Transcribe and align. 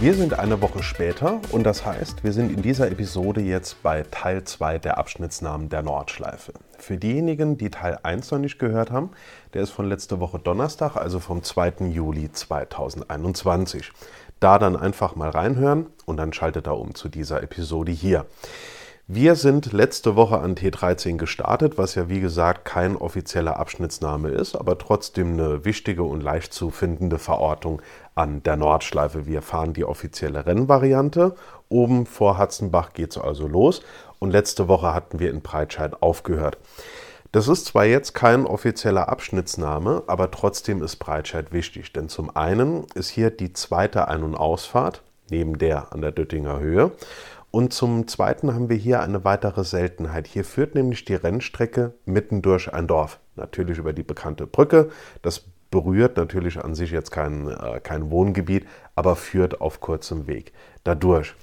Wir 0.00 0.14
sind 0.14 0.38
eine 0.38 0.62
Woche 0.62 0.82
später 0.82 1.42
und 1.52 1.64
das 1.64 1.84
heißt, 1.84 2.24
wir 2.24 2.32
sind 2.32 2.50
in 2.50 2.62
dieser 2.62 2.90
Episode 2.90 3.42
jetzt 3.42 3.82
bei 3.82 4.02
Teil 4.10 4.44
2 4.44 4.78
der 4.78 4.96
Abschnittsnamen 4.96 5.68
der 5.68 5.82
Nordschleife. 5.82 6.54
Für 6.78 6.96
diejenigen, 6.96 7.58
die 7.58 7.68
Teil 7.68 7.98
1 8.02 8.30
noch 8.30 8.38
nicht 8.38 8.58
gehört 8.58 8.90
haben, 8.90 9.10
der 9.52 9.60
ist 9.62 9.72
von 9.72 9.86
letzter 9.86 10.18
Woche 10.18 10.38
Donnerstag, 10.38 10.96
also 10.96 11.20
vom 11.20 11.42
2. 11.42 11.90
Juli 11.90 12.32
2021. 12.32 13.92
Da 14.40 14.58
dann 14.58 14.74
einfach 14.74 15.16
mal 15.16 15.28
reinhören 15.28 15.84
und 16.06 16.16
dann 16.16 16.32
schaltet 16.32 16.66
er 16.66 16.78
um 16.78 16.94
zu 16.94 17.10
dieser 17.10 17.42
Episode 17.42 17.92
hier. 17.92 18.24
Wir 19.12 19.34
sind 19.34 19.72
letzte 19.72 20.14
Woche 20.14 20.38
an 20.38 20.54
T13 20.54 21.16
gestartet, 21.16 21.76
was 21.76 21.96
ja 21.96 22.08
wie 22.08 22.20
gesagt 22.20 22.64
kein 22.64 22.94
offizieller 22.94 23.58
Abschnittsname 23.58 24.28
ist, 24.28 24.54
aber 24.54 24.78
trotzdem 24.78 25.32
eine 25.32 25.64
wichtige 25.64 26.04
und 26.04 26.20
leicht 26.20 26.54
zu 26.54 26.70
findende 26.70 27.18
Verortung 27.18 27.82
an 28.14 28.44
der 28.44 28.56
Nordschleife. 28.56 29.26
Wir 29.26 29.42
fahren 29.42 29.72
die 29.72 29.84
offizielle 29.84 30.46
Rennvariante. 30.46 31.34
Oben 31.68 32.06
vor 32.06 32.38
Hatzenbach 32.38 32.92
geht 32.92 33.10
es 33.10 33.18
also 33.18 33.48
los 33.48 33.82
und 34.20 34.30
letzte 34.30 34.68
Woche 34.68 34.94
hatten 34.94 35.18
wir 35.18 35.32
in 35.32 35.40
Breitscheid 35.40 36.00
aufgehört. 36.04 36.56
Das 37.32 37.48
ist 37.48 37.66
zwar 37.66 37.86
jetzt 37.86 38.14
kein 38.14 38.46
offizieller 38.46 39.08
Abschnittsname, 39.08 40.04
aber 40.06 40.30
trotzdem 40.30 40.84
ist 40.84 40.98
Breitscheid 40.98 41.52
wichtig, 41.52 41.92
denn 41.92 42.08
zum 42.08 42.36
einen 42.36 42.84
ist 42.94 43.08
hier 43.08 43.30
die 43.30 43.54
zweite 43.54 44.06
Ein- 44.06 44.22
und 44.22 44.36
Ausfahrt 44.36 45.02
neben 45.30 45.58
der 45.58 45.92
an 45.92 46.00
der 46.00 46.12
Döttinger 46.12 46.60
Höhe 46.60 46.92
und 47.50 47.72
zum 47.72 48.06
Zweiten 48.06 48.54
haben 48.54 48.68
wir 48.68 48.76
hier 48.76 49.00
eine 49.00 49.24
weitere 49.24 49.64
Seltenheit. 49.64 50.26
Hier 50.26 50.44
führt 50.44 50.74
nämlich 50.74 51.04
die 51.04 51.14
Rennstrecke 51.14 51.94
mitten 52.04 52.42
durch 52.42 52.72
ein 52.72 52.86
Dorf. 52.86 53.18
Natürlich 53.34 53.78
über 53.78 53.92
die 53.92 54.02
bekannte 54.02 54.46
Brücke. 54.46 54.90
Das 55.22 55.44
berührt 55.70 56.16
natürlich 56.16 56.62
an 56.62 56.74
sich 56.74 56.90
jetzt 56.90 57.10
kein, 57.10 57.48
äh, 57.48 57.80
kein 57.80 58.10
Wohngebiet, 58.10 58.66
aber 58.94 59.16
führt 59.16 59.60
auf 59.60 59.80
kurzem 59.80 60.26
Weg 60.26 60.52
dadurch. 60.84 61.34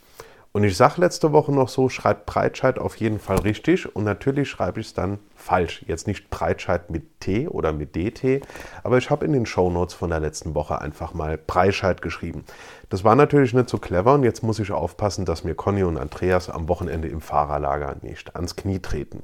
Und 0.53 0.63
ich 0.63 0.75
sage 0.75 1.01
letzte 1.01 1.33
Woche 1.33 1.51
noch 1.51 1.69
so, 1.69 1.89
schreibt 1.89 2.25
Breitscheid 2.25 2.79
auf 2.79 2.95
jeden 2.95 3.19
Fall 3.19 3.39
richtig 3.39 3.95
und 3.95 4.03
natürlich 4.03 4.49
schreibe 4.49 4.79
ich 4.79 4.87
es 4.87 4.93
dann 4.93 5.19
falsch. 5.35 5.85
Jetzt 5.87 6.07
nicht 6.07 6.29
Breitscheid 6.29 6.89
mit 6.89 7.19
T 7.19 7.47
oder 7.47 7.73
mit 7.73 7.95
DT, 7.95 8.41
aber 8.83 8.97
ich 8.97 9.09
habe 9.09 9.25
in 9.25 9.33
den 9.33 9.45
Shownotes 9.45 9.93
von 9.93 10.09
der 10.09 10.19
letzten 10.19 10.55
Woche 10.55 10.81
einfach 10.81 11.13
mal 11.13 11.37
Breitscheid 11.37 12.01
geschrieben. 12.01 12.43
Das 12.89 13.03
war 13.03 13.15
natürlich 13.15 13.53
nicht 13.53 13.69
so 13.69 13.77
clever 13.77 14.13
und 14.13 14.23
jetzt 14.23 14.41
muss 14.41 14.59
ich 14.59 14.71
aufpassen, 14.71 15.25
dass 15.25 15.43
mir 15.43 15.53
Conny 15.53 15.83
und 15.83 15.97
Andreas 15.97 16.49
am 16.49 16.67
Wochenende 16.69 17.07
im 17.07 17.21
Fahrerlager 17.21 17.97
nicht 18.01 18.35
ans 18.35 18.55
Knie 18.55 18.79
treten. 18.79 19.23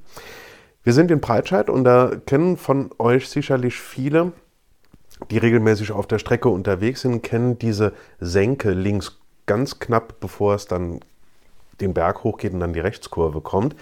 Wir 0.83 0.93
sind 0.93 1.11
in 1.11 1.21
Breitscheid 1.21 1.69
und 1.69 1.85
da 1.85 2.11
kennen 2.25 2.57
von 2.57 2.91
euch 2.99 3.29
sicherlich 3.29 3.79
viele, 3.79 4.33
die 5.31 5.37
regelmäßig 5.37 5.93
auf 5.93 6.07
der 6.07 6.19
Strecke 6.19 6.49
unterwegs 6.49 7.01
sind, 7.01 7.23
kennen 7.23 7.57
diese 7.57 7.93
Senke 8.19 8.71
links 8.71 9.19
ganz 9.45 9.79
knapp, 9.79 10.19
bevor 10.19 10.55
es 10.55 10.65
dann 10.65 10.99
den 11.81 11.93
Berg 11.93 12.23
hochgeht 12.23 12.53
und 12.53 12.59
dann 12.59 12.73
die 12.73 12.79
Rechtskurve 12.79 13.41
kommt. 13.41 13.75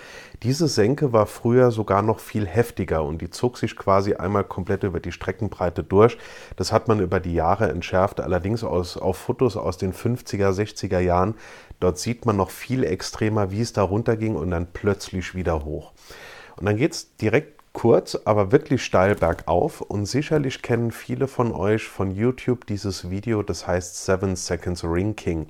Diese 0.44 0.68
Senke 0.68 1.14
war 1.14 1.26
früher 1.26 1.72
sogar 1.72 2.02
noch 2.02 2.20
viel 2.20 2.48
heftiger 2.48 3.04
und 3.04 3.22
die 3.22 3.30
zog 3.30 3.58
sich 3.58 3.76
quasi 3.76 4.16
einmal 4.16 4.44
komplett 4.44 4.84
über 4.84 5.00
die 5.00 5.12
Streckenbreite 5.12 5.84
durch. 5.84 6.18
Das 6.56 6.72
hat 6.72 6.88
man 6.88 7.00
über 7.00 7.20
die 7.20 7.34
Jahre 7.34 7.70
entschärft, 7.70 8.20
allerdings 8.22 8.64
aus, 8.64 8.98
auf 8.98 9.18
Fotos 9.18 9.58
aus 9.58 9.78
den 9.78 9.94
50er, 9.94 10.52
60er 10.52 11.00
Jahren. 11.00 11.36
Dort 11.80 11.98
sieht 11.98 12.26
man 12.26 12.38
noch 12.38 12.50
viel 12.50 12.84
extremer, 12.84 13.52
wie 13.52 13.62
es 13.62 13.74
da 13.74 13.84
runterging 13.84 14.36
und 14.36 14.52
dann 14.52 14.68
plötzlich 14.72 15.36
wieder 15.36 15.66
hoch. 15.66 15.92
Und 16.58 16.66
dann 16.66 16.78
geht 16.78 16.94
es 16.94 17.16
direkt 17.18 17.62
kurz, 17.74 18.16
aber 18.26 18.52
wirklich 18.52 18.84
steil 18.84 19.16
bergauf 19.16 19.82
und 19.82 20.06
sicherlich 20.06 20.62
kennen 20.62 20.92
viele 20.92 21.28
von 21.28 21.54
euch 21.54 21.88
von 21.88 22.12
YouTube 22.12 22.66
dieses 22.66 23.10
Video, 23.10 23.44
das 23.44 23.66
heißt 23.66 24.04
Seven 24.06 24.36
Seconds 24.36 24.84
Ring 24.84 25.16
King. 25.16 25.48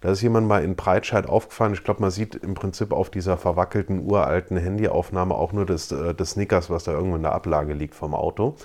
Da 0.00 0.10
ist 0.10 0.22
jemand 0.22 0.48
mal 0.48 0.64
in 0.64 0.76
Breitscheid 0.76 1.28
aufgefahren. 1.28 1.74
Ich 1.74 1.84
glaube, 1.84 2.00
man 2.00 2.10
sieht 2.10 2.34
im 2.34 2.54
Prinzip 2.54 2.92
auf 2.92 3.10
dieser 3.10 3.36
verwackelten 3.36 4.00
uralten 4.10 4.56
Handyaufnahme 4.56 5.34
auch 5.34 5.52
nur 5.52 5.66
das, 5.66 5.92
äh, 5.92 6.14
das 6.14 6.30
Snickers, 6.30 6.70
was 6.70 6.84
da 6.84 6.92
irgendwo 6.92 7.16
in 7.16 7.22
der 7.22 7.32
Ablage 7.32 7.74
liegt 7.74 7.94
vom 7.94 8.14
Auto. 8.14 8.56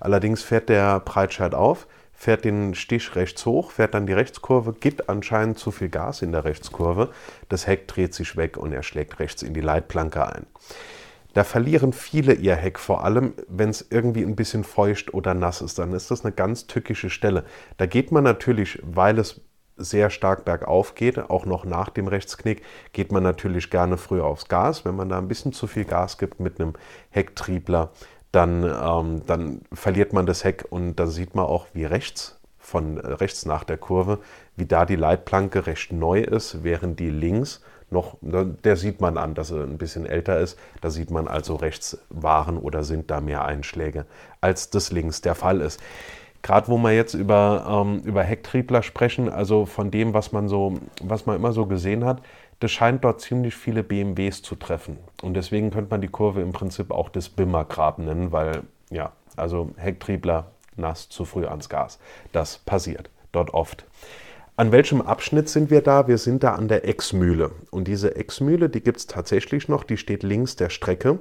Allerdings 0.00 0.42
fährt 0.42 0.68
der 0.68 1.00
Breitscheid 1.00 1.54
auf, 1.54 1.88
fährt 2.12 2.44
den 2.44 2.74
Stich 2.74 3.16
rechts 3.16 3.44
hoch, 3.44 3.72
fährt 3.72 3.94
dann 3.94 4.06
die 4.06 4.12
Rechtskurve, 4.12 4.72
gibt 4.72 5.08
anscheinend 5.08 5.58
zu 5.58 5.72
viel 5.72 5.88
Gas 5.88 6.22
in 6.22 6.30
der 6.30 6.44
Rechtskurve. 6.44 7.10
Das 7.48 7.66
Heck 7.66 7.88
dreht 7.88 8.14
sich 8.14 8.36
weg 8.36 8.56
und 8.56 8.72
er 8.72 8.84
schlägt 8.84 9.18
rechts 9.18 9.42
in 9.42 9.52
die 9.52 9.60
Leitplanke 9.60 10.24
ein. 10.26 10.46
Da 11.32 11.42
verlieren 11.42 11.92
viele 11.92 12.32
ihr 12.34 12.54
Heck, 12.54 12.78
vor 12.78 13.02
allem 13.02 13.34
wenn 13.48 13.68
es 13.68 13.84
irgendwie 13.90 14.22
ein 14.22 14.36
bisschen 14.36 14.62
feucht 14.62 15.12
oder 15.12 15.34
nass 15.34 15.60
ist. 15.60 15.80
Dann 15.80 15.92
ist 15.92 16.12
das 16.12 16.24
eine 16.24 16.32
ganz 16.32 16.68
tückische 16.68 17.10
Stelle. 17.10 17.44
Da 17.76 17.86
geht 17.86 18.12
man 18.12 18.22
natürlich, 18.22 18.80
weil 18.84 19.18
es 19.18 19.40
sehr 19.76 20.10
stark 20.10 20.44
bergauf 20.44 20.94
geht, 20.94 21.18
auch 21.18 21.46
noch 21.46 21.64
nach 21.64 21.88
dem 21.88 22.08
Rechtsknick, 22.08 22.62
geht 22.92 23.12
man 23.12 23.22
natürlich 23.22 23.70
gerne 23.70 23.96
früher 23.96 24.24
aufs 24.24 24.48
Gas. 24.48 24.84
Wenn 24.84 24.96
man 24.96 25.08
da 25.08 25.18
ein 25.18 25.28
bisschen 25.28 25.52
zu 25.52 25.66
viel 25.66 25.84
Gas 25.84 26.18
gibt 26.18 26.40
mit 26.40 26.60
einem 26.60 26.74
Hecktriebler, 27.10 27.90
dann, 28.32 28.64
ähm, 28.64 29.22
dann 29.26 29.60
verliert 29.72 30.12
man 30.12 30.26
das 30.26 30.44
Heck 30.44 30.64
und 30.70 30.96
da 30.96 31.06
sieht 31.06 31.34
man 31.34 31.46
auch, 31.46 31.66
wie 31.72 31.84
rechts 31.84 32.40
von 32.58 32.98
äh, 32.98 33.06
rechts 33.06 33.46
nach 33.46 33.64
der 33.64 33.76
Kurve, 33.76 34.18
wie 34.56 34.66
da 34.66 34.86
die 34.86 34.96
Leitplanke 34.96 35.66
recht 35.66 35.92
neu 35.92 36.20
ist, 36.20 36.64
während 36.64 36.98
die 36.98 37.10
links 37.10 37.62
noch, 37.90 38.16
der 38.20 38.76
sieht 38.76 39.00
man 39.00 39.16
an, 39.16 39.34
dass 39.34 39.50
er 39.50 39.62
ein 39.62 39.78
bisschen 39.78 40.04
älter 40.04 40.40
ist. 40.40 40.58
Da 40.80 40.90
sieht 40.90 41.10
man 41.10 41.28
also 41.28 41.54
rechts 41.54 41.98
waren 42.08 42.58
oder 42.58 42.82
sind 42.82 43.10
da 43.10 43.20
mehr 43.20 43.44
Einschläge, 43.44 44.06
als 44.40 44.70
das 44.70 44.90
links 44.90 45.20
der 45.20 45.34
Fall 45.34 45.60
ist. 45.60 45.80
Gerade 46.44 46.68
wo 46.68 46.76
wir 46.76 46.92
jetzt 46.92 47.14
über, 47.14 47.64
ähm, 47.66 48.02
über 48.04 48.22
Hecktriebler 48.22 48.82
sprechen, 48.82 49.30
also 49.30 49.64
von 49.64 49.90
dem, 49.90 50.12
was 50.12 50.30
man 50.30 50.46
so, 50.46 50.74
was 51.02 51.24
man 51.24 51.36
immer 51.36 51.52
so 51.54 51.64
gesehen 51.64 52.04
hat, 52.04 52.20
das 52.60 52.70
scheint 52.70 53.02
dort 53.02 53.22
ziemlich 53.22 53.54
viele 53.54 53.82
BMWs 53.82 54.42
zu 54.42 54.54
treffen. 54.54 54.98
Und 55.22 55.34
deswegen 55.34 55.70
könnte 55.70 55.90
man 55.90 56.02
die 56.02 56.08
Kurve 56.08 56.42
im 56.42 56.52
Prinzip 56.52 56.90
auch 56.90 57.08
das 57.08 57.30
Bimmergrab 57.30 57.98
nennen, 57.98 58.30
weil, 58.30 58.64
ja, 58.90 59.12
also 59.36 59.70
Hecktriebler 59.76 60.50
nass 60.76 61.08
zu 61.08 61.24
früh 61.24 61.46
ans 61.46 61.70
Gas. 61.70 61.98
Das 62.32 62.58
passiert 62.58 63.08
dort 63.32 63.54
oft. 63.54 63.86
An 64.56 64.70
welchem 64.70 65.00
Abschnitt 65.00 65.48
sind 65.48 65.70
wir 65.70 65.80
da? 65.80 66.08
Wir 66.08 66.18
sind 66.18 66.44
da 66.44 66.56
an 66.56 66.68
der 66.68 66.86
Exmühle. 66.86 67.52
Und 67.70 67.88
diese 67.88 68.16
Exmühle, 68.16 68.68
die 68.68 68.82
gibt 68.82 68.98
es 68.98 69.06
tatsächlich 69.06 69.68
noch, 69.68 69.82
die 69.82 69.96
steht 69.96 70.22
links 70.22 70.56
der 70.56 70.68
Strecke. 70.68 71.20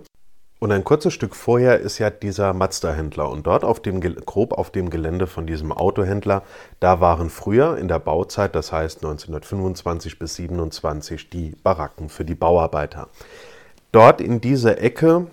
Und 0.63 0.71
ein 0.71 0.85
kurzes 0.85 1.13
Stück 1.13 1.35
vorher 1.35 1.81
ist 1.81 1.97
ja 1.97 2.09
dieser 2.09 2.53
Mazda-Händler. 2.53 3.29
Und 3.29 3.47
dort 3.47 3.65
auf 3.65 3.81
dem, 3.81 3.99
grob 3.99 4.53
auf 4.53 4.69
dem 4.69 4.89
Gelände 4.89 5.27
von 5.27 5.45
diesem 5.45 5.73
Autohändler, 5.73 6.41
da 6.79 7.01
waren 7.01 7.29
früher 7.29 7.77
in 7.77 7.89
der 7.89 7.99
Bauzeit, 7.99 8.55
das 8.55 8.71
heißt 8.71 8.99
1925 8.99 10.17
bis 10.19 10.35
27, 10.35 11.29
die 11.29 11.57
Baracken 11.63 12.07
für 12.07 12.23
die 12.23 12.35
Bauarbeiter. 12.35 13.09
Dort 13.91 14.21
in 14.21 14.39
diese 14.39 14.77
Ecke, 14.77 15.27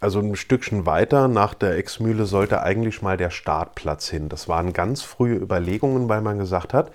also 0.00 0.20
ein 0.20 0.36
Stückchen 0.36 0.86
weiter 0.86 1.28
nach 1.28 1.52
der 1.52 1.76
Exmühle, 1.76 2.24
sollte 2.24 2.62
eigentlich 2.62 3.02
mal 3.02 3.18
der 3.18 3.28
Startplatz 3.28 4.08
hin. 4.08 4.30
Das 4.30 4.48
waren 4.48 4.72
ganz 4.72 5.02
frühe 5.02 5.36
Überlegungen, 5.36 6.08
weil 6.08 6.22
man 6.22 6.38
gesagt 6.38 6.72
hat, 6.72 6.90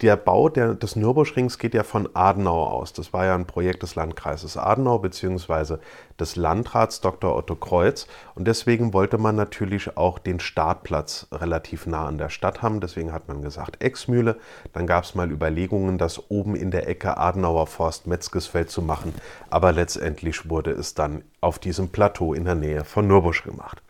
der 0.00 0.16
Bau 0.16 0.48
der, 0.48 0.74
des 0.74 0.94
Nürburgrings 0.94 1.58
geht 1.58 1.74
ja 1.74 1.82
von 1.82 2.08
Adenau 2.14 2.64
aus. 2.64 2.92
Das 2.92 3.12
war 3.12 3.24
ja 3.24 3.34
ein 3.34 3.46
Projekt 3.46 3.82
des 3.82 3.96
Landkreises 3.96 4.56
Adenau 4.56 4.98
bzw. 5.00 5.78
des 6.20 6.36
Landrats 6.36 7.00
Dr. 7.00 7.34
Otto 7.34 7.56
Kreuz. 7.56 8.06
Und 8.36 8.46
deswegen 8.46 8.92
wollte 8.92 9.18
man 9.18 9.34
natürlich 9.34 9.96
auch 9.96 10.20
den 10.20 10.38
Startplatz 10.38 11.26
relativ 11.32 11.86
nah 11.86 12.06
an 12.06 12.16
der 12.16 12.28
Stadt 12.28 12.62
haben. 12.62 12.80
Deswegen 12.80 13.12
hat 13.12 13.26
man 13.26 13.42
gesagt 13.42 13.82
Exmühle. 13.82 14.36
Dann 14.72 14.86
gab 14.86 15.02
es 15.02 15.16
mal 15.16 15.32
Überlegungen, 15.32 15.98
das 15.98 16.30
oben 16.30 16.54
in 16.54 16.70
der 16.70 16.88
Ecke 16.88 17.16
Adenauer 17.16 17.66
Forst 17.66 18.06
Metzgesfeld 18.06 18.70
zu 18.70 18.82
machen. 18.82 19.12
Aber 19.50 19.72
letztendlich 19.72 20.48
wurde 20.48 20.70
es 20.70 20.94
dann 20.94 21.24
auf 21.40 21.58
diesem 21.58 21.88
Plateau 21.88 22.34
in 22.34 22.44
der 22.44 22.54
Nähe 22.54 22.84
von 22.84 23.08
Nürburg 23.08 23.42
gemacht. 23.42 23.82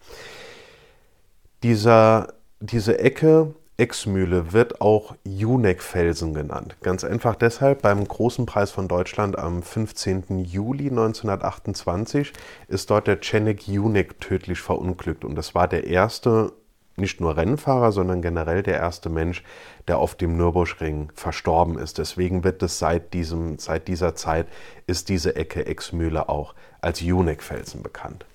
Dieser, 1.63 2.29
diese 2.61 2.99
Ecke 2.99 3.55
Exmühle 3.79 4.53
wird 4.53 4.81
auch 4.81 5.15
Juneck-Felsen 5.23 6.35
genannt. 6.35 6.77
Ganz 6.83 7.05
einfach 7.05 7.37
deshalb, 7.37 7.83
beim 7.83 8.07
Großen 8.07 8.45
Preis 8.45 8.73
von 8.73 8.89
Deutschland 8.89 9.39
am 9.39 9.63
15. 9.63 10.45
Juli 10.45 10.91
1928 10.91 12.33
ist 12.67 12.91
dort 12.91 13.07
der 13.07 13.21
Cenek 13.23 13.69
Juneck 13.69 14.21
tödlich 14.21 14.61
verunglückt. 14.61 15.25
Und 15.25 15.37
das 15.37 15.55
war 15.55 15.69
der 15.69 15.87
erste, 15.87 16.53
nicht 16.97 17.21
nur 17.21 17.37
Rennfahrer, 17.37 17.93
sondern 17.93 18.21
generell 18.21 18.65
der 18.65 18.79
erste 18.79 19.11
Mensch, 19.11 19.45
der 19.87 19.99
auf 19.99 20.17
dem 20.17 20.37
Nürburgring 20.37 21.13
verstorben 21.15 21.79
ist. 21.79 21.99
Deswegen 21.99 22.43
wird 22.43 22.61
es 22.65 22.81
seit, 22.81 23.15
diesem, 23.15 23.61
seit 23.61 23.87
dieser 23.87 24.17
Zeit, 24.17 24.49
ist 24.89 25.09
diese 25.09 25.37
Ecke 25.37 25.67
Exmühle 25.67 26.29
auch 26.29 26.57
als 26.81 27.01
Juneck-Felsen 27.01 27.85
bekannt. 27.85 28.27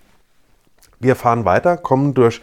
Wir 1.01 1.17
fahren 1.17 1.43
weiter, 1.43 1.75
kommen 1.75 2.13
durch 2.13 2.39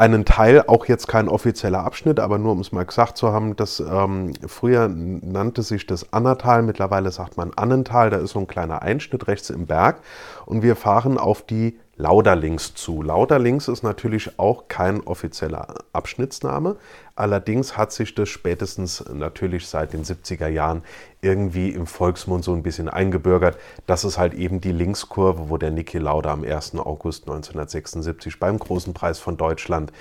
einen 0.00 0.24
Teil, 0.24 0.64
auch 0.66 0.86
jetzt 0.86 1.08
kein 1.08 1.28
offizieller 1.28 1.84
Abschnitt, 1.84 2.20
aber 2.20 2.38
nur 2.38 2.52
um 2.52 2.60
es 2.60 2.72
mal 2.72 2.86
gesagt 2.86 3.18
zu 3.18 3.32
haben, 3.32 3.54
das 3.54 3.80
ähm, 3.80 4.32
früher 4.46 4.88
nannte 4.88 5.62
sich 5.62 5.86
das 5.86 6.10
Annertal, 6.14 6.62
mittlerweile 6.62 7.10
sagt 7.10 7.36
man 7.36 7.52
Annental, 7.54 8.08
da 8.08 8.16
ist 8.16 8.30
so 8.30 8.38
ein 8.38 8.46
kleiner 8.46 8.80
Einschnitt 8.80 9.28
rechts 9.28 9.50
im 9.50 9.66
Berg. 9.66 10.00
Und 10.46 10.62
wir 10.62 10.74
fahren 10.74 11.18
auf 11.18 11.42
die 11.42 11.78
Lauderlings 12.00 12.74
zu. 12.74 13.02
Lauderlings 13.02 13.68
ist 13.68 13.82
natürlich 13.82 14.38
auch 14.38 14.68
kein 14.68 15.02
offizieller 15.02 15.74
Abschnittsname. 15.92 16.76
Allerdings 17.14 17.76
hat 17.76 17.92
sich 17.92 18.14
das 18.14 18.30
spätestens 18.30 19.04
natürlich 19.12 19.66
seit 19.68 19.92
den 19.92 20.04
70er 20.04 20.48
Jahren 20.48 20.82
irgendwie 21.20 21.68
im 21.68 21.86
Volksmund 21.86 22.42
so 22.42 22.54
ein 22.54 22.62
bisschen 22.62 22.88
eingebürgert. 22.88 23.58
Das 23.86 24.04
ist 24.04 24.16
halt 24.16 24.32
eben 24.32 24.62
die 24.62 24.72
Linkskurve, 24.72 25.50
wo 25.50 25.58
der 25.58 25.70
Niki 25.70 25.98
Lauda 25.98 26.32
am 26.32 26.42
1. 26.42 26.76
August 26.76 27.24
1976 27.24 28.40
beim 28.40 28.58
Großen 28.58 28.94
Preis 28.94 29.18
von 29.18 29.36
Deutschland 29.36 29.92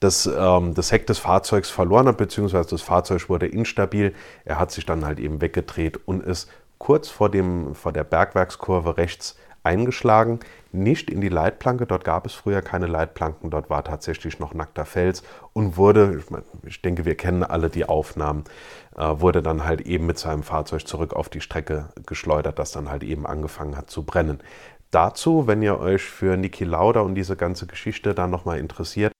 das, 0.00 0.26
ähm, 0.26 0.74
das 0.74 0.90
Heck 0.90 1.06
des 1.06 1.18
Fahrzeugs 1.18 1.70
verloren 1.70 2.08
hat, 2.08 2.16
beziehungsweise 2.16 2.70
das 2.70 2.82
Fahrzeug 2.82 3.28
wurde 3.28 3.46
instabil. 3.46 4.14
Er 4.44 4.58
hat 4.58 4.72
sich 4.72 4.86
dann 4.86 5.04
halt 5.04 5.20
eben 5.20 5.40
weggedreht 5.40 6.00
und 6.06 6.22
ist 6.24 6.48
kurz 6.78 7.08
vor, 7.08 7.28
dem, 7.30 7.74
vor 7.74 7.92
der 7.92 8.04
Bergwerkskurve 8.04 8.96
rechts 8.96 9.36
eingeschlagen, 9.62 10.40
nicht 10.72 11.10
in 11.10 11.20
die 11.20 11.28
Leitplanke. 11.28 11.86
Dort 11.86 12.04
gab 12.04 12.26
es 12.26 12.34
früher 12.34 12.62
keine 12.62 12.86
Leitplanken, 12.86 13.50
dort 13.50 13.70
war 13.70 13.84
tatsächlich 13.84 14.38
noch 14.38 14.54
nackter 14.54 14.84
Fels 14.84 15.22
und 15.52 15.76
wurde, 15.76 16.22
ich 16.64 16.82
denke, 16.82 17.04
wir 17.04 17.14
kennen 17.14 17.42
alle 17.42 17.70
die 17.70 17.84
Aufnahmen, 17.84 18.44
äh, 18.96 19.02
wurde 19.20 19.42
dann 19.42 19.64
halt 19.64 19.82
eben 19.82 20.06
mit 20.06 20.18
seinem 20.18 20.42
Fahrzeug 20.42 20.86
zurück 20.86 21.14
auf 21.14 21.28
die 21.28 21.40
Strecke 21.40 21.88
geschleudert, 22.06 22.58
das 22.58 22.72
dann 22.72 22.90
halt 22.90 23.02
eben 23.02 23.26
angefangen 23.26 23.76
hat 23.76 23.90
zu 23.90 24.04
brennen. 24.04 24.40
Dazu, 24.90 25.46
wenn 25.46 25.62
ihr 25.62 25.78
euch 25.78 26.02
für 26.02 26.36
Niki 26.36 26.64
Lauda 26.64 27.00
und 27.00 27.14
diese 27.14 27.36
ganze 27.36 27.66
Geschichte 27.66 28.14
dann 28.14 28.30
nochmal 28.30 28.58
interessiert, 28.58 29.12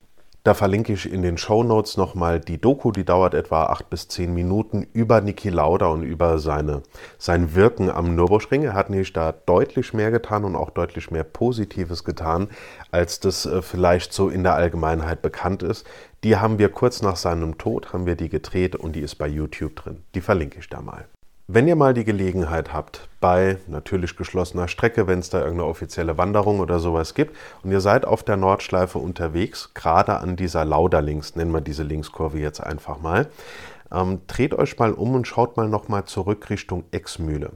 da 0.48 0.54
verlinke 0.54 0.94
ich 0.94 1.12
in 1.12 1.20
den 1.20 1.36
Show 1.36 1.62
Notes 1.62 1.98
nochmal 1.98 2.40
die 2.40 2.58
Doku, 2.58 2.90
die 2.90 3.04
dauert 3.04 3.34
etwa 3.34 3.64
acht 3.64 3.90
bis 3.90 4.08
zehn 4.08 4.32
Minuten 4.32 4.86
über 4.94 5.20
Niki 5.20 5.50
Lauda 5.50 5.88
und 5.88 6.04
über 6.04 6.38
seine, 6.38 6.82
sein 7.18 7.54
Wirken 7.54 7.90
am 7.90 8.14
Nürburgring. 8.14 8.62
Er 8.62 8.72
hat 8.72 8.88
nämlich 8.88 9.12
da 9.12 9.32
deutlich 9.32 9.92
mehr 9.92 10.10
getan 10.10 10.44
und 10.44 10.56
auch 10.56 10.70
deutlich 10.70 11.10
mehr 11.10 11.24
Positives 11.24 12.02
getan, 12.02 12.48
als 12.90 13.20
das 13.20 13.44
äh, 13.44 13.60
vielleicht 13.60 14.14
so 14.14 14.30
in 14.30 14.42
der 14.42 14.54
Allgemeinheit 14.54 15.20
bekannt 15.20 15.62
ist. 15.62 15.86
Die 16.24 16.36
haben 16.36 16.58
wir 16.58 16.70
kurz 16.70 17.02
nach 17.02 17.16
seinem 17.16 17.58
Tod, 17.58 17.92
haben 17.92 18.06
wir 18.06 18.16
die 18.16 18.30
gedreht 18.30 18.74
und 18.74 18.96
die 18.96 19.00
ist 19.00 19.16
bei 19.16 19.28
YouTube 19.28 19.76
drin. 19.76 20.02
Die 20.14 20.22
verlinke 20.22 20.60
ich 20.60 20.70
da 20.70 20.80
mal. 20.80 21.04
Wenn 21.50 21.66
ihr 21.66 21.76
mal 21.76 21.94
die 21.94 22.04
Gelegenheit 22.04 22.74
habt, 22.74 23.08
bei 23.20 23.56
natürlich 23.68 24.18
geschlossener 24.18 24.68
Strecke, 24.68 25.06
wenn 25.06 25.20
es 25.20 25.30
da 25.30 25.38
irgendeine 25.38 25.70
offizielle 25.70 26.18
Wanderung 26.18 26.60
oder 26.60 26.78
sowas 26.78 27.14
gibt, 27.14 27.34
und 27.62 27.70
ihr 27.70 27.80
seid 27.80 28.04
auf 28.04 28.22
der 28.22 28.36
Nordschleife 28.36 28.98
unterwegs, 28.98 29.72
gerade 29.72 30.18
an 30.18 30.36
dieser 30.36 30.66
Lauderlinks, 30.66 31.36
nennen 31.36 31.52
wir 31.52 31.62
diese 31.62 31.84
Linkskurve 31.84 32.38
jetzt 32.38 32.60
einfach 32.60 33.00
mal, 33.00 33.28
ähm, 33.90 34.20
dreht 34.26 34.52
euch 34.52 34.78
mal 34.78 34.92
um 34.92 35.14
und 35.14 35.26
schaut 35.26 35.56
mal 35.56 35.70
nochmal 35.70 36.04
zurück 36.04 36.50
Richtung 36.50 36.84
Exmühle. 36.90 37.52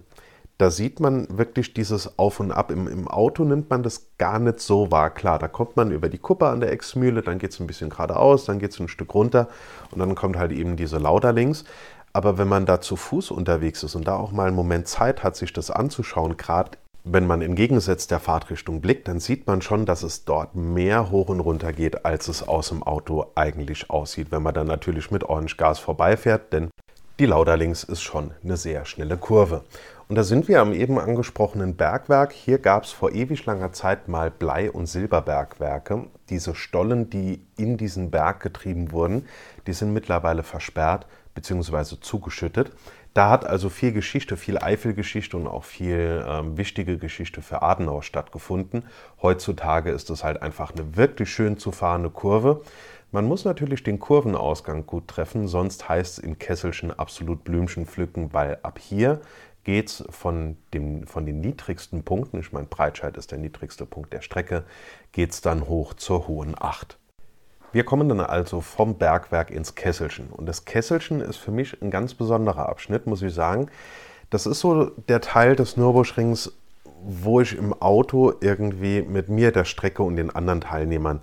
Da 0.57 0.71
sieht 0.71 0.99
man 0.99 1.27
wirklich 1.29 1.75
dieses 1.75 2.19
Auf 2.19 2.41
und 2.41 2.51
Ab. 2.51 2.71
Im, 2.71 2.87
Im, 2.87 3.09
Auto 3.09 3.45
nimmt 3.45 3.69
man 3.69 3.83
das 3.83 4.07
gar 4.17 4.39
nicht 4.39 4.61
so 4.61 4.91
wahr. 4.91 5.11
Klar, 5.11 5.39
da 5.39 5.49
kommt 5.49 5.77
man 5.77 5.91
über 5.91 6.09
die 6.09 6.19
Kuppe 6.19 6.47
an 6.47 6.61
der 6.61 6.73
Exmühle, 6.73 7.21
dann 7.21 7.39
geht 7.39 7.51
es 7.51 7.61
ein 7.61 7.67
bisschen 7.67 7.91
geradeaus, 7.91 8.47
dann 8.47 8.59
geht 8.59 8.71
es 8.71 8.81
ein 8.81 8.89
Stück 8.89 9.13
runter 9.13 9.49
und 9.91 9.99
dann 9.99 10.15
kommt 10.15 10.39
halt 10.39 10.53
eben 10.53 10.77
diese 10.77 10.97
Lauderlinks. 10.97 11.65
Aber 12.13 12.37
wenn 12.39 12.49
man 12.49 12.67
da 12.67 12.81
zu 12.81 12.97
Fuß 12.97 13.31
unterwegs 13.31 13.83
ist 13.83 13.95
und 13.95 14.07
da 14.07 14.17
auch 14.17 14.33
mal 14.33 14.49
einen 14.49 14.57
Moment 14.57 14.87
Zeit 14.87 15.23
hat, 15.23 15.37
sich 15.37 15.53
das 15.53 15.71
anzuschauen, 15.71 16.37
gerade 16.37 16.73
wenn 17.05 17.27
man 17.27 17.43
entgegengesetzt 17.43 18.11
der 18.11 18.21
Fahrtrichtung 18.21 18.81
blickt, 18.81 19.09
dann 19.09 19.19
sieht 19.19 19.47
man 19.47 19.61
schon, 19.61 19.87
dass 19.87 20.03
es 20.03 20.25
dort 20.25 20.55
mehr 20.55 21.11
hoch 21.11 21.29
und 21.31 21.41
runter 21.41 21.73
geht, 21.73 22.05
als 22.05 22.29
es 22.29 22.47
aus 22.47 22.69
dem 22.69 22.83
Auto 22.83 23.27
eigentlich 23.35 23.91
aussieht, 23.91 24.31
wenn 24.31 24.43
man 24.43 24.55
dann 24.55 24.69
natürlich 24.69 25.11
mit 25.11 25.25
Orange 25.25 25.57
Gas 25.57 25.81
vorbeifährt, 25.81 26.53
denn 26.53 26.71
die 27.19 27.27
Lauderlings 27.27 27.85
ist 27.85 28.03
schon 28.03 28.33
eine 28.43 28.57
sehr 28.57 28.85
schnelle 28.85 29.17
Kurve. 29.17 29.65
Und 30.09 30.17
da 30.17 30.25
sind 30.25 30.47
wir 30.47 30.61
am 30.61 30.73
eben 30.73 30.99
angesprochenen 30.99 31.77
Bergwerk. 31.77 32.33
Hier 32.33 32.59
gab 32.59 32.85
es 32.85 32.91
vor 32.91 33.13
ewig 33.13 33.47
langer 33.47 33.73
Zeit 33.73 34.09
mal 34.09 34.31
Blei- 34.31 34.71
und 34.71 34.87
Silberbergwerke. 34.87 36.05
Diese 36.29 36.55
Stollen, 36.55 37.11
die 37.11 37.45
in 37.57 37.77
diesen 37.77 38.11
Berg 38.11 38.41
getrieben 38.41 38.93
wurden, 38.93 39.27
die 39.67 39.73
sind 39.73 39.93
mittlerweile 39.93 40.43
versperrt 40.43 41.07
bzw. 41.35 41.97
zugeschüttet. 42.01 42.73
Da 43.15 43.29
hat 43.29 43.45
also 43.45 43.69
viel 43.69 43.93
Geschichte, 43.93 44.37
viel 44.37 44.59
Eifelgeschichte 44.59 45.37
und 45.37 45.47
auch 45.47 45.65
viel 45.65 46.25
ähm, 46.27 46.57
wichtige 46.57 46.97
Geschichte 46.97 47.43
für 47.43 47.63
Adenauer 47.63 48.03
stattgefunden. 48.03 48.85
Heutzutage 49.21 49.91
ist 49.91 50.09
es 50.09 50.25
halt 50.25 50.41
einfach 50.41 50.73
eine 50.73 50.97
wirklich 50.97 51.31
schön 51.31 51.59
zu 51.59 51.73
fahrende 51.73 52.09
Kurve. 52.09 52.63
Man 53.11 53.27
muss 53.27 53.45
natürlich 53.45 53.83
den 53.83 53.99
Kurvenausgang 53.99 54.87
gut 54.87 55.09
treffen, 55.09 55.47
sonst 55.47 55.87
heißt 55.87 56.19
es 56.19 56.25
in 56.25 56.39
Kesselchen 56.39 56.99
absolut 56.99 57.45
Blümchen 57.45 57.85
pflücken, 57.85 58.33
weil 58.33 58.59
ab 58.63 58.79
hier 58.79 59.21
geht 59.65 59.91
es 59.91 60.05
von, 60.09 60.57
von 61.05 61.27
den 61.27 61.41
niedrigsten 61.41 62.05
Punkten, 62.05 62.41
ich 62.41 62.53
meine 62.53 62.67
Breitscheid 62.67 63.17
ist 63.19 63.31
der 63.31 63.39
niedrigste 63.39 63.85
Punkt 63.85 64.15
der 64.15 64.23
Strecke, 64.23 64.65
geht 65.13 65.33
es 65.33 65.43
dann 65.43 65.69
hoch 65.69 65.93
zur 65.93 66.27
hohen 66.27 66.55
Acht. 66.59 66.99
Wir 67.73 67.85
kommen 67.85 68.09
dann 68.09 68.21
also 68.21 68.61
vom 68.61 68.99
Bergwerk 68.99 69.51
ins 69.51 69.75
Kesselchen. 69.75 70.29
Und 70.29 70.47
das 70.47 70.65
Kesselchen 70.65 71.21
ist 71.21 71.37
für 71.37 71.51
mich 71.51 71.81
ein 71.83 71.91
ganz 71.91 72.15
besonderer 72.15 72.69
Abschnitt, 72.69 73.07
muss 73.07 73.23
ich 73.23 73.35
sagen. 73.35 73.69
Das 74.31 74.47
ist 74.47 74.61
so 74.61 74.91
der 75.09 75.21
Teil 75.21 75.57
des 75.57 75.77
Nürburgrings, 75.77 76.53
wo 77.05 77.41
ich 77.41 77.57
im 77.57 77.73
Auto 77.81 78.33
irgendwie 78.41 79.03
mit 79.03 79.29
mir, 79.29 79.53
der 79.53 79.65
Strecke 79.65 80.03
und 80.03 80.17
den 80.17 80.35
anderen 80.35 80.61
Teilnehmern 80.61 81.21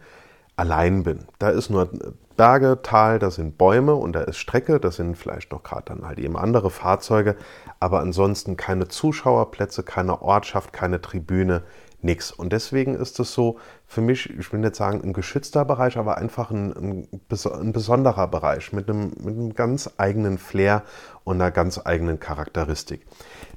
allein 0.55 1.03
bin. 1.03 1.25
Da 1.37 1.49
ist 1.49 1.69
nur 1.69 1.89
Berge, 2.35 2.79
Tal, 2.83 3.19
da 3.19 3.31
sind 3.31 3.57
Bäume 3.57 3.95
und 3.95 4.13
da 4.13 4.21
ist 4.21 4.37
Strecke, 4.37 4.79
da 4.79 4.91
sind 4.91 5.17
vielleicht 5.17 5.51
noch 5.51 5.63
gerade 5.63 5.85
dann 5.85 6.07
halt 6.07 6.19
eben 6.19 6.37
andere 6.37 6.69
Fahrzeuge, 6.69 7.35
aber 7.79 7.99
ansonsten 7.99 8.57
keine 8.57 8.87
Zuschauerplätze, 8.87 9.83
keine 9.83 10.21
Ortschaft, 10.21 10.73
keine 10.73 11.01
Tribüne, 11.01 11.63
nichts. 12.01 12.31
Und 12.31 12.53
deswegen 12.53 12.95
ist 12.95 13.19
es 13.19 13.33
so 13.33 13.57
für 13.85 14.01
mich, 14.01 14.29
ich 14.29 14.51
will 14.51 14.59
nicht 14.59 14.75
sagen 14.75 15.01
ein 15.03 15.13
geschützter 15.13 15.65
Bereich, 15.65 15.97
aber 15.97 16.17
einfach 16.17 16.51
ein, 16.51 16.73
ein, 16.73 17.07
ein 17.29 17.73
besonderer 17.73 18.27
Bereich 18.27 18.73
mit 18.73 18.89
einem, 18.89 19.11
mit 19.19 19.35
einem 19.35 19.53
ganz 19.53 19.89
eigenen 19.97 20.37
Flair 20.37 20.83
und 21.23 21.35
einer 21.35 21.51
ganz 21.51 21.79
eigenen 21.83 22.19
Charakteristik. 22.19 23.05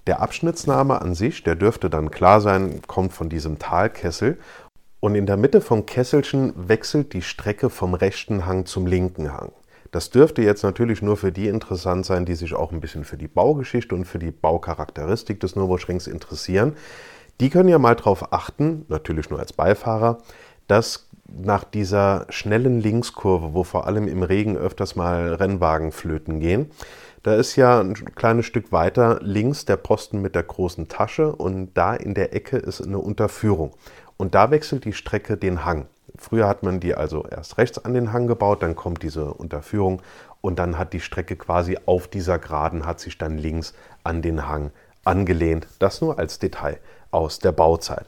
Der 0.07 0.21
Abschnittsname 0.21 1.01
an 1.01 1.15
sich, 1.15 1.43
der 1.43 1.55
dürfte 1.55 1.89
dann 1.91 2.11
klar 2.11 2.41
sein, 2.41 2.83
kommt 2.87 3.13
von 3.13 3.29
diesem 3.29 3.59
Talkessel. 3.59 4.39
Und 5.01 5.15
in 5.17 5.27
der 5.27 5.37
Mitte 5.37 5.61
vom 5.61 5.85
Kesselchen 5.85 6.53
wechselt 6.69 7.13
die 7.13 7.23
Strecke 7.23 7.71
vom 7.71 7.95
rechten 7.95 8.47
Hang 8.47 8.67
zum 8.67 8.87
linken 8.87 9.33
Hang. 9.33 9.53
Das 9.93 10.09
dürfte 10.09 10.41
jetzt 10.41 10.63
natürlich 10.63 11.03
nur 11.03 11.19
für 11.19 11.33
die 11.33 11.49
interessant 11.49 12.07
sein, 12.07 12.25
die 12.25 12.35
sich 12.35 12.55
auch 12.55 12.73
ein 12.73 12.81
bisschen 12.81 13.05
für 13.05 13.19
die 13.19 13.29
Baugeschichte 13.29 13.95
und 13.95 14.07
für 14.07 14.19
die 14.19 14.31
Baucharakteristik 14.31 15.39
des 15.39 15.55
Nürburgrings 15.55 16.07
interessieren. 16.07 16.75
Die 17.41 17.51
können 17.51 17.69
ja 17.69 17.79
mal 17.79 17.97
darauf 17.97 18.33
achten, 18.33 18.85
natürlich 18.89 19.31
nur 19.31 19.41
als 19.41 19.53
Beifahrer, 19.53 20.19
dass 20.69 21.09
nach 21.27 21.65
dieser 21.65 22.27
schnellen 22.29 22.81
Linkskurve, 22.81 23.55
wo 23.55 23.65
vor 23.65 23.87
allem 23.87 24.07
im 24.07 24.23
Regen 24.23 24.57
öfters 24.57 24.97
mal 24.97 25.35
Rennwagen 25.35 25.93
flöten 25.93 26.41
gehen, 26.41 26.71
da 27.23 27.35
ist 27.35 27.57
ja 27.57 27.81
ein 27.81 27.95
kleines 27.95 28.47
Stück 28.47 28.73
weiter 28.73 29.21
links 29.23 29.65
der 29.65 29.77
Posten 29.77 30.21
mit 30.21 30.35
der 30.35 30.43
großen 30.43 30.89
Tasche 30.89 31.35
und 31.35 31.73
da 31.75 31.95
in 31.95 32.15
der 32.15 32.35
Ecke 32.35 32.57
ist 32.57 32.81
eine 32.81 32.99
Unterführung. 32.99 33.73
Und 34.17 34.35
da 34.35 34.51
wechselt 34.51 34.85
die 34.85 34.93
Strecke 34.93 35.37
den 35.37 35.65
Hang. 35.65 35.87
Früher 36.19 36.49
hat 36.49 36.63
man 36.63 36.81
die 36.81 36.95
also 36.95 37.25
erst 37.25 37.59
rechts 37.59 37.85
an 37.85 37.95
den 37.95 38.13
Hang 38.13 38.27
gebaut, 38.27 38.63
dann 38.63 38.77
kommt 38.77 39.03
diese 39.03 39.33
Unterführung 39.35 40.03
und 40.41 40.59
dann 40.59 40.79
hat 40.79 40.93
die 40.93 41.01
Strecke 41.01 41.37
quasi 41.37 41.79
auf 41.87 42.09
dieser 42.09 42.39
Geraden, 42.39 42.87
hat 42.87 43.01
sich 43.01 43.19
dann 43.19 43.39
links 43.39 43.73
an 44.05 44.21
den 44.21 44.49
Hang 44.49 44.73
angelehnt. 45.05 45.67
Das 45.79 46.01
nur 46.01 46.19
als 46.19 46.39
Detail 46.39 46.79
aus 47.11 47.39
der 47.39 47.53
Bauzeit. 47.53 48.07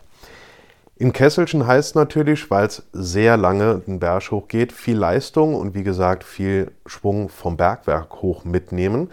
In 0.96 1.12
Kesselchen 1.12 1.66
heißt 1.66 1.96
natürlich, 1.96 2.50
weil 2.52 2.66
es 2.66 2.84
sehr 2.92 3.36
lange 3.36 3.80
den 3.80 3.98
Berg 3.98 4.30
hoch 4.30 4.46
geht, 4.46 4.72
viel 4.72 4.96
Leistung 4.96 5.56
und 5.56 5.74
wie 5.74 5.82
gesagt 5.82 6.22
viel 6.22 6.70
Schwung 6.86 7.28
vom 7.28 7.56
Bergwerk 7.56 8.22
hoch 8.22 8.44
mitnehmen. 8.44 9.10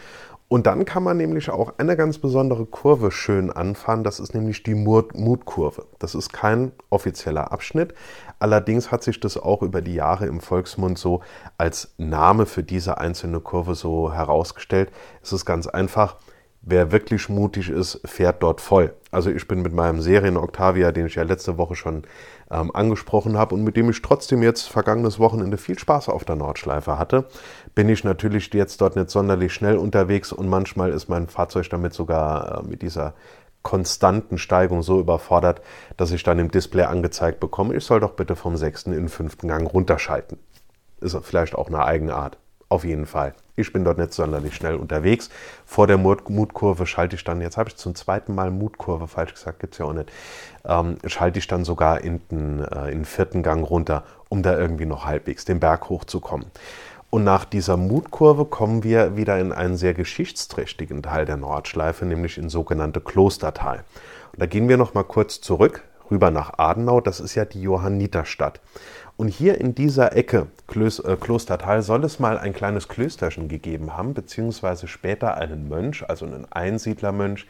Und 0.47 0.67
dann 0.67 0.83
kann 0.85 1.01
man 1.01 1.17
nämlich 1.17 1.49
auch 1.49 1.75
eine 1.77 1.95
ganz 1.95 2.17
besondere 2.17 2.65
Kurve 2.65 3.09
schön 3.09 3.49
anfahren. 3.49 4.03
Das 4.03 4.19
ist 4.19 4.35
nämlich 4.35 4.63
die 4.63 4.75
Mutkurve. 4.75 5.85
Das 5.97 6.13
ist 6.13 6.33
kein 6.33 6.73
offizieller 6.89 7.53
Abschnitt. 7.53 7.95
Allerdings 8.37 8.91
hat 8.91 9.01
sich 9.01 9.19
das 9.19 9.37
auch 9.37 9.61
über 9.61 9.81
die 9.81 9.95
Jahre 9.95 10.25
im 10.25 10.41
Volksmund 10.41 10.99
so 10.99 11.21
als 11.57 11.93
Name 11.97 12.45
für 12.45 12.63
diese 12.63 12.97
einzelne 12.97 13.39
Kurve 13.39 13.75
so 13.75 14.13
herausgestellt. 14.13 14.91
Es 15.23 15.31
ist 15.31 15.45
ganz 15.45 15.67
einfach. 15.67 16.17
Wer 16.63 16.91
wirklich 16.91 17.27
mutig 17.27 17.69
ist, 17.69 18.01
fährt 18.05 18.43
dort 18.43 18.61
voll. 18.61 18.93
Also 19.09 19.31
ich 19.31 19.47
bin 19.47 19.63
mit 19.63 19.73
meinem 19.73 19.99
Serien 19.99 20.37
Octavia, 20.37 20.91
den 20.91 21.07
ich 21.07 21.15
ja 21.15 21.23
letzte 21.23 21.57
Woche 21.57 21.75
schon 21.75 22.03
ähm, 22.51 22.69
angesprochen 22.75 23.35
habe 23.35 23.55
und 23.55 23.63
mit 23.63 23.75
dem 23.75 23.89
ich 23.89 24.03
trotzdem 24.03 24.43
jetzt 24.43 24.69
vergangenes 24.69 25.17
Wochenende 25.17 25.57
viel 25.57 25.79
Spaß 25.79 26.09
auf 26.09 26.23
der 26.23 26.35
Nordschleife 26.35 26.99
hatte, 26.99 27.25
bin 27.73 27.89
ich 27.89 28.03
natürlich 28.03 28.53
jetzt 28.53 28.79
dort 28.79 28.95
nicht 28.95 29.09
sonderlich 29.09 29.53
schnell 29.53 29.77
unterwegs 29.77 30.31
und 30.31 30.47
manchmal 30.49 30.91
ist 30.91 31.09
mein 31.09 31.27
Fahrzeug 31.27 31.67
damit 31.71 31.93
sogar 31.93 32.59
äh, 32.59 32.67
mit 32.67 32.83
dieser 32.83 33.15
konstanten 33.63 34.37
Steigung 34.37 34.83
so 34.83 34.99
überfordert, 34.99 35.61
dass 35.97 36.11
ich 36.11 36.21
dann 36.21 36.37
im 36.37 36.51
Display 36.51 36.83
angezeigt 36.83 37.39
bekomme, 37.39 37.75
ich 37.75 37.85
soll 37.85 37.99
doch 37.99 38.11
bitte 38.11 38.35
vom 38.35 38.55
sechsten 38.55 38.91
in 38.91 38.99
den 38.99 39.09
fünften 39.09 39.47
Gang 39.47 39.71
runterschalten. 39.71 40.37
Ist 40.99 41.17
vielleicht 41.23 41.55
auch 41.55 41.67
eine 41.67 41.83
Eigenart. 41.83 42.37
Auf 42.71 42.85
jeden 42.85 43.05
Fall. 43.05 43.33
Ich 43.57 43.73
bin 43.73 43.83
dort 43.83 43.97
nicht 43.97 44.13
sonderlich 44.13 44.55
schnell 44.55 44.75
unterwegs. 44.75 45.29
Vor 45.65 45.87
der 45.87 45.97
Mutkurve 45.97 46.85
schalte 46.85 47.17
ich 47.17 47.23
dann, 47.25 47.41
jetzt 47.41 47.57
habe 47.57 47.67
ich 47.67 47.75
zum 47.75 47.95
zweiten 47.95 48.33
Mal 48.33 48.49
Mutkurve 48.49 49.09
falsch 49.09 49.33
gesagt, 49.33 49.59
gibt 49.59 49.73
es 49.73 49.79
ja 49.79 49.87
auch 49.87 49.91
nicht, 49.91 50.09
ähm, 50.63 50.97
schalte 51.05 51.37
ich 51.37 51.47
dann 51.47 51.65
sogar 51.65 51.99
in 51.99 52.21
den, 52.29 52.63
äh, 52.63 52.85
in 52.85 52.99
den 52.99 53.05
vierten 53.05 53.43
Gang 53.43 53.69
runter, 53.69 54.05
um 54.29 54.41
da 54.41 54.57
irgendwie 54.57 54.85
noch 54.85 55.03
halbwegs 55.03 55.43
den 55.43 55.59
Berg 55.59 55.89
hochzukommen. 55.89 56.45
Und 57.09 57.25
nach 57.25 57.43
dieser 57.43 57.75
Mutkurve 57.75 58.45
kommen 58.45 58.85
wir 58.85 59.17
wieder 59.17 59.37
in 59.37 59.51
einen 59.51 59.75
sehr 59.75 59.93
geschichtsträchtigen 59.93 61.03
Teil 61.03 61.25
der 61.25 61.35
Nordschleife, 61.35 62.05
nämlich 62.05 62.37
in 62.37 62.47
sogenannte 62.47 63.01
Klostertal. 63.01 63.83
Und 64.31 64.39
da 64.41 64.45
gehen 64.45 64.69
wir 64.69 64.77
noch 64.77 64.93
mal 64.93 65.03
kurz 65.03 65.41
zurück, 65.41 65.83
rüber 66.11 66.29
nach 66.29 66.59
Adenau. 66.59 67.01
Das 67.01 67.19
ist 67.19 67.35
ja 67.35 67.45
die 67.45 67.61
Johanniterstadt. 67.61 68.59
Und 69.17 69.27
hier 69.27 69.59
in 69.61 69.75
dieser 69.75 70.15
Ecke, 70.15 70.47
äh, 70.73 71.15
Klostertal, 71.15 71.81
soll 71.81 72.03
es 72.03 72.19
mal 72.19 72.39
ein 72.39 72.53
kleines 72.53 72.87
Klösterchen 72.87 73.49
gegeben 73.49 73.95
haben, 73.95 74.13
beziehungsweise 74.13 74.87
später 74.87 75.37
einen 75.37 75.69
Mönch, 75.69 76.03
also 76.09 76.25
einen 76.25 76.51
Einsiedlermönch, 76.51 77.45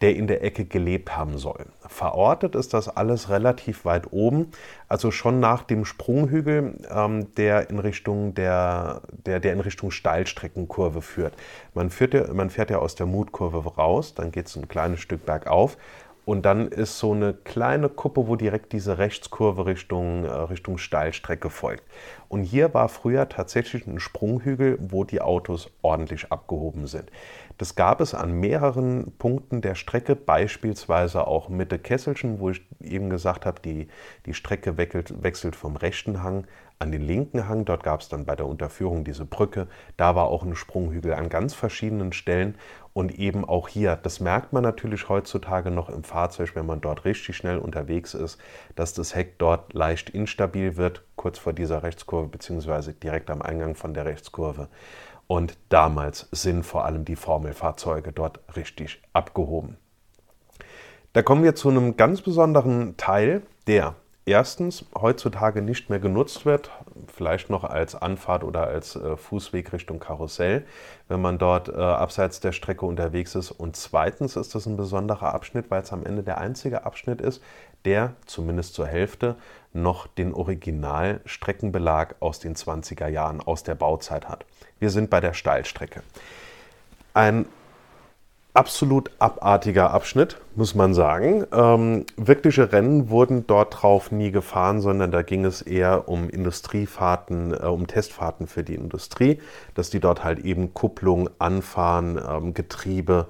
der 0.00 0.16
in 0.16 0.26
der 0.26 0.42
Ecke 0.42 0.64
gelebt 0.64 1.16
haben 1.16 1.38
soll. 1.38 1.66
Verortet 1.86 2.56
ist 2.56 2.74
das 2.74 2.88
alles 2.88 3.30
relativ 3.30 3.84
weit 3.84 4.12
oben, 4.12 4.50
also 4.88 5.10
schon 5.10 5.38
nach 5.38 5.62
dem 5.62 5.84
Sprunghügel, 5.84 6.74
ähm, 6.90 7.32
der, 7.36 7.70
in 7.70 7.78
Richtung 7.78 8.34
der, 8.34 9.02
der, 9.24 9.38
der 9.38 9.52
in 9.52 9.60
Richtung 9.60 9.92
Steilstreckenkurve 9.92 11.00
führt. 11.00 11.34
Man, 11.74 11.90
führt 11.90 12.14
ja, 12.14 12.32
man 12.32 12.50
fährt 12.50 12.70
ja 12.70 12.78
aus 12.78 12.96
der 12.96 13.06
Mutkurve 13.06 13.64
raus, 13.76 14.14
dann 14.14 14.32
geht 14.32 14.48
es 14.48 14.56
ein 14.56 14.66
kleines 14.66 15.00
Stück 15.00 15.24
bergauf 15.24 15.76
und 16.24 16.46
dann 16.46 16.68
ist 16.68 16.98
so 16.98 17.12
eine 17.12 17.34
kleine 17.34 17.88
Kuppe, 17.88 18.26
wo 18.26 18.36
direkt 18.36 18.72
diese 18.72 18.98
Rechtskurve 18.98 19.66
Richtung, 19.66 20.24
äh, 20.24 20.30
Richtung 20.30 20.78
Steilstrecke 20.78 21.50
folgt. 21.50 21.84
Und 22.28 22.42
hier 22.42 22.72
war 22.74 22.88
früher 22.88 23.28
tatsächlich 23.28 23.86
ein 23.86 24.00
Sprunghügel, 24.00 24.78
wo 24.80 25.04
die 25.04 25.20
Autos 25.20 25.70
ordentlich 25.82 26.32
abgehoben 26.32 26.86
sind. 26.86 27.10
Das 27.58 27.76
gab 27.76 28.00
es 28.00 28.14
an 28.14 28.32
mehreren 28.32 29.12
Punkten 29.18 29.60
der 29.60 29.76
Strecke, 29.76 30.16
beispielsweise 30.16 31.26
auch 31.26 31.48
Mitte 31.48 31.78
Kesselchen, 31.78 32.40
wo 32.40 32.50
ich 32.50 32.62
eben 32.80 33.10
gesagt 33.10 33.46
habe, 33.46 33.60
die, 33.60 33.88
die 34.26 34.34
Strecke 34.34 34.76
wechselt, 34.76 35.22
wechselt 35.22 35.54
vom 35.54 35.76
rechten 35.76 36.22
Hang 36.22 36.46
an 36.78 36.90
den 36.90 37.02
linken 37.02 37.48
Hang. 37.48 37.64
Dort 37.64 37.84
gab 37.84 38.00
es 38.00 38.08
dann 38.08 38.24
bei 38.24 38.34
der 38.34 38.46
Unterführung 38.46 39.04
diese 39.04 39.24
Brücke. 39.24 39.68
Da 39.96 40.16
war 40.16 40.26
auch 40.26 40.42
ein 40.42 40.56
Sprunghügel 40.56 41.14
an 41.14 41.28
ganz 41.28 41.54
verschiedenen 41.54 42.12
Stellen. 42.12 42.56
Und 42.94 43.18
eben 43.18 43.44
auch 43.44 43.68
hier, 43.68 43.96
das 43.96 44.20
merkt 44.20 44.52
man 44.52 44.62
natürlich 44.62 45.08
heutzutage 45.08 45.72
noch 45.72 45.88
im 45.88 46.04
Fahrzeug, 46.04 46.52
wenn 46.54 46.64
man 46.64 46.80
dort 46.80 47.04
richtig 47.04 47.36
schnell 47.36 47.58
unterwegs 47.58 48.14
ist, 48.14 48.38
dass 48.76 48.94
das 48.94 49.16
Heck 49.16 49.36
dort 49.38 49.74
leicht 49.74 50.10
instabil 50.10 50.76
wird, 50.76 51.02
kurz 51.16 51.38
vor 51.38 51.52
dieser 51.52 51.82
Rechtskurve, 51.82 52.28
beziehungsweise 52.28 52.94
direkt 52.94 53.30
am 53.30 53.42
Eingang 53.42 53.74
von 53.74 53.94
der 53.94 54.04
Rechtskurve. 54.04 54.68
Und 55.26 55.58
damals 55.70 56.28
sind 56.30 56.64
vor 56.64 56.84
allem 56.84 57.04
die 57.04 57.16
Formelfahrzeuge 57.16 58.12
dort 58.12 58.38
richtig 58.54 59.02
abgehoben. 59.12 59.76
Da 61.12 61.22
kommen 61.22 61.42
wir 61.42 61.56
zu 61.56 61.70
einem 61.70 61.96
ganz 61.96 62.22
besonderen 62.22 62.96
Teil, 62.96 63.42
der 63.66 63.96
erstens 64.24 64.84
heutzutage 64.94 65.62
nicht 65.62 65.90
mehr 65.90 65.98
genutzt 65.98 66.46
wird, 66.46 66.70
vielleicht 67.14 67.50
noch 67.50 67.64
als 67.64 67.94
Anfahrt 67.94 68.44
oder 68.44 68.66
als 68.66 68.96
äh, 68.96 69.16
Fußweg 69.16 69.72
Richtung 69.72 69.98
Karussell, 69.98 70.64
wenn 71.08 71.20
man 71.20 71.38
dort 71.38 71.68
äh, 71.68 71.72
abseits 71.72 72.40
der 72.40 72.52
Strecke 72.52 72.84
unterwegs 72.84 73.34
ist. 73.34 73.50
Und 73.50 73.76
zweitens 73.76 74.36
ist 74.36 74.54
das 74.54 74.66
ein 74.66 74.76
besonderer 74.76 75.32
Abschnitt, 75.32 75.70
weil 75.70 75.82
es 75.82 75.92
am 75.92 76.04
Ende 76.04 76.22
der 76.22 76.38
einzige 76.38 76.84
Abschnitt 76.84 77.20
ist, 77.20 77.42
der 77.84 78.14
zumindest 78.26 78.74
zur 78.74 78.86
Hälfte 78.86 79.36
noch 79.72 80.06
den 80.06 80.32
Originalstreckenbelag 80.32 82.16
aus 82.20 82.38
den 82.38 82.54
20er 82.54 83.08
Jahren, 83.08 83.40
aus 83.40 83.62
der 83.62 83.74
Bauzeit 83.74 84.28
hat. 84.28 84.46
Wir 84.78 84.90
sind 84.90 85.10
bei 85.10 85.20
der 85.20 85.34
Steilstrecke. 85.34 86.02
Ein 87.12 87.46
absolut 88.54 89.10
abartiger 89.18 89.90
Abschnitt, 89.90 90.40
muss 90.54 90.76
man 90.76 90.94
sagen. 90.94 91.44
Ähm, 91.52 92.06
wirkliche 92.16 92.70
Rennen 92.70 93.10
wurden 93.10 93.46
dort 93.48 93.82
drauf 93.82 94.12
nie 94.12 94.30
gefahren, 94.30 94.80
sondern 94.80 95.10
da 95.10 95.22
ging 95.22 95.44
es 95.44 95.60
eher 95.60 96.08
um 96.08 96.30
Industriefahrten, 96.30 97.52
äh, 97.52 97.66
um 97.66 97.88
Testfahrten 97.88 98.46
für 98.46 98.62
die 98.62 98.76
Industrie, 98.76 99.40
dass 99.74 99.90
die 99.90 99.98
dort 99.98 100.22
halt 100.22 100.38
eben 100.38 100.72
Kupplung, 100.72 101.28
Anfahren, 101.40 102.20
ähm, 102.26 102.54
Getriebe, 102.54 103.26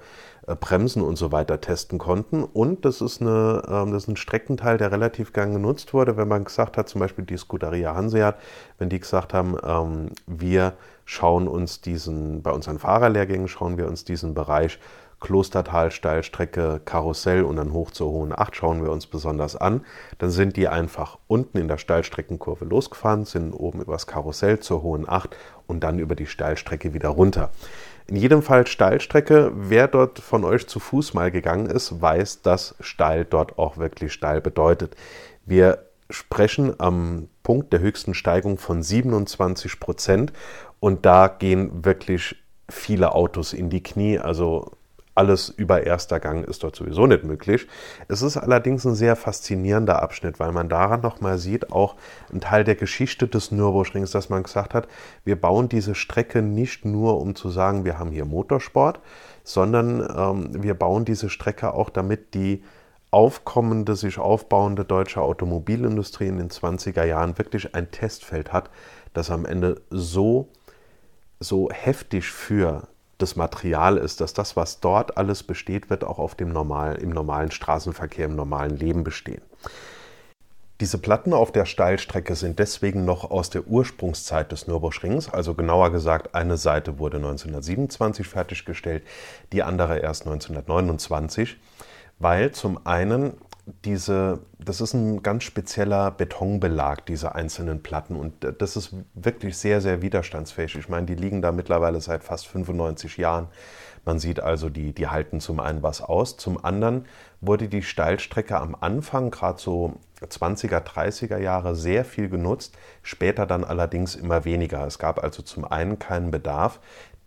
äh, 0.47 0.55
Bremsen 0.57 1.01
und 1.01 1.17
so 1.17 1.33
weiter 1.33 1.59
testen 1.59 1.99
konnten. 1.99 2.45
Und 2.45 2.85
das 2.85 3.01
ist, 3.01 3.23
eine, 3.23 3.63
ähm, 3.67 3.93
das 3.93 4.03
ist 4.03 4.09
ein 4.09 4.17
Streckenteil, 4.17 4.77
der 4.77 4.93
relativ 4.93 5.33
gern 5.33 5.55
genutzt 5.55 5.95
wurde, 5.95 6.19
wenn 6.19 6.29
man 6.29 6.45
gesagt 6.45 6.77
hat, 6.77 6.87
zum 6.91 7.01
Beispiel 7.01 7.25
die 7.25 7.39
Scuderia 7.39 7.95
Hanseat, 7.95 8.37
wenn 8.77 8.91
die 8.91 9.01
gesagt 9.01 9.33
haben, 9.33 9.57
ähm, 9.65 10.11
wir 10.27 10.75
schauen 11.07 11.49
uns 11.49 11.81
diesen, 11.81 12.43
bei 12.43 12.51
unseren 12.51 12.79
Fahrerlehrgängen 12.79 13.49
schauen 13.49 13.79
wir 13.79 13.89
uns 13.89 14.05
diesen 14.05 14.35
Bereich 14.35 14.79
Klostertal, 15.21 15.91
Steilstrecke, 15.91 16.81
Karussell 16.85 17.45
und 17.45 17.57
dann 17.57 17.73
hoch 17.73 17.91
zur 17.91 18.11
Hohen 18.11 18.33
Acht 18.37 18.57
schauen 18.57 18.83
wir 18.83 18.91
uns 18.91 19.07
besonders 19.07 19.57
an. 19.57 19.85
Dann 20.19 20.31
sind 20.31 20.57
die 20.57 20.69
einfach 20.69 21.19
unten 21.27 21.59
in 21.59 21.69
der 21.69 21.79
Steilstreckenkurve 21.79 22.65
losgefahren, 22.65 23.25
sind 23.25 23.53
oben 23.53 23.81
übers 23.81 24.07
Karussell 24.07 24.61
zur 24.61 24.83
Hohen 24.83 25.09
Acht 25.09 25.37
und 25.67 25.81
dann 25.81 25.99
über 25.99 26.15
die 26.15 26.27
Steilstrecke 26.27 26.95
wieder 26.95 27.09
runter. 27.09 27.51
In 28.07 28.17
jedem 28.17 28.43
Fall 28.43 28.67
Steilstrecke. 28.67 29.53
Wer 29.55 29.89
dort 29.89 30.19
von 30.19 30.45
euch 30.45 30.67
zu 30.67 30.79
Fuß 30.79 31.15
mal 31.15 31.31
gegangen 31.31 31.67
ist, 31.67 32.03
weiß, 32.03 32.43
dass 32.43 32.75
steil 32.81 33.25
dort 33.25 33.59
auch 33.59 33.79
wirklich 33.79 34.13
steil 34.13 34.43
bedeutet. 34.43 34.95
Wir 35.47 35.79
sprechen 36.11 36.79
am 36.79 37.29
Punkt 37.43 37.73
der 37.73 37.81
höchsten 37.81 38.15
Steigung 38.15 38.59
von 38.59 38.83
27 38.83 39.81
Prozent 39.81 40.33
und 40.81 41.07
da 41.07 41.29
gehen 41.29 41.85
wirklich 41.85 42.37
viele 42.69 43.15
Autos 43.15 43.55
in 43.55 43.71
die 43.71 43.83
Knie. 43.83 44.19
Also 44.19 44.73
alles 45.15 45.49
über 45.49 45.85
erster 45.85 46.19
Gang 46.19 46.47
ist 46.47 46.63
dort 46.63 46.75
sowieso 46.75 47.07
nicht 47.07 47.25
möglich. 47.25 47.69
Es 48.09 48.23
ist 48.23 48.37
allerdings 48.37 48.85
ein 48.85 48.95
sehr 48.95 49.17
faszinierender 49.17 50.03
Abschnitt, 50.03 50.41
weil 50.41 50.53
man 50.53 50.69
daran 50.69 51.01
nochmal 51.01 51.39
sieht, 51.39 51.71
auch 51.73 51.97
ein 52.33 52.41
Teil 52.41 52.65
der 52.65 52.75
Geschichte 52.75 53.29
des 53.29 53.53
Nürburgrings, 53.53 54.11
dass 54.11 54.29
man 54.29 54.43
gesagt 54.43 54.75
hat, 54.75 54.89
wir 55.25 55.41
bauen 55.41 55.69
diese 55.69 55.95
Strecke 55.95 56.43
nicht 56.43 56.85
nur, 56.85 57.21
um 57.21 57.35
zu 57.35 57.49
sagen, 57.51 57.85
wir 57.85 57.99
haben 57.99 58.11
hier 58.11 58.25
Motorsport, 58.25 59.01
sondern 59.45 60.01
ähm, 60.01 60.63
wir 60.63 60.75
bauen 60.75 61.05
diese 61.05 61.31
Strecke 61.31 61.75
auch, 61.75 61.91
damit 61.91 62.35
die 62.35 62.65
aufkommende, 63.13 63.95
sich 63.95 64.19
aufbauende 64.19 64.85
deutsche 64.85 65.23
Automobilindustrie 65.23 66.27
in 66.27 66.39
den 66.39 66.51
20er 66.51 67.05
Jahren 67.05 67.39
wirklich 67.39 67.73
ein 67.77 67.93
Testfeld 67.93 68.53
hat, 68.53 68.71
das 69.13 69.31
am 69.31 69.47
Ende 69.47 69.81
so, 69.91 70.49
so 71.39 71.71
heftig 71.71 72.27
für 72.27 72.89
das 73.19 73.37
Material 73.37 73.97
ist, 73.97 74.21
dass 74.21 74.35
das, 74.35 74.57
was 74.57 74.81
dort 74.81 75.17
alles 75.17 75.43
besteht, 75.43 75.91
wird 75.91 76.05
auch 76.05 76.19
auf 76.19 76.35
dem 76.35 76.53
normal, 76.53 76.97
im 76.97 77.11
normalen 77.11 77.51
Straßenverkehr, 77.51 78.27
im 78.27 78.37
normalen 78.37 78.77
Leben 78.77 79.05
bestehen. 79.05 79.43
Diese 80.81 80.99
Platten 80.99 81.33
auf 81.33 81.53
der 81.53 81.67
Steilstrecke 81.67 82.35
sind 82.35 82.59
deswegen 82.59 83.05
noch 83.05 83.31
aus 83.31 83.49
der 83.49 83.67
Ursprungszeit 83.69 84.51
des 84.51 84.67
Nürburgrings, 84.67 85.29
also 85.33 85.55
genauer 85.55 85.93
gesagt, 85.93 86.35
eine 86.35 86.57
Seite 86.57 86.99
wurde 86.99 87.19
1927 87.19 88.27
fertiggestellt, 88.27 89.05
die 89.53 89.63
andere 89.63 90.01
erst 90.01 90.23
1929, 90.23 91.59
weil 92.19 92.51
zum 92.51 92.85
einen 92.87 93.35
diese, 93.67 94.41
das 94.59 94.81
ist 94.81 94.93
ein 94.93 95.23
ganz 95.23 95.45
spezieller 95.45 96.11
Betonbelag, 96.11 97.07
diese 97.07 97.35
einzelnen 97.35 97.83
Platten. 97.83 98.17
Und 98.17 98.47
das 98.59 98.77
ist 98.77 98.95
wirklich 99.15 99.57
sehr, 99.57 99.81
sehr 99.81 100.03
widerstandsfähig. 100.03 100.77
Ich 100.77 100.89
meine, 100.89 101.07
die 101.07 101.15
liegen 101.15 101.41
da 101.41 101.51
mittlerweile 101.53 102.01
seit 102.01 102.25
fast 102.25 102.47
95 102.47 103.17
Jahren. 103.17 103.49
Man 104.05 104.19
sieht 104.19 104.41
also, 104.41 104.69
die, 104.69 104.93
die 104.93 105.09
halten 105.09 105.41
zum 105.41 105.61
einen 105.61 105.83
was 105.83 106.03
aus. 106.03 106.37
Zum 106.37 106.63
anderen 106.63 107.07
wurde 107.41 107.69
die 107.69 107.83
Steilstrecke 107.83 108.61
am 108.61 108.77
Anfang, 108.79 109.31
gerade 109.31 109.59
so 109.59 109.95
20er, 110.21 110.81
30er 110.81 111.39
Jahre, 111.39 111.75
sehr 111.75 112.05
viel 112.05 112.29
genutzt, 112.29 112.77
später 113.03 113.47
dann 113.47 113.65
allerdings 113.65 114.15
immer 114.15 114.45
weniger. 114.45 114.87
Es 114.87 114.99
gab 114.99 115.23
also 115.23 115.43
zum 115.43 115.65
einen 115.65 115.99
keinen 115.99 116.31
Bedarf, 116.31 116.81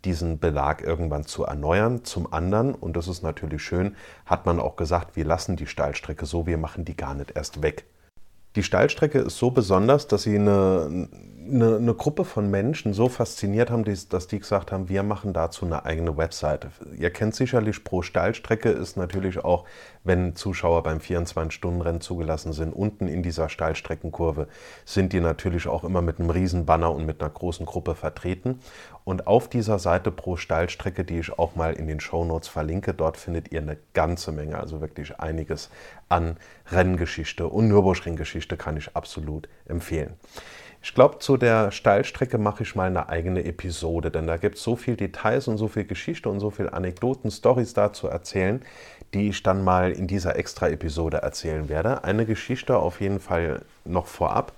diesen 0.04 0.38
Belag 0.38 0.82
irgendwann 0.82 1.24
zu 1.24 1.44
erneuern. 1.44 2.04
Zum 2.04 2.32
anderen, 2.32 2.74
und 2.74 2.96
das 2.96 3.08
ist 3.08 3.22
natürlich 3.22 3.62
schön, 3.62 3.96
hat 4.26 4.46
man 4.46 4.60
auch 4.60 4.76
gesagt, 4.76 5.16
wir 5.16 5.24
lassen 5.24 5.56
die 5.56 5.66
Steilstrecke 5.66 6.26
so, 6.26 6.46
wir 6.46 6.58
machen 6.58 6.84
die 6.84 6.96
gar 6.96 7.14
nicht 7.14 7.32
erst 7.36 7.62
weg. 7.62 7.84
Die 8.56 8.62
Steilstrecke 8.62 9.18
ist 9.18 9.36
so 9.36 9.50
besonders, 9.50 10.06
dass 10.06 10.22
sie 10.22 10.36
eine, 10.36 11.08
eine, 11.50 11.76
eine, 11.76 11.94
Gruppe 11.94 12.24
von 12.24 12.50
Menschen 12.50 12.92
so 12.92 13.08
fasziniert 13.08 13.70
haben, 13.70 13.84
dass 13.84 14.26
die 14.26 14.38
gesagt 14.38 14.72
haben, 14.72 14.88
wir 14.88 15.02
machen 15.02 15.32
dazu 15.32 15.66
eine 15.66 15.84
eigene 15.84 16.16
Webseite. 16.16 16.70
Ihr 16.96 17.10
kennt 17.10 17.34
sicherlich, 17.34 17.84
pro 17.84 18.02
Steilstrecke 18.02 18.70
ist 18.70 18.96
natürlich 18.96 19.44
auch, 19.44 19.64
wenn 20.04 20.36
Zuschauer 20.36 20.82
beim 20.82 20.98
24-Stunden-Rennen 20.98 22.00
zugelassen 22.00 22.52
sind, 22.52 22.72
unten 22.72 23.08
in 23.08 23.22
dieser 23.22 23.48
Steilstreckenkurve 23.48 24.48
sind 24.84 25.12
die 25.12 25.20
natürlich 25.20 25.66
auch 25.66 25.84
immer 25.84 26.02
mit 26.02 26.18
einem 26.18 26.30
riesen 26.30 26.66
Banner 26.66 26.92
und 26.92 27.04
mit 27.04 27.20
einer 27.20 27.30
großen 27.30 27.66
Gruppe 27.66 27.94
vertreten. 27.94 28.60
Und 29.04 29.26
auf 29.26 29.48
dieser 29.48 29.78
Seite 29.78 30.10
pro 30.10 30.36
Steilstrecke, 30.36 31.04
die 31.04 31.18
ich 31.18 31.38
auch 31.38 31.56
mal 31.56 31.72
in 31.72 31.86
den 31.86 32.00
Shownotes 32.00 32.48
verlinke, 32.48 32.94
dort 32.94 33.16
findet 33.16 33.52
ihr 33.52 33.60
eine 33.60 33.78
ganze 33.94 34.32
Menge, 34.32 34.58
also 34.58 34.80
wirklich 34.80 35.18
einiges 35.18 35.70
an 36.08 36.36
Renngeschichte 36.70 37.46
und 37.46 37.68
Nürburgring-Geschichte 37.68 38.56
kann 38.56 38.76
ich 38.76 38.94
absolut 38.96 39.48
empfehlen. 39.66 40.14
Ich 40.80 40.94
glaube, 40.94 41.18
zu 41.18 41.36
der 41.36 41.72
Steilstrecke 41.72 42.38
mache 42.38 42.62
ich 42.62 42.74
mal 42.74 42.86
eine 42.86 43.08
eigene 43.08 43.44
Episode, 43.44 44.10
denn 44.10 44.26
da 44.26 44.36
gibt 44.36 44.56
es 44.56 44.62
so 44.62 44.76
viel 44.76 44.96
Details 44.96 45.48
und 45.48 45.58
so 45.58 45.68
viel 45.68 45.84
Geschichte 45.84 46.28
und 46.28 46.40
so 46.40 46.50
viel 46.50 46.68
Anekdoten, 46.70 47.30
Stories 47.30 47.74
dazu 47.74 48.06
erzählen, 48.06 48.62
die 49.12 49.28
ich 49.28 49.42
dann 49.42 49.64
mal 49.64 49.90
in 49.90 50.06
dieser 50.06 50.36
Extra-Episode 50.36 51.18
erzählen 51.18 51.68
werde. 51.68 52.04
Eine 52.04 52.26
Geschichte 52.26 52.76
auf 52.76 53.00
jeden 53.00 53.20
Fall 53.20 53.62
noch 53.84 54.06
vorab. 54.06 54.52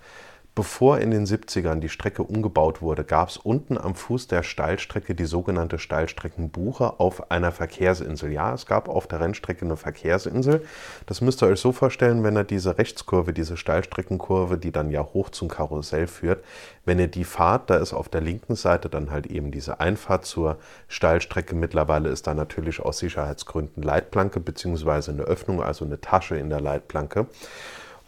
Bevor 0.57 0.99
in 0.99 1.13
den 1.13 1.27
70ern 1.27 1.79
die 1.79 1.89
Strecke 1.89 2.25
umgebaut 2.25 2.83
wurde, 2.83 3.05
gab 3.05 3.29
es 3.29 3.37
unten 3.37 3.79
am 3.79 3.95
Fuß 3.95 4.27
der 4.27 4.43
Steilstrecke 4.43 5.15
die 5.15 5.25
sogenannte 5.25 5.79
Steilstreckenbuche 5.79 6.99
auf 6.99 7.31
einer 7.31 7.53
Verkehrsinsel. 7.53 8.33
Ja, 8.33 8.53
es 8.53 8.67
gab 8.67 8.89
auf 8.89 9.07
der 9.07 9.21
Rennstrecke 9.21 9.65
eine 9.65 9.77
Verkehrsinsel. 9.77 10.67
Das 11.07 11.21
müsst 11.21 11.41
ihr 11.43 11.47
euch 11.47 11.61
so 11.61 11.71
vorstellen, 11.71 12.25
wenn 12.25 12.37
ihr 12.37 12.43
diese 12.43 12.79
Rechtskurve, 12.79 13.33
diese 13.33 13.57
Steilstreckenkurve, 13.57 14.59
die 14.59 14.73
dann 14.73 14.91
ja 14.91 15.05
hoch 15.05 15.31
zum 15.31 15.47
Karussell 15.47 16.09
führt, 16.09 16.45
wenn 16.85 16.99
ihr 16.99 17.09
die 17.09 17.25
fahrt, 17.25 17.71
da 17.71 17.77
ist 17.77 17.93
auf 17.93 18.09
der 18.09 18.21
linken 18.21 18.57
Seite 18.57 18.89
dann 18.89 19.13
halt 19.13 19.27
eben 19.27 19.53
diese 19.53 19.79
Einfahrt 19.79 20.25
zur 20.27 20.59
Steilstrecke. 20.89 21.55
Mittlerweile 21.55 22.09
ist 22.09 22.27
da 22.27 22.35
natürlich 22.35 22.81
aus 22.81 22.99
Sicherheitsgründen 22.99 23.85
Leitplanke 23.85 24.41
bzw. 24.41 25.13
eine 25.13 25.23
Öffnung, 25.23 25.63
also 25.63 25.85
eine 25.85 26.01
Tasche 26.01 26.37
in 26.37 26.51
der 26.51 26.61
Leitplanke. 26.61 27.29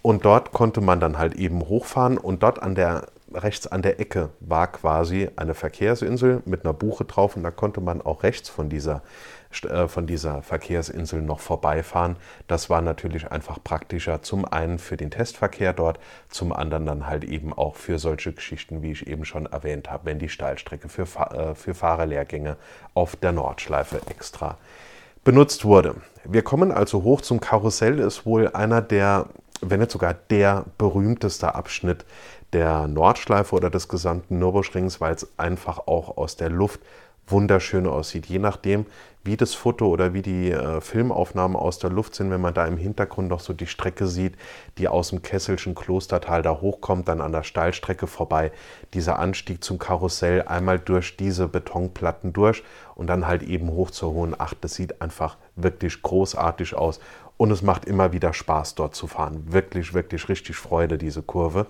Und 0.03 0.25
dort 0.25 0.53
konnte 0.53 0.81
man 0.81 1.01
dann 1.01 1.19
halt 1.19 1.35
eben 1.35 1.61
hochfahren 1.61 2.19
und 2.19 2.43
dort 2.43 2.61
an 2.61 2.75
der 2.75 3.07
rechts 3.35 3.67
an 3.67 3.83
der 3.83 4.01
Ecke 4.01 4.31
war 4.41 4.67
quasi 4.67 5.29
eine 5.37 5.55
Verkehrsinsel 5.55 6.43
mit 6.45 6.65
einer 6.65 6.73
Buche 6.73 7.05
drauf 7.05 7.37
und 7.37 7.43
da 7.43 7.51
konnte 7.51 7.81
man 7.81 8.03
auch 8.03 8.23
rechts 8.23 8.49
von 8.49 8.69
dieser, 8.69 9.03
äh, 9.63 9.89
von 9.89 10.07
dieser 10.07 10.43
Verkehrsinsel 10.43 11.23
noch 11.23 11.41
vorbeifahren. 11.41 12.17
Das 12.47 12.71
war 12.71 12.83
natürlich 12.83 13.31
einfach 13.31 13.59
praktischer, 13.63 14.23
zum 14.23 14.45
einen 14.45 14.79
für 14.79 14.97
den 14.97 15.11
Testverkehr 15.11 15.73
dort, 15.73 15.99
zum 16.29 16.53
anderen 16.53 16.87
dann 16.87 17.07
halt 17.07 17.25
eben 17.25 17.53
auch 17.53 17.77
für 17.77 17.99
solche 17.99 18.33
Geschichten, 18.33 18.83
wie 18.83 18.93
ich 18.93 19.07
eben 19.07 19.25
schon 19.25 19.47
erwähnt 19.47 19.91
habe, 19.91 20.07
wenn 20.07 20.19
die 20.19 20.29
Steilstrecke 20.29 20.89
für, 20.89 21.03
äh, 21.03 21.55
für 21.55 21.75
Fahrerlehrgänge 21.75 22.57
auf 22.95 23.17
der 23.17 23.33
Nordschleife 23.33 24.01
extra 24.09 24.59
benutzt 25.25 25.65
wurde. 25.65 25.95
Wir 26.25 26.43
kommen 26.43 26.73
also 26.73 27.03
hoch 27.03 27.21
zum 27.21 27.41
Karussell, 27.41 27.99
ist 28.01 28.27
wohl 28.27 28.49
einer 28.49 28.81
der 28.81 29.27
wenn 29.63 29.81
nicht 29.81 29.93
sogar 29.93 30.15
der 30.15 30.65
berühmteste 30.77 31.55
Abschnitt 31.55 32.05
der 32.53 32.87
Nordschleife 32.89 33.55
oder 33.55 33.71
des 33.71 33.89
gesamten 33.89 34.39
Nürburgrings, 34.39 35.01
weil 35.01 35.15
es 35.15 35.39
einfach 35.39 35.87
auch 35.87 36.17
aus 36.17 36.37
der 36.37 36.51
Luft 36.51 36.81
wunderschön 37.27 37.87
aussieht. 37.87 38.27
Je 38.27 38.39
nachdem, 38.39 38.87
wie 39.25 39.37
das 39.37 39.55
Foto 39.55 39.87
oder 39.87 40.15
wie 40.15 40.23
die 40.23 40.51
äh, 40.51 40.81
Filmaufnahmen 40.81 41.57
aus 41.57 41.79
der 41.79 41.91
Luft 41.91 42.15
sind, 42.15 42.31
wenn 42.31 42.41
man 42.41 42.55
da 42.55 42.67
im 42.67 42.77
Hintergrund 42.77 43.29
noch 43.29 43.39
so 43.39 43.53
die 43.53 43.69
Strecke 43.69 44.09
sieht, 44.09 44.35
die 44.79 44.89
aus 44.89 45.11
dem 45.11 45.23
Kesselschen 45.23 45.77
Klostertal 45.77 46.43
da 46.43 46.61
hochkommt, 46.61 47.07
dann 47.07 47.21
an 47.21 47.31
der 47.31 47.45
Steilstrecke 47.45 48.09
vorbei, 48.09 48.51
dieser 48.95 49.21
Anstieg 49.21 49.63
zum 49.63 49.79
Karussell 49.79 50.43
einmal 50.43 50.81
durch 50.81 51.17
diese 51.17 51.47
Betonplatten 51.47 52.33
durch 52.33 52.65
und 52.97 53.07
dann 53.07 53.27
halt 53.27 53.43
eben 53.43 53.71
hoch 53.71 53.93
zur 53.93 54.13
Hohen 54.13 54.39
Acht. 54.39 54.59
Das 54.63 54.75
sieht 54.75 55.01
einfach 55.01 55.37
wirklich 55.55 56.03
großartig 56.03 56.75
aus 56.75 56.99
und 57.43 57.51
es 57.51 57.61
macht 57.61 57.87
immer 57.87 58.13
wieder 58.13 58.33
Spaß, 58.33 58.77
dort 58.77 58.95
zu 58.95 59.09
fahren. 59.09 59.53
Wirklich, 59.53 59.95
wirklich 59.95 60.29
richtig 60.29 60.55
Freude, 60.55 60.97
diese 60.97 61.23
Kurve. 61.23 61.67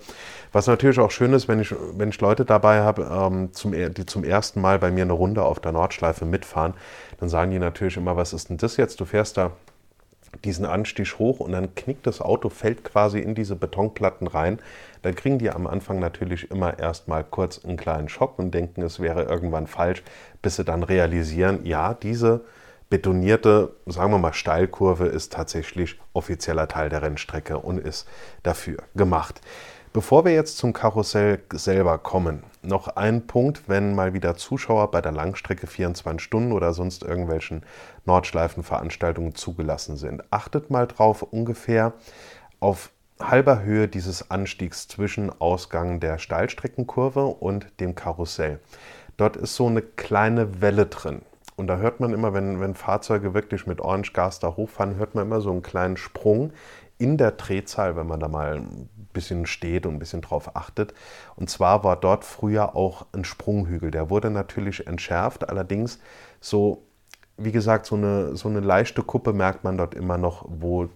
Was 0.52 0.67
natürlich 0.67 0.99
auch 0.99 1.11
schön 1.11 1.33
ist, 1.33 1.49
wenn 1.49 1.61
ich, 1.61 1.75
wenn 1.97 2.11
ich 2.11 2.21
Leute 2.21 2.45
dabei 2.45 2.83
habe, 2.83 3.09
ähm, 3.11 3.55
zum, 3.55 3.73
die 3.73 4.05
zum 4.05 4.23
ersten 4.23 4.61
Mal 4.61 4.79
bei 4.79 4.91
mir 4.91 5.05
eine 5.05 5.14
Runde 5.14 5.43
auf 5.43 5.61
der 5.61 5.73
Nordschleife 5.73 6.26
mitfahren, 6.26 6.75
dann 7.21 7.31
sagen 7.31 7.52
die 7.52 7.59
natürlich 7.59 7.97
immer, 7.97 8.19
was 8.19 8.35
ist 8.35 8.50
denn 8.50 8.59
das 8.59 8.76
jetzt? 8.76 9.00
Du 9.00 9.07
fährst 9.07 9.38
da 9.38 9.52
diesen 10.45 10.67
Anstieg 10.67 11.19
hoch 11.19 11.41
und 11.41 11.52
dann 11.52 11.75
knickt 11.75 12.07
das 12.07 12.21
Auto, 12.21 12.50
fällt 12.50 12.85
quasi 12.85 13.21
in 13.21 13.35
diese 13.35 13.57
Betonplatten 13.57 14.26
rein. 14.26 14.59
Dann 15.00 15.14
kriegen 15.14 15.38
die 15.38 15.49
am 15.49 15.67
Anfang 15.67 15.99
natürlich 16.00 16.50
immer 16.50 16.78
erstmal 16.78 17.25
kurz 17.25 17.65
einen 17.65 17.78
kleinen 17.78 18.11
Schock 18.11 18.39
und 18.39 18.50
denken, 18.50 18.82
es 18.82 19.00
wäre 19.00 19.23
irgendwann 19.23 19.67
falsch, 19.67 20.02
bis 20.43 20.56
sie 20.56 20.65
dann 20.65 20.82
realisieren, 20.82 21.65
ja, 21.65 21.95
diese 21.95 22.43
betonierte, 22.93 23.75
sagen 23.87 24.13
wir 24.13 24.19
mal, 24.19 24.35
Steilkurve 24.35 25.07
ist 25.07 25.33
tatsächlich 25.33 25.99
offizieller 26.13 26.69
Teil 26.69 26.91
der 26.91 27.00
Rennstrecke 27.00 27.57
und 27.57 27.78
ist 27.78 28.07
dafür 28.43 28.83
gemacht. 28.95 29.41
Bevor 29.95 30.26
wir 30.26 30.35
jetzt 30.35 30.59
zum 30.59 30.75
Karussell 30.75 31.41
selber 31.55 31.97
kommen, 31.97 32.43
noch 32.61 32.89
ein 32.89 33.26
Punkt, 33.26 33.63
wenn 33.67 33.95
mal 33.95 34.13
wieder 34.13 34.37
Zuschauer 34.37 34.91
bei 34.91 35.00
der 35.00 35.13
Langstrecke 35.13 35.67
24 35.67 36.23
Stunden 36.23 36.52
oder 36.52 36.75
sonst 36.75 37.02
irgendwelchen 37.02 37.63
Nordschleifenveranstaltungen 38.05 39.35
zugelassen 39.37 39.97
sind. 39.97 40.23
Achtet 40.31 40.69
mal 40.69 40.87
drauf, 40.87 41.23
ungefähr 41.23 41.95
auf 42.61 42.91
halber 43.19 43.63
Höhe 43.63 43.89
dieses 43.89 44.31
Anstiegs 44.31 44.87
zwischen 44.87 45.31
Ausgang 45.41 45.99
der 45.99 46.19
Steilstreckenkurve 46.19 47.25
und 47.25 47.69
dem 47.81 47.95
Karussell. 47.95 48.61
Dort 49.17 49.39
ist 49.39 49.57
so 49.57 49.67
eine 49.67 49.81
kleine 49.81 50.61
Welle 50.61 50.85
drin. 50.85 51.23
Und 51.56 51.67
da 51.67 51.76
hört 51.76 52.00
man 52.00 52.12
immer, 52.12 52.32
wenn, 52.32 52.60
wenn 52.60 52.75
Fahrzeuge 52.75 53.34
wirklich 53.34 53.67
mit 53.67 53.80
Orange 53.80 54.12
Gas 54.12 54.38
da 54.38 54.56
hochfahren, 54.56 54.97
hört 54.97 55.15
man 55.15 55.26
immer 55.26 55.41
so 55.41 55.50
einen 55.50 55.62
kleinen 55.62 55.97
Sprung 55.97 56.52
in 56.99 57.19
der 57.19 57.32
Drehzahl, 57.32 57.97
wenn 57.97 58.06
man 58.06 58.21
da 58.21 58.28
mal 58.28 58.58
ein 58.58 58.88
bisschen 59.12 59.47
steht 59.47 59.86
und 59.86 59.95
ein 59.95 59.99
bisschen 59.99 60.23
drauf 60.23 60.56
achtet. 60.56 60.95
Und 61.36 61.50
zwar 61.50 61.84
war 61.84 61.97
dort 61.97 62.25
früher 62.25 62.76
auch 62.76 63.06
ein 63.12 63.25
Sprunghügel. 63.25 63.91
Der 63.91 64.08
wurde 64.08 64.30
natürlich 64.30 64.86
entschärft, 64.86 65.49
allerdings 65.49 65.99
so, 66.41 66.82
wie 67.36 67.52
gesagt, 67.52 67.86
so 67.86 67.97
eine, 67.97 68.36
so 68.36 68.49
eine 68.49 68.60
leichte 68.60 69.02
Kuppe 69.02 69.32
merkt 69.32 69.65
man 69.65 69.76
dort 69.76 69.95
immer 69.95 70.17
noch, 70.17 70.47
wo 70.49 70.88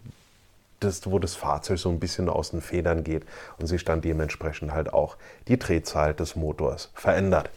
das, 0.81 1.11
wo 1.11 1.19
das 1.19 1.35
Fahrzeug 1.35 1.79
so 1.79 1.89
ein 1.89 1.99
bisschen 1.99 2.29
aus 2.29 2.51
den 2.51 2.61
Federn 2.61 3.03
geht 3.03 3.25
und 3.59 3.67
sich 3.67 3.85
dann 3.85 4.01
dementsprechend 4.01 4.73
halt 4.73 4.93
auch 4.93 5.17
die 5.49 5.59
Drehzahl 5.59 6.15
des 6.15 6.37
Motors 6.37 6.91
verändert. 6.95 7.51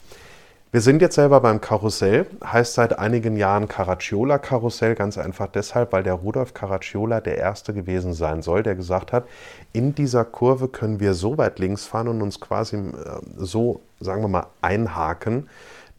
Wir 0.72 0.82
sind 0.82 1.02
jetzt 1.02 1.16
selber 1.16 1.42
beim 1.42 1.62
Karussell, 1.62 2.28
heißt 2.46 2.76
seit 2.76 3.00
einigen 3.00 3.36
Jahren 3.38 3.68
Caracciola 3.68 4.38
Karussell, 4.38 4.94
ganz 4.94 5.18
einfach 5.18 5.48
deshalb, 5.48 5.92
weil 5.94 6.04
der 6.04 6.14
Rudolf 6.14 6.54
Caracciola 6.54 7.22
der 7.22 7.40
Erste 7.40 7.74
gewesen 7.74 8.14
sein 8.14 8.44
soll, 8.44 8.62
der 8.62 8.76
gesagt 8.76 9.12
hat, 9.12 9.26
in 9.74 9.96
dieser 9.96 10.26
Kurve 10.26 10.68
können 10.68 11.00
wir 11.00 11.16
so 11.16 11.40
weit 11.40 11.58
links 11.58 11.86
fahren 11.86 12.08
und 12.08 12.22
uns 12.22 12.40
quasi 12.40 12.76
äh, 12.76 12.92
so, 13.36 13.82
sagen 14.00 14.22
wir 14.22 14.28
mal, 14.28 14.46
einhaken, 14.62 15.50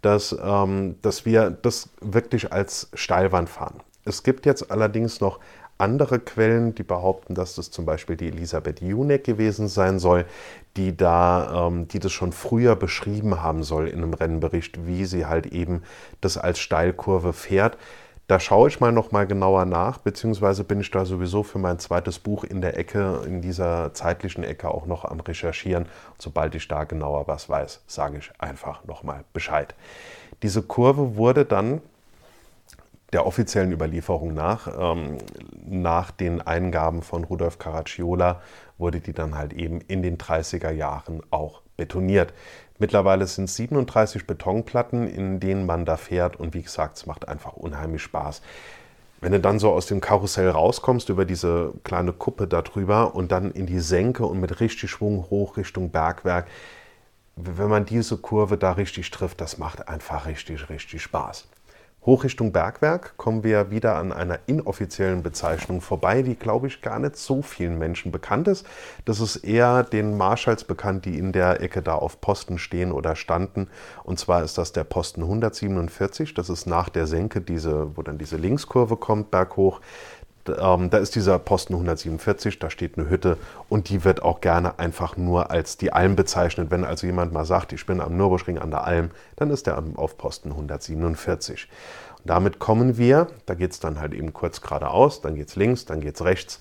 dass, 0.02 0.36
ähm, 0.40 0.94
dass 1.02 1.26
wir 1.26 1.50
das 1.50 1.88
wirklich 2.00 2.52
als 2.52 2.90
Steilwand 2.94 3.48
fahren. 3.48 3.80
Es 4.04 4.22
gibt 4.22 4.46
jetzt 4.46 4.70
allerdings 4.70 5.20
noch 5.20 5.40
andere 5.80 6.18
Quellen, 6.18 6.74
die 6.74 6.82
behaupten, 6.82 7.34
dass 7.34 7.54
das 7.54 7.70
zum 7.70 7.86
Beispiel 7.86 8.16
die 8.16 8.28
Elisabeth 8.28 8.80
Junek 8.80 9.24
gewesen 9.24 9.68
sein 9.68 9.98
soll, 9.98 10.26
die 10.76 10.96
da, 10.96 11.66
ähm, 11.66 11.88
die 11.88 11.98
das 11.98 12.12
schon 12.12 12.32
früher 12.32 12.76
beschrieben 12.76 13.42
haben 13.42 13.62
soll 13.62 13.88
in 13.88 13.98
einem 13.98 14.14
Rennbericht, 14.14 14.86
wie 14.86 15.04
sie 15.04 15.26
halt 15.26 15.46
eben 15.46 15.82
das 16.20 16.36
als 16.38 16.58
Steilkurve 16.58 17.32
fährt. 17.32 17.76
Da 18.30 18.38
schaue 18.38 18.68
ich 18.68 18.78
mal 18.78 18.92
noch 18.92 19.10
mal 19.10 19.26
genauer 19.26 19.64
nach, 19.64 19.98
beziehungsweise 19.98 20.62
bin 20.62 20.80
ich 20.80 20.92
da 20.92 21.04
sowieso 21.04 21.42
für 21.42 21.58
mein 21.58 21.80
zweites 21.80 22.20
Buch 22.20 22.44
in 22.44 22.60
der 22.60 22.78
Ecke, 22.78 23.22
in 23.26 23.42
dieser 23.42 23.92
zeitlichen 23.92 24.44
Ecke 24.44 24.70
auch 24.70 24.86
noch 24.86 25.04
am 25.04 25.18
Recherchieren. 25.18 25.86
sobald 26.16 26.54
ich 26.54 26.68
da 26.68 26.84
genauer 26.84 27.26
was 27.26 27.48
weiß, 27.48 27.82
sage 27.88 28.18
ich 28.18 28.30
einfach 28.38 28.84
noch 28.84 29.02
mal 29.02 29.24
Bescheid. 29.32 29.74
Diese 30.44 30.62
Kurve 30.62 31.16
wurde 31.16 31.44
dann 31.44 31.80
der 33.12 33.26
offiziellen 33.26 33.72
Überlieferung 33.72 34.34
nach, 34.34 34.68
ähm, 34.78 35.18
nach 35.66 36.10
den 36.10 36.40
Eingaben 36.40 37.02
von 37.02 37.24
Rudolf 37.24 37.58
Caracciola, 37.58 38.40
wurde 38.78 39.00
die 39.00 39.12
dann 39.12 39.36
halt 39.36 39.52
eben 39.52 39.80
in 39.82 40.02
den 40.02 40.16
30er 40.16 40.70
Jahren 40.70 41.20
auch 41.30 41.62
betoniert. 41.76 42.32
Mittlerweile 42.78 43.26
sind 43.26 43.44
es 43.44 43.56
37 43.56 44.26
Betonplatten, 44.26 45.06
in 45.06 45.38
denen 45.38 45.66
man 45.66 45.84
da 45.84 45.96
fährt 45.96 46.36
und 46.36 46.54
wie 46.54 46.62
gesagt, 46.62 46.96
es 46.96 47.06
macht 47.06 47.28
einfach 47.28 47.52
unheimlich 47.52 48.02
Spaß. 48.02 48.40
Wenn 49.20 49.32
du 49.32 49.40
dann 49.40 49.58
so 49.58 49.70
aus 49.70 49.84
dem 49.84 50.00
Karussell 50.00 50.48
rauskommst, 50.48 51.10
über 51.10 51.26
diese 51.26 51.74
kleine 51.84 52.14
Kuppe 52.14 52.46
darüber 52.46 53.14
und 53.14 53.32
dann 53.32 53.50
in 53.50 53.66
die 53.66 53.80
Senke 53.80 54.24
und 54.24 54.40
mit 54.40 54.60
richtig 54.60 54.90
Schwung 54.90 55.26
hoch 55.28 55.58
Richtung 55.58 55.90
Bergwerk, 55.90 56.46
wenn 57.36 57.68
man 57.68 57.84
diese 57.84 58.16
Kurve 58.16 58.56
da 58.56 58.72
richtig 58.72 59.10
trifft, 59.10 59.42
das 59.42 59.58
macht 59.58 59.88
einfach 59.88 60.24
richtig, 60.24 60.70
richtig 60.70 61.02
Spaß. 61.02 61.49
Hoch 62.06 62.24
Richtung 62.24 62.50
Bergwerk 62.50 63.18
kommen 63.18 63.44
wir 63.44 63.70
wieder 63.70 63.96
an 63.96 64.10
einer 64.10 64.38
inoffiziellen 64.46 65.22
Bezeichnung 65.22 65.82
vorbei, 65.82 66.22
die, 66.22 66.34
glaube 66.34 66.66
ich, 66.66 66.80
gar 66.80 66.98
nicht 66.98 67.16
so 67.16 67.42
vielen 67.42 67.78
Menschen 67.78 68.10
bekannt 68.10 68.48
ist. 68.48 68.66
Das 69.04 69.20
ist 69.20 69.36
eher 69.36 69.82
den 69.82 70.16
Marschalls 70.16 70.64
bekannt, 70.64 71.04
die 71.04 71.18
in 71.18 71.32
der 71.32 71.60
Ecke 71.60 71.82
da 71.82 71.96
auf 71.96 72.22
Posten 72.22 72.58
stehen 72.58 72.92
oder 72.92 73.16
standen. 73.16 73.68
Und 74.02 74.18
zwar 74.18 74.42
ist 74.42 74.56
das 74.56 74.72
der 74.72 74.84
Posten 74.84 75.20
147. 75.22 76.32
Das 76.32 76.48
ist 76.48 76.66
nach 76.66 76.88
der 76.88 77.06
Senke, 77.06 77.42
diese, 77.42 77.94
wo 77.98 78.02
dann 78.02 78.16
diese 78.16 78.38
Linkskurve 78.38 78.96
kommt, 78.96 79.30
berghoch. 79.30 79.82
Ähm, 80.58 80.90
da 80.90 80.98
ist 80.98 81.14
dieser 81.14 81.38
Posten 81.38 81.74
147, 81.74 82.58
da 82.58 82.70
steht 82.70 82.98
eine 82.98 83.08
Hütte 83.08 83.36
und 83.68 83.88
die 83.88 84.04
wird 84.04 84.22
auch 84.22 84.40
gerne 84.40 84.78
einfach 84.78 85.16
nur 85.16 85.50
als 85.50 85.76
die 85.76 85.92
Alm 85.92 86.16
bezeichnet. 86.16 86.70
Wenn 86.70 86.84
also 86.84 87.06
jemand 87.06 87.32
mal 87.32 87.44
sagt, 87.44 87.72
ich 87.72 87.86
bin 87.86 88.00
am 88.00 88.16
Nürburgring 88.16 88.58
an 88.58 88.70
der 88.70 88.84
Alm, 88.84 89.10
dann 89.36 89.50
ist 89.50 89.66
der 89.66 89.82
auf 89.96 90.16
Posten 90.16 90.50
147. 90.50 91.68
Und 92.18 92.30
damit 92.30 92.58
kommen 92.58 92.96
wir, 92.98 93.28
da 93.46 93.54
geht 93.54 93.72
es 93.72 93.80
dann 93.80 94.00
halt 94.00 94.12
eben 94.14 94.32
kurz 94.32 94.60
geradeaus, 94.60 95.20
dann 95.20 95.34
geht 95.34 95.48
es 95.48 95.56
links, 95.56 95.84
dann 95.84 96.00
geht 96.00 96.16
es 96.16 96.24
rechts 96.24 96.60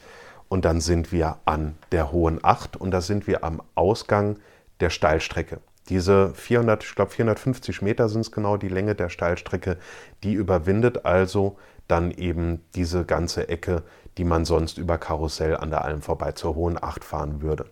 und 0.49 0.65
dann 0.65 0.81
sind 0.81 1.11
wir 1.11 1.37
an 1.45 1.77
der 1.91 2.11
Hohen 2.11 2.39
Acht 2.43 2.75
und 2.75 2.91
da 2.91 3.01
sind 3.01 3.27
wir 3.27 3.43
am 3.43 3.61
Ausgang 3.75 4.37
der 4.79 4.89
Steilstrecke. 4.89 5.59
Diese 5.89 6.33
400, 6.35 6.83
ich 6.83 6.95
glaube 6.95 7.11
450 7.11 7.81
Meter 7.81 8.09
sind 8.09 8.21
es 8.21 8.31
genau 8.31 8.57
die 8.57 8.67
Länge 8.67 8.93
der 8.93 9.09
Steilstrecke, 9.09 9.77
die 10.23 10.33
überwindet 10.33 11.05
also 11.05 11.57
dann 11.89 12.11
eben 12.11 12.63
diese 12.75 13.03
ganze 13.03 13.49
Ecke, 13.49 13.83
die 14.17 14.23
man 14.23 14.45
sonst 14.45 14.77
über 14.77 14.97
Karussell 14.97 15.57
an 15.57 15.69
der 15.69 15.83
Alm 15.83 16.01
vorbei 16.01 16.31
zur 16.31 16.55
Hohen 16.55 16.81
Acht 16.81 17.03
fahren 17.03 17.41
würde. 17.41 17.65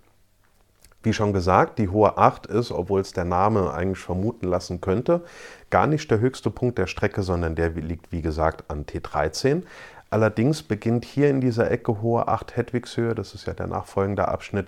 Wie 1.03 1.13
schon 1.13 1.31
gesagt, 1.31 1.79
die 1.79 1.89
Hohe 1.89 2.17
Acht 2.17 2.47
ist, 2.47 2.71
obwohl 2.71 2.99
es 2.99 3.13
der 3.13 3.23
Name 3.23 3.73
eigentlich 3.73 4.03
vermuten 4.03 4.47
lassen 4.47 4.81
könnte, 4.81 5.23
gar 5.69 5.87
nicht 5.87 6.09
der 6.11 6.19
höchste 6.19 6.49
Punkt 6.49 6.77
der 6.77 6.87
Strecke, 6.87 7.23
sondern 7.23 7.55
der 7.55 7.69
liegt, 7.69 8.11
wie 8.11 8.21
gesagt, 8.21 8.69
an 8.69 8.85
T13. 8.85 9.63
Allerdings 10.09 10.63
beginnt 10.63 11.05
hier 11.05 11.29
in 11.29 11.39
dieser 11.39 11.69
Ecke 11.69 12.01
Hohe 12.01 12.27
Acht 12.27 12.57
Hedwigshöhe, 12.57 13.13
das 13.13 13.33
ist 13.33 13.45
ja 13.45 13.53
der 13.53 13.67
nachfolgende 13.67 14.27
Abschnitt, 14.27 14.67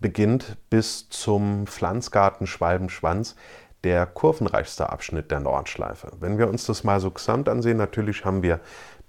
beginnt 0.00 0.56
bis 0.68 1.08
zum 1.10 1.66
Pflanzgarten 1.66 2.46
Schwalbenschwanz 2.46 3.36
der 3.84 4.06
kurvenreichste 4.06 4.90
Abschnitt 4.90 5.30
der 5.30 5.40
Nordschleife. 5.40 6.12
Wenn 6.20 6.38
wir 6.38 6.48
uns 6.48 6.66
das 6.66 6.84
mal 6.84 7.00
so 7.00 7.10
gesamt 7.10 7.48
ansehen, 7.48 7.76
natürlich 7.76 8.24
haben 8.24 8.42
wir 8.42 8.60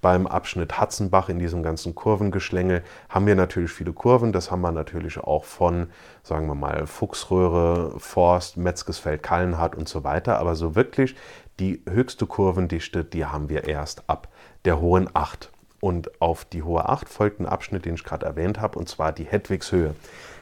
beim 0.02 0.26
Abschnitt 0.26 0.80
Hatzenbach 0.80 1.30
in 1.30 1.38
diesem 1.38 1.62
ganzen 1.62 1.94
Kurvengeschlängel 1.94 2.84
haben 3.08 3.28
wir 3.28 3.36
natürlich 3.36 3.72
viele 3.72 3.94
Kurven. 3.94 4.32
Das 4.32 4.50
haben 4.50 4.62
wir 4.62 4.72
natürlich 4.72 5.20
auch 5.20 5.46
von, 5.46 5.90
sagen 6.24 6.48
wir 6.48 6.56
mal, 6.56 6.88
Fuchsröhre, 6.88 8.00
Forst, 8.00 8.58
Metzgesfeld, 8.58 9.22
Kallenhardt 9.22 9.76
und 9.76 9.88
so 9.88 10.04
weiter. 10.04 10.40
Aber 10.40 10.56
so 10.56 10.76
wirklich 10.76 11.16
die 11.60 11.84
höchste 11.88 12.26
Kurvendichte, 12.26 13.06
die 13.06 13.26
haben 13.26 13.50
wir 13.50 13.68
erst 13.68 14.10
ab 14.10 14.28
der 14.66 14.82
Hohen 14.82 15.08
Acht. 15.14 15.52
Und 15.82 16.22
auf 16.22 16.46
die 16.46 16.64
Hohe 16.64 16.88
Acht 16.88 17.10
folgt 17.10 17.42
ein 17.42 17.46
Abschnitt, 17.46 17.86
den 17.86 17.96
ich 17.96 18.04
gerade 18.04 18.26
erwähnt 18.26 18.62
habe, 18.62 18.80
und 18.80 18.88
zwar 18.88 19.12
die 19.12 19.26
Hedwigshöhe. 19.26 19.96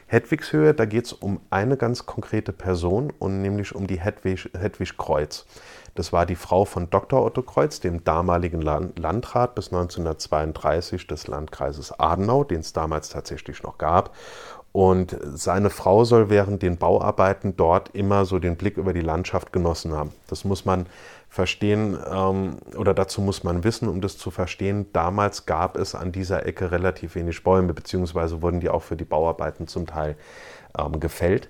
Hedwigshöhe, 0.06 0.74
da 0.74 0.84
geht 0.84 1.06
es 1.06 1.12
um 1.12 1.40
eine 1.50 1.76
ganz 1.76 2.04
konkrete 2.04 2.52
Person 2.52 3.12
und 3.18 3.42
nämlich 3.42 3.74
um 3.74 3.86
die 3.86 4.00
Hedwig, 4.00 4.50
Hedwig 4.58 4.96
Kreuz. 4.98 5.46
Das 5.94 6.12
war 6.12 6.26
die 6.26 6.36
Frau 6.36 6.64
von 6.64 6.90
Dr. 6.90 7.24
Otto 7.24 7.42
Kreuz, 7.42 7.80
dem 7.80 8.04
damaligen 8.04 8.60
Landrat 8.60 9.54
bis 9.54 9.68
1932 9.68 11.06
des 11.06 11.26
Landkreises 11.26 11.98
Adenau, 11.98 12.44
den 12.44 12.60
es 12.60 12.72
damals 12.72 13.08
tatsächlich 13.08 13.62
noch 13.62 13.78
gab. 13.78 14.14
Und 14.72 15.16
seine 15.34 15.68
Frau 15.68 16.04
soll 16.04 16.30
während 16.30 16.62
den 16.62 16.76
Bauarbeiten 16.76 17.56
dort 17.56 17.88
immer 17.92 18.24
so 18.24 18.38
den 18.38 18.56
Blick 18.56 18.76
über 18.76 18.92
die 18.92 19.00
Landschaft 19.00 19.52
genossen 19.52 19.92
haben. 19.92 20.12
Das 20.28 20.44
muss 20.44 20.64
man 20.64 20.86
verstehen 21.28 21.98
ähm, 22.12 22.58
oder 22.76 22.94
dazu 22.94 23.20
muss 23.20 23.42
man 23.42 23.64
wissen, 23.64 23.88
um 23.88 24.00
das 24.00 24.16
zu 24.16 24.30
verstehen. 24.30 24.86
Damals 24.92 25.46
gab 25.46 25.76
es 25.76 25.94
an 25.94 26.12
dieser 26.12 26.46
Ecke 26.46 26.70
relativ 26.70 27.16
wenig 27.16 27.42
Bäume, 27.42 27.72
beziehungsweise 27.72 28.42
wurden 28.42 28.60
die 28.60 28.68
auch 28.68 28.82
für 28.82 28.96
die 28.96 29.04
Bauarbeiten 29.04 29.66
zum 29.66 29.86
Teil 29.86 30.16
ähm, 30.78 31.00
gefällt. 31.00 31.48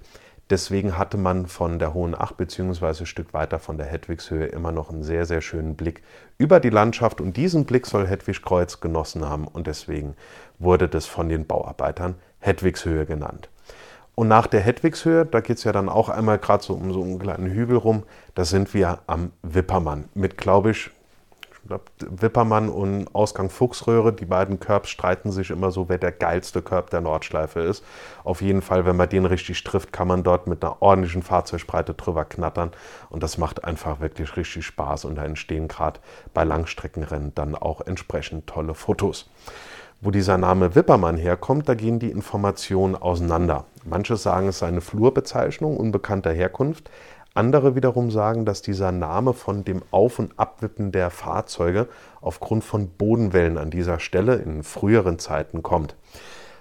Deswegen 0.50 0.98
hatte 0.98 1.16
man 1.16 1.46
von 1.46 1.78
der 1.78 1.94
Hohen 1.94 2.20
Acht 2.20 2.37
beziehungsweise 2.37 3.04
ein 3.04 3.06
Stück 3.06 3.33
weiter 3.33 3.61
von 3.61 3.78
der 3.78 3.87
Hedwigshöhe 3.87 4.46
immer 4.46 4.72
noch 4.72 4.90
einen 4.90 5.04
sehr, 5.04 5.24
sehr 5.24 5.42
schönen 5.42 5.76
Blick 5.76 6.02
über 6.38 6.59
die 6.59 6.70
Landschaft. 6.70 7.20
Und 7.20 7.37
diesen 7.37 7.66
Blick 7.66 7.87
soll 7.87 8.06
Hedwigkreuz 8.06 8.80
genossen 8.80 9.28
haben 9.28 9.46
und 9.46 9.68
deswegen 9.68 10.16
wurde 10.59 10.88
das 10.88 11.06
von 11.06 11.28
den 11.28 11.46
Bauarbeitern 11.46 12.16
Hedwigshöhe 12.40 13.07
genannt. 13.07 13.48
Und 14.14 14.29
nach 14.29 14.46
der 14.46 14.61
Hedwigshöhe, 14.61 15.24
da 15.24 15.40
geht 15.40 15.59
es 15.59 15.64
ja 15.64 15.72
dann 15.72 15.88
auch 15.88 16.09
einmal 16.09 16.38
gerade 16.38 16.62
so 16.62 16.74
um 16.74 16.92
so 16.92 17.03
einen 17.03 17.18
kleinen 17.18 17.46
Hügel 17.46 17.76
rum, 17.76 18.03
da 18.35 18.44
sind 18.44 18.74
wir 18.74 18.98
am 19.07 19.33
Wippermann 19.42 20.09
mit, 20.14 20.37
glaube 20.37 20.72
ich, 20.72 20.90
glaube, 21.70 21.85
Wippermann 22.00 22.68
und 22.68 23.14
Ausgang 23.14 23.48
Fuchsröhre, 23.48 24.12
die 24.12 24.24
beiden 24.24 24.61
Körbs 24.61 24.90
streiten 24.90 25.31
sich 25.31 25.50
immer 25.50 25.70
so, 25.70 25.88
wer 25.88 25.98
der 25.98 26.12
geilste 26.12 26.62
Körb 26.62 26.90
der 26.90 27.00
Nordschleife 27.00 27.61
ist. 27.61 27.85
Auf 28.24 28.42
jeden 28.42 28.61
Fall, 28.61 28.85
wenn 28.85 28.96
man 28.96 29.09
den 29.09 29.24
richtig 29.24 29.62
trifft, 29.62 29.92
kann 29.92 30.09
man 30.09 30.22
dort 30.22 30.46
mit 30.48 30.64
einer 30.64 30.83
ordentlichen 30.83 31.22
Fahrzeugbreite 31.22 31.94
drüber 31.94 32.24
knattern. 32.24 32.72
Und 33.09 33.22
das 33.22 33.38
macht 33.38 33.64
einfach 33.64 34.00
wirklich 34.00 34.37
richtig 34.37 34.66
Spaß. 34.66 35.05
Und 35.05 35.14
da 35.14 35.24
entstehen 35.24 35.68
gerade 35.68 36.00
bei 36.35 36.44
Langstreckenrennen 36.44 37.35
dann 37.35 37.55
auch 37.55 37.81
entsprechend 37.83 38.48
tolle 38.48 38.74
Fotos. 38.74 39.31
Wo 40.02 40.10
dieser 40.10 40.38
Name 40.38 40.74
Wippermann 40.74 41.18
herkommt, 41.18 41.68
da 41.68 41.74
gehen 41.74 41.98
die 41.98 42.10
Informationen 42.10 42.96
auseinander. 42.96 43.66
Manche 43.84 44.16
sagen, 44.16 44.48
es 44.48 44.60
sei 44.60 44.68
eine 44.68 44.80
Flurbezeichnung 44.80 45.76
unbekannter 45.76 46.32
Herkunft. 46.32 46.90
Andere 47.34 47.74
wiederum 47.74 48.10
sagen, 48.10 48.46
dass 48.46 48.62
dieser 48.62 48.92
Name 48.92 49.34
von 49.34 49.62
dem 49.62 49.82
Auf- 49.90 50.18
und 50.18 50.38
Abwippen 50.38 50.90
der 50.90 51.10
Fahrzeuge 51.10 51.86
aufgrund 52.22 52.64
von 52.64 52.88
Bodenwellen 52.88 53.58
an 53.58 53.68
dieser 53.68 54.00
Stelle 54.00 54.36
in 54.36 54.62
früheren 54.62 55.18
Zeiten 55.18 55.62
kommt. 55.62 55.96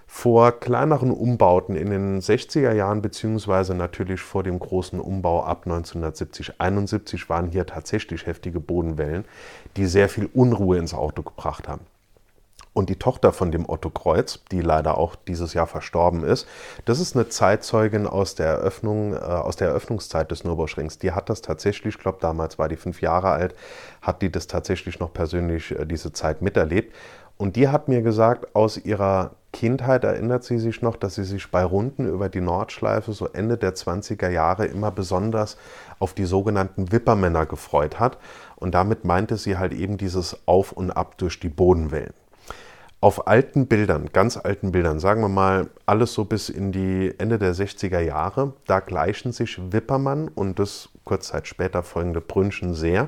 Vor 0.06 0.52
kleineren 0.52 1.12
Umbauten 1.12 1.76
in 1.76 1.92
den 1.92 2.20
60er 2.20 2.74
Jahren 2.74 3.02
beziehungsweise 3.02 3.74
natürlich 3.74 4.20
vor 4.20 4.44
dem 4.44 4.60
großen 4.60 5.00
Umbau 5.00 5.44
ab 5.44 5.64
1970-71 5.66 7.30
waren 7.30 7.52
hier 7.52 7.66
tatsächlich 7.66 8.26
heftige 8.26 8.60
Bodenwellen, 8.60 9.24
die 9.78 9.86
sehr 9.86 10.10
viel 10.10 10.30
Unruhe 10.34 10.78
ins 10.78 10.94
Auto 10.94 11.22
gebracht 11.22 11.70
haben. 11.70 11.86
Und 12.74 12.90
die 12.90 12.98
Tochter 12.98 13.34
von 13.34 13.52
dem 13.52 13.68
Otto 13.68 13.90
Kreuz, 13.90 14.40
die 14.52 14.62
leider 14.62 14.98
auch 14.98 15.16
dieses 15.16 15.54
Jahr 15.54 15.68
verstorben 15.68 16.24
ist, 16.24 16.48
das 16.86 17.00
ist 17.00 17.16
eine 17.16 17.28
Zeitzeugin 17.28 18.06
aus 18.06 18.36
der 18.36 18.48
Eröffnung, 18.48 19.14
äh, 19.14 19.18
aus 19.18 19.56
der 19.56 19.70
Eröffnungszeit 19.70 20.30
des 20.32 20.44
Nürburgrings. 20.44 21.00
Die 21.00 21.12
hat 21.12 21.30
das 21.30 21.42
tatsächlich, 21.42 21.96
ich 21.96 22.02
glaube, 22.02 22.20
damals 22.22 22.60
war 22.60 22.70
die 22.70 22.78
fünf 22.78 23.02
Jahre 23.02 23.30
alt, 23.30 23.56
hat 24.02 24.22
die 24.22 24.32
das 24.32 24.48
tatsächlich 24.48 25.00
noch 25.00 25.12
persönlich 25.12 25.72
äh, 25.72 25.86
diese 25.86 26.14
Zeit 26.14 26.42
miterlebt. 26.42 26.94
Und 27.38 27.56
die 27.56 27.70
hat 27.70 27.88
mir 27.88 28.02
gesagt, 28.02 28.54
aus 28.54 28.78
ihrer 28.78 29.32
Kindheit 29.54 30.04
erinnert 30.04 30.44
sie 30.44 30.60
sich 30.60 30.82
noch, 30.82 30.96
dass 30.96 31.16
sie 31.16 31.24
sich 31.24 31.50
bei 31.50 31.64
Runden 31.64 32.06
über 32.06 32.30
die 32.30 32.42
Nordschleife 32.42 33.14
so 33.14 33.28
Ende 33.28 33.58
der 33.58 33.76
20er 33.76 34.30
Jahre 34.30 34.66
immer 34.66 34.92
besonders 34.92 35.58
auf 36.00 36.14
die 36.14 36.26
sogenannten 36.26 36.92
Wippermänner 36.92 37.46
gefreut 37.46 38.00
hat. 38.00 38.18
Und 38.58 38.76
damit 38.76 39.06
meinte 39.06 39.38
sie 39.38 39.58
halt 39.58 39.74
eben 39.74 39.98
dieses 39.98 40.38
Auf 40.46 40.72
und 40.74 40.92
Ab 40.92 41.18
durch 41.18 41.40
die 41.40 41.50
Bodenwellen. 41.50 42.14
Auf 43.02 43.28
alten 43.28 43.68
Bildern, 43.68 44.10
ganz 44.12 44.36
alten 44.36 44.74
Bildern, 44.74 45.00
sagen 45.00 45.22
wir 45.22 45.30
mal 45.30 45.70
alles 45.86 46.14
so 46.14 46.26
bis 46.26 46.50
in 46.50 46.74
die 46.74 47.14
Ende 47.18 47.40
der 47.40 47.56
60er 47.56 48.02
Jahre, 48.02 48.52
da 48.68 48.82
gleichen 48.82 49.32
sich 49.32 49.58
Wippermann 49.72 50.28
und 50.28 50.60
das 50.60 50.90
kurz 51.06 51.30
Zeit 51.30 51.48
später 51.48 51.82
folgende 51.82 52.20
Brünchen 52.20 52.74
sehr. 52.74 53.08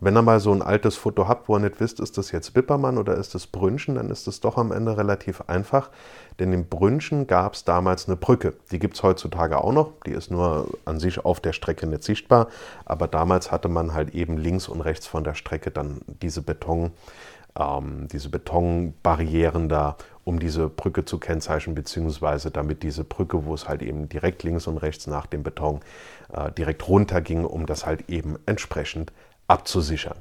Wenn 0.00 0.16
ihr 0.16 0.22
mal 0.22 0.40
so 0.40 0.52
ein 0.52 0.62
altes 0.62 0.96
Foto 0.96 1.28
habt, 1.28 1.50
wo 1.50 1.56
ihr 1.56 1.60
nicht 1.60 1.80
wisst, 1.80 2.00
ist 2.00 2.16
das 2.16 2.30
jetzt 2.30 2.54
Wippermann 2.54 2.96
oder 2.96 3.14
ist 3.16 3.34
das 3.34 3.46
Brünchen, 3.46 3.96
dann 3.96 4.08
ist 4.08 4.26
es 4.26 4.40
doch 4.40 4.56
am 4.56 4.72
Ende 4.72 4.96
relativ 4.96 5.42
einfach. 5.48 5.90
Denn 6.38 6.52
im 6.54 6.66
Brünchen 6.66 7.26
gab 7.26 7.54
es 7.54 7.64
damals 7.64 8.06
eine 8.06 8.16
Brücke. 8.16 8.54
Die 8.72 8.78
gibt 8.78 8.96
es 8.96 9.02
heutzutage 9.02 9.58
auch 9.58 9.72
noch. 9.72 9.92
Die 10.06 10.12
ist 10.12 10.30
nur 10.30 10.68
an 10.84 10.98
sich 10.98 11.24
auf 11.24 11.40
der 11.40 11.54
Strecke 11.54 11.86
nicht 11.86 12.04
sichtbar. 12.04 12.48
Aber 12.84 13.06
damals 13.08 13.50
hatte 13.50 13.68
man 13.68 13.94
halt 13.94 14.14
eben 14.14 14.36
links 14.36 14.68
und 14.68 14.82
rechts 14.82 15.06
von 15.06 15.24
der 15.24 15.34
Strecke 15.34 15.70
dann 15.70 16.02
diese 16.06 16.42
Beton 16.42 16.92
ähm, 17.58 18.08
diese 18.12 18.28
Betonbarrieren 18.28 19.68
da, 19.68 19.96
um 20.24 20.38
diese 20.40 20.68
Brücke 20.68 21.04
zu 21.04 21.18
kennzeichnen, 21.18 21.74
beziehungsweise 21.74 22.50
damit 22.50 22.82
diese 22.82 23.04
Brücke, 23.04 23.44
wo 23.46 23.54
es 23.54 23.68
halt 23.68 23.82
eben 23.82 24.08
direkt 24.08 24.42
links 24.42 24.66
und 24.66 24.78
rechts 24.78 25.06
nach 25.06 25.26
dem 25.26 25.42
Beton 25.42 25.80
äh, 26.32 26.50
direkt 26.52 26.88
runter 26.88 27.20
ging, 27.20 27.44
um 27.44 27.66
das 27.66 27.86
halt 27.86 28.08
eben 28.08 28.36
entsprechend 28.46 29.12
abzusichern. 29.48 30.16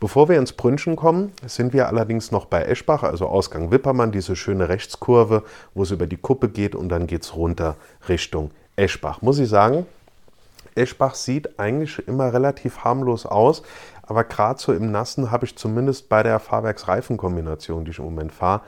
Bevor 0.00 0.28
wir 0.28 0.38
ins 0.38 0.52
Brünchen 0.52 0.96
kommen, 0.96 1.32
sind 1.46 1.72
wir 1.72 1.88
allerdings 1.88 2.30
noch 2.30 2.44
bei 2.44 2.62
Eschbach, 2.64 3.02
also 3.02 3.26
Ausgang 3.26 3.70
Wippermann, 3.70 4.12
diese 4.12 4.36
schöne 4.36 4.68
Rechtskurve, 4.68 5.44
wo 5.74 5.82
es 5.82 5.90
über 5.90 6.06
die 6.06 6.18
Kuppe 6.18 6.50
geht 6.50 6.74
und 6.74 6.90
dann 6.90 7.06
geht 7.06 7.22
es 7.22 7.34
runter 7.34 7.76
Richtung 8.08 8.50
Eschbach. 8.76 9.22
Muss 9.22 9.38
ich 9.38 9.48
sagen, 9.48 9.86
Eschbach 10.74 11.14
sieht 11.14 11.58
eigentlich 11.58 12.06
immer 12.06 12.34
relativ 12.34 12.84
harmlos 12.84 13.24
aus, 13.24 13.62
aber 14.06 14.24
gerade 14.24 14.60
so 14.60 14.72
im 14.72 14.90
Nassen 14.90 15.30
habe 15.30 15.44
ich 15.44 15.56
zumindest 15.56 16.08
bei 16.08 16.22
der 16.22 16.38
Fahrwerksreifenkombination, 16.38 17.84
die 17.84 17.90
ich 17.90 17.98
im 17.98 18.04
Moment 18.04 18.32
fahre, 18.32 18.62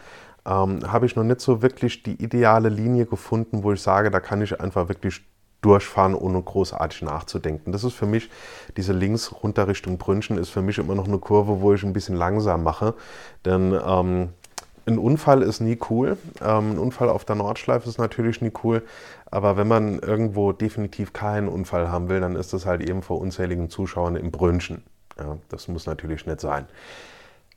ähm, 0.46 0.90
habe 0.90 1.07
ich 1.07 1.16
noch 1.16 1.24
nicht 1.24 1.40
so 1.40 1.62
wirklich 1.62 2.03
die 2.03 2.22
ideale 2.22 2.68
Linie 2.68 3.07
gefunden, 3.07 3.62
wo 3.62 3.72
ich 3.72 3.83
sage, 3.83 4.11
da 4.11 4.20
kann 4.20 4.42
ich 4.42 4.61
einfach 4.61 4.88
wirklich 4.88 5.22
durchfahren, 5.61 6.14
ohne 6.14 6.40
großartig 6.40 7.03
nachzudenken. 7.03 7.72
Das 7.72 7.85
ist 7.85 7.94
für 7.94 8.07
mich, 8.07 8.31
diese 8.77 8.92
links 8.92 9.33
runter 9.42 9.66
Richtung 9.66 9.98
Brünchen 9.98 10.38
ist 10.38 10.51
für 10.51 10.62
mich 10.62 10.79
immer 10.79 10.94
noch 10.94 11.09
eine 11.09 11.18
Kurve, 11.18 11.61
wo 11.61 11.74
ich 11.74 11.83
ein 11.83 11.92
bisschen 11.92 12.16
langsam 12.16 12.62
mache. 12.62 12.94
Denn 13.44 13.77
ähm, 13.85 14.29
ein 14.87 14.98
Unfall 14.98 15.42
ist 15.42 15.61
nie 15.61 15.79
cool. 15.90 16.16
Ähm, 16.40 16.72
ein 16.72 16.79
Unfall 16.79 17.09
auf 17.09 17.24
der 17.24 17.37
Nordschleife 17.37 17.88
ist 17.88 17.98
natürlich 17.98 18.40
nie 18.40 18.53
cool. 18.62 18.83
Aber 19.31 19.57
wenn 19.57 19.68
man 19.68 19.98
irgendwo 19.98 20.53
definitiv 20.53 21.12
keinen 21.12 21.48
Unfall 21.48 21.90
haben 21.90 22.09
will, 22.09 22.20
dann 22.20 22.37
ist 22.37 22.53
das 22.53 22.64
halt 22.64 22.88
eben 22.88 23.03
vor 23.03 23.20
unzähligen 23.20 23.68
Zuschauern 23.68 24.16
im 24.16 24.31
Brünchen. 24.31 24.83
Ja, 25.18 25.38
das 25.48 25.68
muss 25.68 25.87
natürlich 25.87 26.26
nicht 26.26 26.40
sein. 26.40 26.66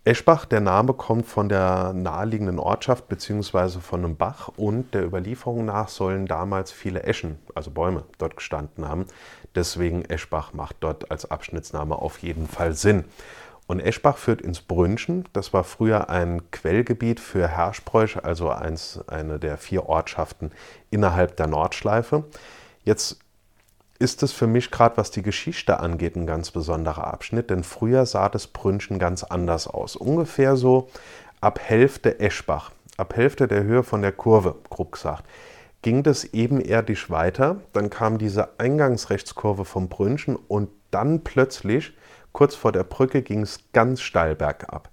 Eschbach, 0.03 0.45
der 0.45 0.61
Name 0.61 0.93
kommt 0.93 1.27
von 1.27 1.47
der 1.47 1.93
naheliegenden 1.93 2.57
Ortschaft 2.57 3.07
bzw. 3.07 3.79
von 3.81 4.03
einem 4.03 4.15
Bach 4.15 4.49
und 4.57 4.95
der 4.95 5.05
Überlieferung 5.05 5.65
nach 5.65 5.89
sollen 5.89 6.25
damals 6.25 6.71
viele 6.71 7.03
Eschen, 7.03 7.37
also 7.53 7.69
Bäume, 7.69 8.05
dort 8.17 8.35
gestanden 8.35 8.87
haben. 8.87 9.05
Deswegen 9.53 10.03
Eschbach 10.05 10.53
macht 10.53 10.77
dort 10.79 11.11
als 11.11 11.29
Abschnittsname 11.29 11.95
auf 11.95 12.17
jeden 12.17 12.47
Fall 12.47 12.73
Sinn. 12.73 13.03
Und 13.67 13.79
Eschbach 13.79 14.17
führt 14.17 14.41
ins 14.41 14.61
Brünchen. 14.61 15.29
Das 15.33 15.53
war 15.53 15.63
früher 15.63 16.09
ein 16.09 16.49
Quellgebiet 16.49 17.19
für 17.19 17.47
Herschbräuch, 17.47 18.17
also 18.23 18.49
eins, 18.49 18.99
eine 19.07 19.37
der 19.37 19.57
vier 19.57 19.85
Ortschaften 19.85 20.51
innerhalb 20.89 21.37
der 21.37 21.45
Nordschleife. 21.45 22.23
Jetzt 22.83 23.19
ist 24.01 24.23
es 24.23 24.31
für 24.31 24.47
mich 24.47 24.71
gerade, 24.71 24.97
was 24.97 25.11
die 25.11 25.21
Geschichte 25.21 25.79
angeht, 25.79 26.15
ein 26.15 26.25
ganz 26.25 26.49
besonderer 26.49 27.05
Abschnitt, 27.05 27.51
denn 27.51 27.63
früher 27.63 28.07
sah 28.07 28.29
das 28.29 28.47
Brünchen 28.47 28.97
ganz 28.97 29.23
anders 29.23 29.67
aus. 29.67 29.95
Ungefähr 29.95 30.55
so 30.55 30.89
ab 31.39 31.59
Hälfte 31.61 32.19
Eschbach, 32.19 32.71
ab 32.97 33.15
Hälfte 33.15 33.47
der 33.47 33.63
Höhe 33.63 33.83
von 33.83 34.01
der 34.01 34.11
Kurve, 34.11 34.55
grob 34.71 34.93
gesagt, 34.93 35.25
ging 35.83 36.01
das 36.01 36.23
ebenerdig 36.25 37.11
weiter. 37.11 37.57
Dann 37.73 37.91
kam 37.91 38.17
diese 38.17 38.59
Eingangsrechtskurve 38.59 39.65
vom 39.65 39.87
Brünchen 39.87 40.35
und 40.35 40.69
dann 40.89 41.23
plötzlich, 41.23 41.93
kurz 42.31 42.55
vor 42.55 42.71
der 42.71 42.83
Brücke, 42.83 43.21
ging 43.21 43.41
es 43.41 43.59
ganz 43.71 44.01
steil 44.01 44.35
bergab. 44.35 44.89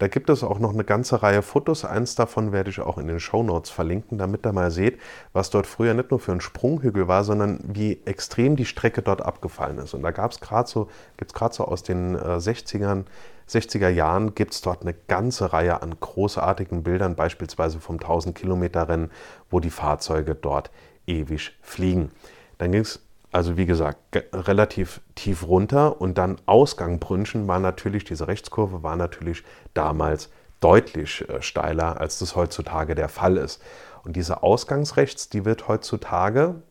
Da 0.00 0.08
gibt 0.08 0.30
es 0.30 0.42
auch 0.42 0.58
noch 0.58 0.72
eine 0.72 0.84
ganze 0.84 1.22
Reihe 1.22 1.42
Fotos. 1.42 1.84
Eins 1.84 2.14
davon 2.14 2.52
werde 2.52 2.70
ich 2.70 2.80
auch 2.80 2.96
in 2.96 3.06
den 3.06 3.20
Show 3.20 3.42
Notes 3.42 3.68
verlinken, 3.68 4.16
damit 4.16 4.46
ihr 4.46 4.52
mal 4.54 4.70
seht, 4.70 4.98
was 5.34 5.50
dort 5.50 5.66
früher 5.66 5.92
nicht 5.92 6.10
nur 6.10 6.18
für 6.18 6.32
ein 6.32 6.40
Sprunghügel 6.40 7.06
war, 7.06 7.22
sondern 7.22 7.60
wie 7.64 8.00
extrem 8.06 8.56
die 8.56 8.64
Strecke 8.64 9.02
dort 9.02 9.20
abgefallen 9.20 9.76
ist. 9.76 9.92
Und 9.92 10.02
da 10.02 10.10
gab 10.10 10.32
es 10.32 10.40
gerade 10.40 10.66
so, 10.66 10.88
gibt 11.18 11.32
es 11.32 11.34
gerade 11.34 11.54
so 11.54 11.66
aus 11.66 11.82
den 11.82 12.14
äh, 12.14 12.18
60ern, 12.18 13.04
60er 13.46 13.90
Jahren 13.90 14.34
gibt 14.34 14.54
es 14.54 14.62
dort 14.62 14.80
eine 14.80 14.94
ganze 14.94 15.52
Reihe 15.52 15.82
an 15.82 15.94
großartigen 16.00 16.82
Bildern, 16.82 17.14
beispielsweise 17.14 17.78
vom 17.78 17.96
1000 17.96 18.34
Kilometer 18.34 18.88
Rennen, 18.88 19.10
wo 19.50 19.60
die 19.60 19.68
Fahrzeuge 19.68 20.34
dort 20.34 20.70
ewig 21.06 21.58
fliegen. 21.60 22.10
Dann 22.56 22.72
ging 22.72 22.80
es 22.80 23.00
also 23.32 23.56
wie 23.56 23.66
gesagt, 23.66 24.24
relativ 24.32 25.00
tief 25.14 25.46
runter 25.46 26.00
und 26.00 26.18
dann 26.18 26.38
Ausgang 26.46 26.98
Brünchen 26.98 27.46
war 27.46 27.60
natürlich, 27.60 28.04
diese 28.04 28.28
Rechtskurve 28.28 28.82
war 28.82 28.96
natürlich 28.96 29.44
damals 29.72 30.30
deutlich 30.60 31.28
äh, 31.28 31.40
steiler, 31.42 32.00
als 32.00 32.18
das 32.18 32.36
heutzutage 32.36 32.94
der 32.94 33.08
Fall 33.08 33.36
ist. 33.36 33.62
Und 34.04 34.16
diese 34.16 34.42
Ausgangsrechts, 34.42 35.28
die 35.28 35.44
wird 35.44 35.68
heutzutage 35.68 36.62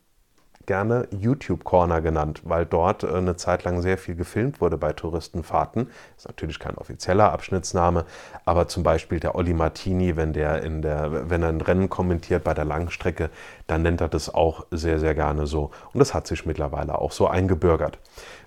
gerne 0.69 1.07
YouTube 1.09 1.63
Corner 1.63 1.99
genannt, 1.99 2.41
weil 2.43 2.63
dort 2.63 3.03
äh, 3.03 3.07
eine 3.07 3.35
Zeit 3.35 3.63
lang 3.63 3.81
sehr 3.81 3.97
viel 3.97 4.13
gefilmt 4.13 4.61
wurde 4.61 4.77
bei 4.77 4.93
Touristenfahrten. 4.93 5.89
Ist 6.15 6.27
natürlich 6.27 6.59
kein 6.59 6.77
offizieller 6.77 7.33
Abschnittsname, 7.33 8.05
aber 8.45 8.67
zum 8.67 8.83
Beispiel 8.83 9.19
der 9.19 9.33
Olli 9.33 9.55
Martini, 9.55 10.15
wenn 10.15 10.31
der 10.31 10.61
in 10.61 10.83
der, 10.83 11.27
wenn 11.31 11.41
er 11.41 11.49
ein 11.49 11.61
Rennen 11.61 11.89
kommentiert 11.89 12.43
bei 12.43 12.53
der 12.53 12.65
Langstrecke, 12.65 13.31
dann 13.65 13.81
nennt 13.81 13.99
er 13.99 14.09
das 14.09 14.31
auch 14.31 14.67
sehr, 14.69 14.99
sehr 14.99 15.15
gerne 15.15 15.47
so. 15.47 15.71
Und 15.91 15.99
das 15.99 16.13
hat 16.13 16.27
sich 16.27 16.45
mittlerweile 16.45 16.99
auch 16.99 17.13
so 17.13 17.25
eingebürgert. 17.25 17.97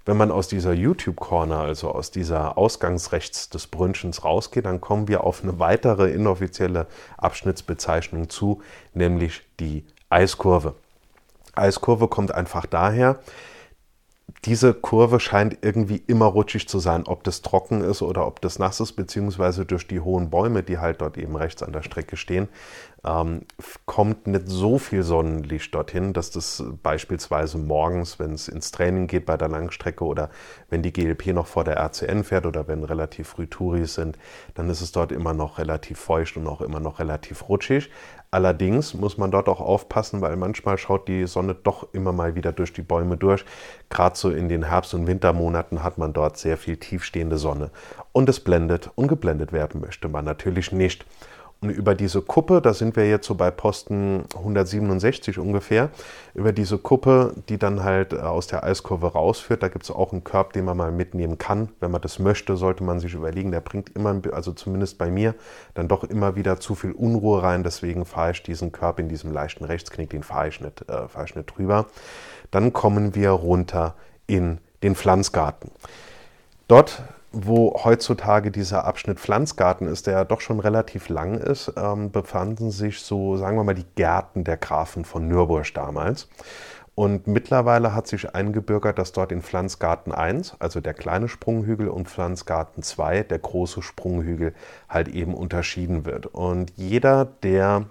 Wenn 0.04 0.16
man 0.16 0.30
aus 0.30 0.46
dieser 0.46 0.74
YouTube 0.74 1.16
Corner, 1.16 1.58
also 1.58 1.90
aus 1.90 2.12
dieser 2.12 2.56
Ausgangsrechts 2.56 3.50
des 3.50 3.66
Brünchens 3.66 4.22
rausgeht, 4.22 4.66
dann 4.66 4.80
kommen 4.80 5.08
wir 5.08 5.24
auf 5.24 5.42
eine 5.42 5.58
weitere 5.58 6.12
inoffizielle 6.12 6.87
Abschnittsbezeichnung 7.18 8.28
zu, 8.28 8.62
nämlich 8.94 9.42
die 9.58 9.85
Eiskurve. 10.08 10.76
Eiskurve 11.54 12.08
kommt 12.08 12.32
einfach 12.34 12.66
daher, 12.66 13.20
diese 14.44 14.74
Kurve 14.74 15.20
scheint 15.20 15.58
irgendwie 15.62 16.02
immer 16.06 16.26
rutschig 16.26 16.68
zu 16.68 16.80
sein, 16.80 17.04
ob 17.06 17.22
das 17.22 17.42
trocken 17.42 17.80
ist 17.82 18.02
oder 18.02 18.26
ob 18.26 18.40
das 18.40 18.58
nass 18.58 18.80
ist, 18.80 18.94
beziehungsweise 18.94 19.64
durch 19.64 19.86
die 19.86 20.00
hohen 20.00 20.30
Bäume, 20.30 20.62
die 20.62 20.78
halt 20.78 21.00
dort 21.00 21.16
eben 21.16 21.36
rechts 21.36 21.62
an 21.62 21.72
der 21.72 21.82
Strecke 21.82 22.16
stehen, 22.16 22.48
ähm, 23.04 23.42
kommt 23.86 24.26
nicht 24.26 24.48
so 24.48 24.78
viel 24.78 25.02
Sonnenlicht 25.02 25.74
dorthin, 25.74 26.12
dass 26.12 26.30
das 26.30 26.64
beispielsweise 26.82 27.58
morgens, 27.58 28.18
wenn 28.18 28.32
es 28.32 28.48
ins 28.48 28.72
Training 28.72 29.06
geht 29.06 29.26
bei 29.26 29.36
der 29.36 29.48
Langstrecke 29.48 30.04
oder 30.04 30.30
wenn 30.70 30.82
die 30.82 30.92
GLP 30.92 31.28
noch 31.28 31.46
vor 31.46 31.64
der 31.64 31.76
RCN 31.76 32.24
fährt 32.24 32.46
oder 32.46 32.66
wenn 32.66 32.82
relativ 32.82 33.28
früh 33.28 33.46
Touris 33.46 33.94
sind, 33.94 34.18
dann 34.54 34.68
ist 34.70 34.80
es 34.80 34.92
dort 34.92 35.12
immer 35.12 35.34
noch 35.34 35.58
relativ 35.58 36.00
feucht 36.00 36.36
und 36.36 36.48
auch 36.48 36.62
immer 36.62 36.80
noch 36.80 36.98
relativ 36.98 37.48
rutschig. 37.48 37.90
Allerdings 38.34 38.94
muss 38.94 39.18
man 39.18 39.30
dort 39.30 39.46
auch 39.46 39.60
aufpassen, 39.60 40.22
weil 40.22 40.36
manchmal 40.36 40.78
schaut 40.78 41.06
die 41.06 41.26
Sonne 41.26 41.54
doch 41.54 41.92
immer 41.92 42.14
mal 42.14 42.34
wieder 42.34 42.50
durch 42.50 42.72
die 42.72 42.80
Bäume 42.80 43.18
durch. 43.18 43.44
Gerade 43.90 44.16
so 44.16 44.30
in 44.30 44.48
den 44.48 44.64
Herbst- 44.64 44.94
und 44.94 45.06
Wintermonaten 45.06 45.82
hat 45.82 45.98
man 45.98 46.14
dort 46.14 46.38
sehr 46.38 46.56
viel 46.56 46.78
tiefstehende 46.78 47.36
Sonne. 47.36 47.70
Und 48.12 48.30
es 48.30 48.40
blendet 48.40 48.90
und 48.94 49.08
geblendet 49.08 49.52
werden 49.52 49.82
möchte 49.82 50.08
man 50.08 50.24
natürlich 50.24 50.72
nicht. 50.72 51.04
Und 51.62 51.70
über 51.70 51.94
diese 51.94 52.22
Kuppe, 52.22 52.61
da 52.61 52.75
sind 52.75 52.96
wir 52.96 53.09
jetzt 53.09 53.25
so 53.25 53.37
bei 53.37 53.53
Posten 53.53 54.25
167 54.35 55.38
ungefähr, 55.38 55.90
über 56.35 56.53
diese 56.53 56.77
Kuppe, 56.77 57.35
die 57.48 57.57
dann 57.57 57.85
halt 57.85 58.12
äh, 58.12 58.16
aus 58.16 58.48
der 58.48 58.64
Eiskurve 58.64 59.12
rausführt, 59.12 59.62
da 59.62 59.68
gibt 59.68 59.85
es 59.85 59.92
auch 59.92 60.11
einen 60.11 60.25
Körb, 60.25 60.55
den 60.55 60.64
man 60.64 60.77
mal 60.77 60.90
mitnehmen 60.90 61.38
kann. 61.38 61.68
Wenn 61.79 61.92
man 61.92 62.01
das 62.01 62.18
möchte, 62.18 62.57
sollte 62.57 62.83
man 62.83 62.98
sich 62.98 63.14
überlegen. 63.14 63.53
Der 63.53 63.61
bringt 63.61 63.90
immer, 63.90 64.20
also 64.33 64.53
zumindest 64.53 64.98
bei 64.98 65.09
mir, 65.09 65.37
dann 65.75 65.87
doch 65.87 66.03
immer 66.03 66.35
wieder 66.35 66.59
zu 66.59 66.75
viel 66.75 66.90
Unruhe 66.90 67.44
rein. 67.44 67.62
Deswegen 67.62 68.07
fahre 68.07 68.33
ich 68.33 68.42
diesen 68.42 68.72
Körb 68.72 68.98
in 68.98 69.09
diesem 69.09 69.33
leichten 69.33 69.64
Rechtsknick, 69.64 70.11
den 70.11 70.25
fahre 70.25 70.48
ich, 70.48 70.61
nicht, 70.61 70.83
äh, 70.88 71.07
fahre 71.07 71.27
ich 71.27 71.37
nicht 71.37 71.46
drüber. 71.46 71.87
Dann 72.51 72.72
kommen 72.72 73.14
wir 73.14 73.31
runter 73.31 73.94
in 74.27 74.59
den 74.83 74.96
Pflanzgarten. 74.96 75.70
Dort 76.66 77.03
wo 77.32 77.82
heutzutage 77.84 78.50
dieser 78.50 78.84
Abschnitt 78.84 79.18
Pflanzgarten 79.18 79.86
ist, 79.86 80.06
der 80.06 80.14
ja 80.14 80.24
doch 80.24 80.40
schon 80.40 80.60
relativ 80.60 81.08
lang 81.08 81.34
ist, 81.34 81.72
ähm, 81.76 82.10
befanden 82.10 82.70
sich 82.70 83.00
so, 83.00 83.36
sagen 83.36 83.56
wir 83.56 83.64
mal, 83.64 83.74
die 83.74 83.86
Gärten 83.94 84.44
der 84.44 84.56
Grafen 84.56 85.04
von 85.04 85.26
Nürburg 85.26 85.72
damals. 85.74 86.28
Und 86.94 87.26
mittlerweile 87.26 87.94
hat 87.94 88.06
sich 88.06 88.34
eingebürgert, 88.34 88.98
dass 88.98 89.12
dort 89.12 89.32
in 89.32 89.42
Pflanzgarten 89.42 90.12
1, 90.12 90.56
also 90.58 90.80
der 90.80 90.92
kleine 90.92 91.28
Sprunghügel, 91.28 91.88
und 91.88 92.08
Pflanzgarten 92.08 92.82
2, 92.82 93.22
der 93.22 93.38
große 93.38 93.80
Sprunghügel, 93.80 94.54
halt 94.90 95.08
eben 95.08 95.34
unterschieden 95.34 96.04
wird. 96.04 96.26
Und 96.26 96.72
jeder, 96.76 97.24
der 97.24 97.86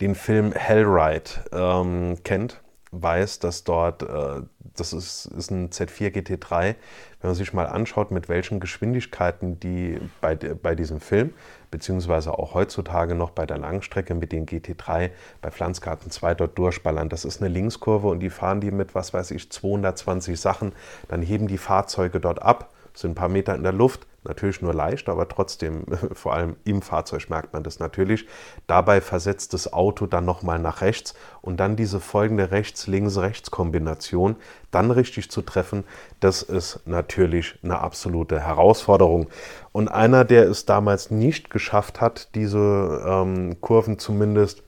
den 0.00 0.14
Film 0.14 0.52
Hellride 0.52 1.30
ähm, 1.52 2.16
kennt, 2.24 2.60
weiß, 2.90 3.38
dass 3.40 3.64
dort, 3.64 4.02
äh, 4.02 4.42
das 4.76 4.92
ist, 4.92 5.26
ist 5.26 5.50
ein 5.50 5.70
Z4 5.70 6.10
GT3, 6.10 6.74
wenn 7.20 7.30
man 7.30 7.34
sich 7.34 7.52
mal 7.52 7.66
anschaut, 7.66 8.10
mit 8.10 8.28
welchen 8.28 8.60
Geschwindigkeiten 8.60 9.58
die 9.60 9.98
bei, 10.20 10.34
bei 10.36 10.74
diesem 10.74 11.00
Film, 11.00 11.34
beziehungsweise 11.70 12.38
auch 12.38 12.54
heutzutage 12.54 13.14
noch 13.14 13.30
bei 13.30 13.44
der 13.44 13.58
Langstrecke 13.58 14.14
mit 14.14 14.32
den 14.32 14.46
GT3 14.46 15.10
bei 15.40 15.50
Pflanzkarten 15.50 16.10
2 16.10 16.34
dort 16.34 16.56
durchballern. 16.58 17.08
Das 17.08 17.24
ist 17.24 17.40
eine 17.40 17.52
Linkskurve 17.52 18.08
und 18.08 18.20
die 18.20 18.30
fahren 18.30 18.60
die 18.60 18.70
mit, 18.70 18.94
was 18.94 19.12
weiß 19.12 19.32
ich, 19.32 19.50
220 19.50 20.40
Sachen. 20.40 20.72
Dann 21.08 21.22
heben 21.22 21.48
die 21.48 21.58
Fahrzeuge 21.58 22.20
dort 22.20 22.40
ab, 22.40 22.70
sind 23.00 23.12
ein 23.12 23.14
paar 23.14 23.28
Meter 23.28 23.54
in 23.54 23.62
der 23.62 23.72
Luft, 23.72 24.06
Natürlich 24.24 24.60
nur 24.60 24.74
leicht, 24.74 25.08
aber 25.08 25.28
trotzdem, 25.28 25.84
vor 26.12 26.34
allem 26.34 26.56
im 26.64 26.82
Fahrzeug 26.82 27.30
merkt 27.30 27.54
man 27.54 27.62
das 27.62 27.78
natürlich. 27.78 28.26
Dabei 28.66 29.00
versetzt 29.00 29.54
das 29.54 29.72
Auto 29.72 30.06
dann 30.06 30.24
nochmal 30.24 30.58
nach 30.58 30.82
rechts 30.82 31.14
und 31.40 31.58
dann 31.58 31.76
diese 31.76 31.98
folgende 31.98 32.50
Rechts-Links-Rechts-Kombination 32.50 34.36
dann 34.70 34.90
richtig 34.90 35.30
zu 35.30 35.40
treffen, 35.40 35.84
das 36.20 36.42
ist 36.42 36.80
natürlich 36.84 37.58
eine 37.62 37.78
absolute 37.78 38.40
Herausforderung. 38.40 39.28
Und 39.72 39.88
einer, 39.88 40.24
der 40.24 40.48
es 40.48 40.66
damals 40.66 41.10
nicht 41.10 41.48
geschafft 41.48 42.00
hat, 42.00 42.34
diese 42.34 43.02
ähm, 43.06 43.60
Kurven 43.60 43.98
zumindest 43.98 44.62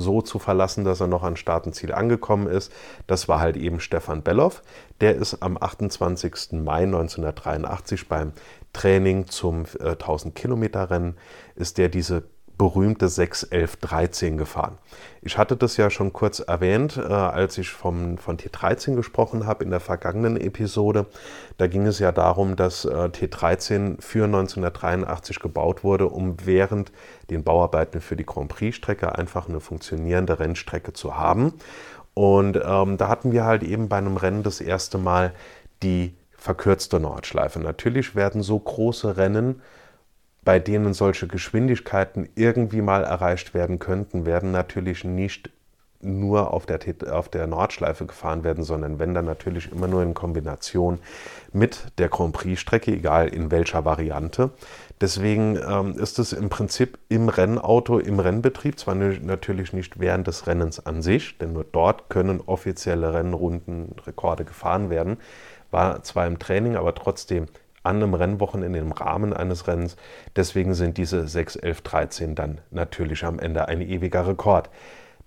so 0.00 0.22
zu 0.22 0.38
verlassen, 0.38 0.84
dass 0.84 1.00
er 1.00 1.06
noch 1.06 1.22
an 1.22 1.36
Start 1.36 1.66
und 1.66 1.74
Ziel 1.74 1.92
angekommen 1.92 2.46
ist. 2.46 2.72
Das 3.06 3.28
war 3.28 3.40
halt 3.40 3.56
eben 3.56 3.80
Stefan 3.80 4.22
Belloff. 4.22 4.62
Der 5.00 5.16
ist 5.16 5.42
am 5.42 5.56
28. 5.60 6.52
Mai 6.52 6.82
1983 6.84 8.08
beim 8.08 8.32
Training 8.72 9.26
zum 9.26 9.64
äh, 9.80 9.90
1000 9.90 10.34
Kilometer 10.34 10.90
Rennen, 10.90 11.16
ist 11.54 11.78
der 11.78 11.88
diese 11.88 12.24
berühmte 12.58 13.08
6, 13.08 13.44
11, 13.44 13.76
13 13.76 14.36
gefahren. 14.36 14.76
Ich 15.22 15.38
hatte 15.38 15.56
das 15.56 15.76
ja 15.76 15.90
schon 15.90 16.12
kurz 16.12 16.40
erwähnt, 16.40 16.96
äh, 16.96 17.02
als 17.02 17.56
ich 17.56 17.70
vom, 17.70 18.18
von 18.18 18.36
T13 18.36 18.96
gesprochen 18.96 19.46
habe 19.46 19.64
in 19.64 19.70
der 19.70 19.80
vergangenen 19.80 20.36
Episode. 20.36 21.06
Da 21.56 21.68
ging 21.68 21.86
es 21.86 22.00
ja 22.00 22.12
darum, 22.12 22.56
dass 22.56 22.84
äh, 22.84 22.88
T13 22.88 24.02
für 24.02 24.24
1983 24.24 25.38
gebaut 25.38 25.84
wurde, 25.84 26.08
um 26.08 26.36
während 26.44 26.92
den 27.30 27.44
Bauarbeiten 27.44 28.00
für 28.00 28.16
die 28.16 28.26
Grand 28.26 28.48
Prix-Strecke 28.48 29.16
einfach 29.16 29.48
eine 29.48 29.60
funktionierende 29.60 30.40
Rennstrecke 30.40 30.92
zu 30.92 31.16
haben. 31.16 31.54
Und 32.14 32.60
ähm, 32.64 32.96
da 32.96 33.08
hatten 33.08 33.30
wir 33.30 33.44
halt 33.44 33.62
eben 33.62 33.88
bei 33.88 33.98
einem 33.98 34.16
Rennen 34.16 34.42
das 34.42 34.60
erste 34.60 34.98
Mal 34.98 35.32
die 35.84 36.14
verkürzte 36.36 36.98
Nordschleife. 36.98 37.60
Natürlich 37.60 38.16
werden 38.16 38.42
so 38.42 38.58
große 38.58 39.16
Rennen, 39.16 39.62
bei 40.48 40.58
denen 40.58 40.94
solche 40.94 41.28
Geschwindigkeiten 41.28 42.26
irgendwie 42.34 42.80
mal 42.80 43.04
erreicht 43.04 43.52
werden 43.52 43.78
könnten, 43.78 44.24
werden 44.24 44.50
natürlich 44.50 45.04
nicht 45.04 45.50
nur 46.00 46.54
auf 46.54 46.64
der, 46.64 46.80
auf 47.12 47.28
der 47.28 47.46
Nordschleife 47.46 48.06
gefahren 48.06 48.44
werden, 48.44 48.64
sondern 48.64 48.98
wenn 48.98 49.12
dann 49.12 49.26
natürlich 49.26 49.70
immer 49.70 49.88
nur 49.88 50.02
in 50.02 50.14
Kombination 50.14 51.00
mit 51.52 51.88
der 51.98 52.08
Grand 52.08 52.32
Prix-Strecke, 52.32 52.92
egal 52.92 53.28
in 53.28 53.50
welcher 53.50 53.84
Variante. 53.84 54.48
Deswegen 55.02 55.58
ähm, 55.68 55.98
ist 55.98 56.18
es 56.18 56.32
im 56.32 56.48
Prinzip 56.48 56.98
im 57.10 57.28
Rennauto, 57.28 57.98
im 57.98 58.18
Rennbetrieb, 58.18 58.78
zwar 58.78 58.94
natürlich 58.94 59.74
nicht 59.74 60.00
während 60.00 60.28
des 60.28 60.46
Rennens 60.46 60.80
an 60.86 61.02
sich, 61.02 61.36
denn 61.36 61.52
nur 61.52 61.66
dort 61.70 62.08
können 62.08 62.40
offizielle 62.40 63.12
Rennrundenrekorde 63.12 64.46
gefahren 64.46 64.88
werden, 64.88 65.18
war 65.70 66.02
zwar 66.04 66.26
im 66.26 66.38
Training, 66.38 66.76
aber 66.76 66.94
trotzdem 66.94 67.48
an 67.88 67.96
einem 67.96 68.14
Rennwochenende 68.14 68.78
im 68.78 68.92
Rahmen 68.92 69.32
eines 69.32 69.66
Rennens. 69.66 69.96
Deswegen 70.36 70.74
sind 70.74 70.98
diese 70.98 71.26
6, 71.26 71.56
11, 71.56 71.80
13 71.82 72.34
dann 72.34 72.60
natürlich 72.70 73.24
am 73.24 73.38
Ende 73.38 73.68
ein 73.68 73.80
ewiger 73.80 74.26
Rekord. 74.26 74.70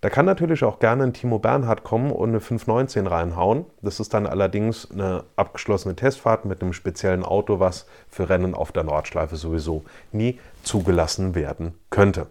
Da 0.01 0.09
kann 0.09 0.25
natürlich 0.25 0.63
auch 0.63 0.79
gerne 0.79 1.03
ein 1.03 1.13
Timo 1.13 1.37
Bernhard 1.37 1.83
kommen 1.83 2.11
und 2.11 2.29
eine 2.29 2.39
519 2.39 3.05
reinhauen. 3.05 3.65
Das 3.83 3.99
ist 3.99 4.15
dann 4.15 4.25
allerdings 4.25 4.89
eine 4.89 5.25
abgeschlossene 5.35 5.95
Testfahrt 5.95 6.45
mit 6.45 6.61
einem 6.61 6.73
speziellen 6.73 7.23
Auto, 7.23 7.59
was 7.59 7.85
für 8.09 8.27
Rennen 8.27 8.55
auf 8.55 8.71
der 8.71 8.83
Nordschleife 8.83 9.35
sowieso 9.35 9.83
nie 10.11 10.39
zugelassen 10.63 11.35
werden 11.35 11.75
könnte. 11.91 12.27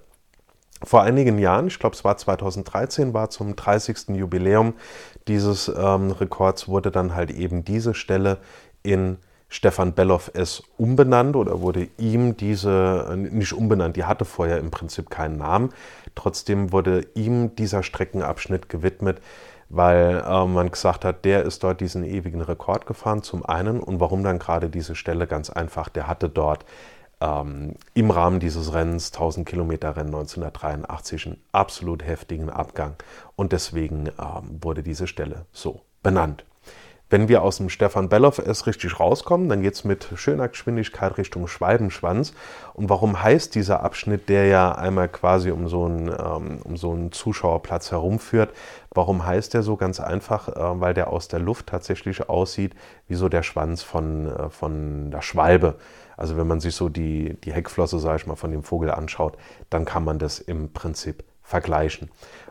Vor 0.82 1.02
einigen 1.02 1.38
Jahren, 1.38 1.68
ich 1.68 1.78
glaube 1.78 1.94
es 1.94 2.04
war 2.04 2.16
2013, 2.16 3.14
war 3.14 3.30
zum 3.30 3.54
30. 3.54 4.16
Jubiläum 4.16 4.74
dieses 5.28 5.68
ähm, 5.68 6.10
Rekords, 6.10 6.66
wurde 6.66 6.90
dann 6.90 7.14
halt 7.14 7.30
eben 7.30 7.64
diese 7.64 7.94
Stelle 7.94 8.38
in 8.82 9.18
Stefan 9.52 9.94
Belloff 9.94 10.30
es 10.32 10.62
umbenannt 10.78 11.34
oder 11.34 11.60
wurde 11.60 11.88
ihm 11.98 12.36
diese, 12.36 13.08
äh, 13.10 13.16
nicht 13.16 13.52
umbenannt, 13.52 13.96
die 13.96 14.04
hatte 14.04 14.24
vorher 14.24 14.58
im 14.58 14.70
Prinzip 14.70 15.10
keinen 15.10 15.38
Namen. 15.38 15.70
Trotzdem 16.14 16.72
wurde 16.72 17.06
ihm 17.14 17.56
dieser 17.56 17.82
Streckenabschnitt 17.82 18.68
gewidmet, 18.68 19.20
weil 19.68 20.22
äh, 20.24 20.46
man 20.46 20.70
gesagt 20.70 21.04
hat, 21.04 21.24
der 21.24 21.42
ist 21.42 21.64
dort 21.64 21.80
diesen 21.80 22.04
ewigen 22.04 22.40
Rekord 22.40 22.86
gefahren, 22.86 23.22
zum 23.22 23.44
einen. 23.44 23.80
Und 23.80 23.98
warum 23.98 24.22
dann 24.22 24.38
gerade 24.38 24.70
diese 24.70 24.94
Stelle? 24.94 25.26
Ganz 25.26 25.50
einfach, 25.50 25.88
der 25.88 26.06
hatte 26.06 26.28
dort 26.28 26.64
ähm, 27.20 27.74
im 27.94 28.10
Rahmen 28.12 28.38
dieses 28.38 28.72
Rennens, 28.72 29.12
1000 29.12 29.48
Kilometer 29.48 29.96
Rennen 29.96 30.14
1983, 30.14 31.26
einen 31.26 31.36
absolut 31.50 32.04
heftigen 32.04 32.50
Abgang. 32.50 32.94
Und 33.34 33.50
deswegen 33.50 34.06
ähm, 34.06 34.58
wurde 34.62 34.84
diese 34.84 35.08
Stelle 35.08 35.44
so 35.52 35.80
benannt. 36.04 36.44
Wenn 37.12 37.28
wir 37.28 37.42
aus 37.42 37.56
dem 37.56 37.68
Stefan 37.70 38.08
Belloff 38.08 38.38
erst 38.38 38.68
richtig 38.68 39.00
rauskommen, 39.00 39.48
dann 39.48 39.62
geht 39.62 39.74
es 39.74 39.82
mit 39.82 40.06
schöner 40.14 40.46
Geschwindigkeit 40.46 41.18
Richtung 41.18 41.48
Schwalbenschwanz. 41.48 42.32
Und 42.72 42.88
warum 42.88 43.20
heißt 43.20 43.56
dieser 43.56 43.82
Abschnitt, 43.82 44.28
der 44.28 44.46
ja 44.46 44.70
einmal 44.70 45.08
quasi 45.08 45.50
um 45.50 45.66
so 45.66 45.86
einen, 45.86 46.06
ähm, 46.06 46.60
um 46.62 46.76
so 46.76 46.92
einen 46.92 47.10
Zuschauerplatz 47.10 47.90
herumführt, 47.90 48.50
warum 48.94 49.26
heißt 49.26 49.54
der 49.54 49.62
so? 49.64 49.76
Ganz 49.76 49.98
einfach, 49.98 50.50
äh, 50.50 50.80
weil 50.80 50.94
der 50.94 51.08
aus 51.08 51.26
der 51.26 51.40
Luft 51.40 51.66
tatsächlich 51.66 52.28
aussieht 52.28 52.74
wie 53.08 53.16
so 53.16 53.28
der 53.28 53.42
Schwanz 53.42 53.82
von, 53.82 54.28
äh, 54.28 54.48
von 54.48 55.10
der 55.10 55.22
Schwalbe. 55.22 55.78
Also 56.16 56.36
wenn 56.36 56.46
man 56.46 56.60
sich 56.60 56.76
so 56.76 56.88
die, 56.88 57.36
die 57.40 57.52
Heckflosse, 57.52 57.98
sage 57.98 58.18
ich 58.18 58.26
mal, 58.28 58.36
von 58.36 58.52
dem 58.52 58.62
Vogel 58.62 58.92
anschaut, 58.92 59.36
dann 59.68 59.84
kann 59.84 60.04
man 60.04 60.20
das 60.20 60.38
im 60.38 60.72
Prinzip 60.72 61.24
vergleichen. 61.42 62.08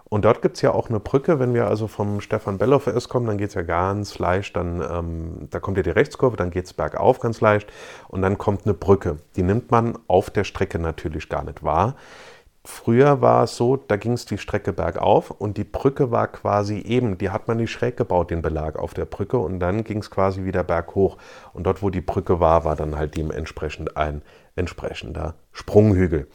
Und 0.10 0.26
dort 0.26 0.42
gibt 0.42 0.56
es 0.56 0.64
ja 0.64 0.72
auch 0.72 0.90
eine 0.90 1.00
Brücke, 1.00 1.40
wenn 1.40 1.54
wir 1.54 1.68
also 1.68 1.88
vom 1.88 2.20
Stefan 2.20 2.58
Bellow 2.58 2.82
erst 2.88 3.10
kommen, 3.10 3.28
dann 3.28 3.38
geht 3.38 3.50
es 3.50 3.54
ja 3.54 3.62
ganz 3.62 4.18
leicht, 4.18 4.56
dann 4.56 4.82
ähm, 4.82 5.48
da 5.52 5.60
kommt 5.60 5.78
ja 5.78 5.84
die 5.84 5.92
Rechtskurve, 5.92 6.36
dann 6.36 6.50
geht 6.50 6.66
es 6.66 6.74
bergauf 6.74 7.20
ganz 7.20 7.42
leicht 7.42 7.72
und 8.08 8.24
dann 8.24 8.40
kommt 8.40 8.66
eine 8.66 8.74
Brücke. 8.74 9.18
Die 9.36 9.44
nimmt 9.44 9.70
man 9.70 10.00
auf 10.08 10.32
der 10.32 10.44
Strecke 10.44 10.80
natürlich 10.80 11.30
gar 11.30 11.44
nicht 11.44 11.64
wahr. 11.64 11.96
Früher 12.66 13.22
war 13.22 13.46
es 13.46 13.56
so, 13.56 13.78
da 13.78 13.96
ging 13.96 14.14
es 14.14 14.26
die 14.26 14.38
Strecke 14.38 14.74
bergauf 14.74 15.32
und 15.32 15.58
die 15.58 15.64
Brücke 15.64 16.12
war 16.12 16.28
quasi 16.28 16.80
eben, 16.80 17.18
die 17.18 17.30
hat 17.30 17.48
man 17.48 17.58
nicht 17.58 17.72
schräg 17.72 17.96
gebaut, 17.96 18.32
den 18.32 18.42
Belag 18.42 18.78
auf 18.78 18.94
der 18.94 19.06
Brücke 19.06 19.38
und 19.38 19.60
dann 19.60 19.84
ging 19.84 20.00
es 20.00 20.12
quasi 20.12 20.44
wieder 20.44 20.64
berghoch. 20.64 21.18
Und 21.54 21.64
dort, 21.64 21.82
wo 21.82 21.90
die 21.90 22.02
Brücke 22.02 22.40
war, 22.40 22.66
war 22.66 22.76
dann 22.76 22.98
halt 22.98 23.16
dementsprechend 23.16 23.96
ein 23.96 24.22
entsprechender 24.56 25.36
Sprunghügel. 25.54 26.28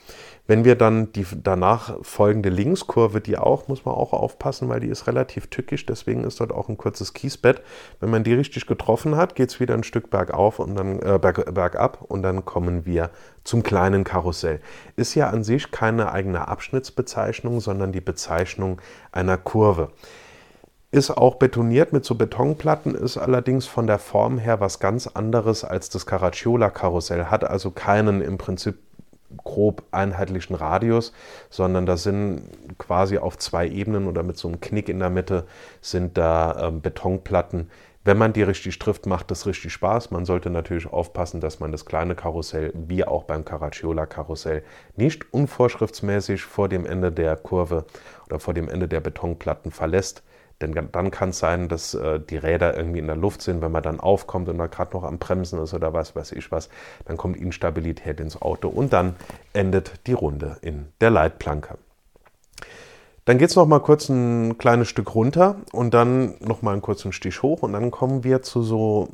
Wenn 0.46 0.66
wir 0.66 0.74
dann 0.74 1.10
die 1.12 1.24
danach 1.42 1.96
folgende 2.02 2.50
Linkskurve, 2.50 3.22
die 3.22 3.38
auch, 3.38 3.66
muss 3.68 3.86
man 3.86 3.94
auch 3.94 4.12
aufpassen, 4.12 4.68
weil 4.68 4.80
die 4.80 4.88
ist 4.88 5.06
relativ 5.06 5.46
tückisch, 5.46 5.86
deswegen 5.86 6.22
ist 6.24 6.38
dort 6.38 6.52
auch 6.52 6.68
ein 6.68 6.76
kurzes 6.76 7.14
Kiesbett. 7.14 7.62
Wenn 8.00 8.10
man 8.10 8.24
die 8.24 8.34
richtig 8.34 8.66
getroffen 8.66 9.16
hat, 9.16 9.36
geht 9.36 9.48
es 9.48 9.58
wieder 9.60 9.72
ein 9.72 9.84
Stück 9.84 10.10
bergauf 10.10 10.58
und 10.58 10.76
dann 10.76 11.00
äh, 11.00 11.18
berg, 11.18 11.54
bergab 11.54 12.02
und 12.02 12.22
dann 12.22 12.44
kommen 12.44 12.84
wir 12.84 13.08
zum 13.42 13.62
kleinen 13.62 14.04
Karussell. 14.04 14.60
Ist 14.96 15.14
ja 15.14 15.30
an 15.30 15.44
sich 15.44 15.70
keine 15.70 16.12
eigene 16.12 16.46
Abschnittsbezeichnung, 16.46 17.60
sondern 17.60 17.92
die 17.92 18.02
Bezeichnung 18.02 18.82
einer 19.12 19.38
Kurve 19.38 19.92
ist 20.90 21.10
auch 21.10 21.34
betoniert 21.34 21.92
mit 21.92 22.04
so 22.04 22.14
Betonplatten, 22.14 22.94
ist 22.94 23.16
allerdings 23.16 23.66
von 23.66 23.88
der 23.88 23.98
Form 23.98 24.38
her 24.38 24.60
was 24.60 24.78
ganz 24.78 25.08
anderes 25.08 25.64
als 25.64 25.90
das 25.90 26.06
Caracciola-Karussell, 26.06 27.24
hat 27.24 27.42
also 27.42 27.72
keinen 27.72 28.20
im 28.20 28.38
Prinzip 28.38 28.76
grob 29.42 29.82
einheitlichen 29.90 30.54
Radius, 30.54 31.12
sondern 31.50 31.86
da 31.86 31.96
sind 31.96 32.42
quasi 32.78 33.18
auf 33.18 33.38
zwei 33.38 33.68
Ebenen 33.68 34.06
oder 34.06 34.22
mit 34.22 34.36
so 34.36 34.48
einem 34.48 34.60
Knick 34.60 34.88
in 34.88 34.98
der 34.98 35.10
Mitte 35.10 35.46
sind 35.80 36.16
da 36.18 36.68
ähm, 36.68 36.80
Betonplatten. 36.80 37.70
Wenn 38.06 38.18
man 38.18 38.34
die 38.34 38.42
richtig 38.42 38.78
trifft, 38.78 39.06
macht 39.06 39.30
das 39.30 39.46
richtig 39.46 39.72
Spaß. 39.72 40.10
Man 40.10 40.26
sollte 40.26 40.50
natürlich 40.50 40.86
aufpassen, 40.86 41.40
dass 41.40 41.58
man 41.58 41.72
das 41.72 41.86
kleine 41.86 42.14
Karussell, 42.14 42.70
wie 42.74 43.02
auch 43.02 43.24
beim 43.24 43.46
Caracciola-Karussell, 43.46 44.62
nicht 44.94 45.32
unvorschriftsmäßig 45.32 46.42
vor 46.42 46.68
dem 46.68 46.84
Ende 46.84 47.10
der 47.10 47.34
Kurve 47.36 47.86
oder 48.26 48.40
vor 48.40 48.52
dem 48.52 48.68
Ende 48.68 48.88
der 48.88 49.00
Betonplatten 49.00 49.70
verlässt 49.70 50.22
denn 50.60 50.88
dann 50.92 51.10
kann 51.10 51.30
es 51.30 51.38
sein, 51.38 51.68
dass 51.68 51.94
äh, 51.94 52.20
die 52.20 52.36
Räder 52.36 52.76
irgendwie 52.76 53.00
in 53.00 53.06
der 53.06 53.16
Luft 53.16 53.42
sind, 53.42 53.60
wenn 53.60 53.72
man 53.72 53.82
dann 53.82 54.00
aufkommt 54.00 54.48
und 54.48 54.58
da 54.58 54.66
gerade 54.66 54.94
noch 54.96 55.04
am 55.04 55.18
Bremsen 55.18 55.60
ist 55.60 55.74
oder 55.74 55.92
was 55.92 56.14
weiß 56.14 56.32
ich 56.32 56.52
was, 56.52 56.68
dann 57.06 57.16
kommt 57.16 57.36
Instabilität 57.36 58.20
ins 58.20 58.40
Auto 58.40 58.68
und 58.68 58.92
dann 58.92 59.16
endet 59.52 60.06
die 60.06 60.12
Runde 60.12 60.56
in 60.62 60.86
der 61.00 61.10
Leitplanke. 61.10 61.78
Dann 63.24 63.38
geht 63.38 63.48
es 63.48 63.56
noch 63.56 63.66
mal 63.66 63.80
kurz 63.80 64.10
ein 64.10 64.58
kleines 64.58 64.88
Stück 64.88 65.14
runter 65.14 65.56
und 65.72 65.94
dann 65.94 66.34
noch 66.40 66.60
mal 66.60 66.72
einen 66.72 66.82
kurzen 66.82 67.12
Stich 67.12 67.42
hoch 67.42 67.62
und 67.62 67.72
dann 67.72 67.90
kommen 67.90 68.22
wir 68.22 68.42
zu 68.42 68.62
so 68.62 69.08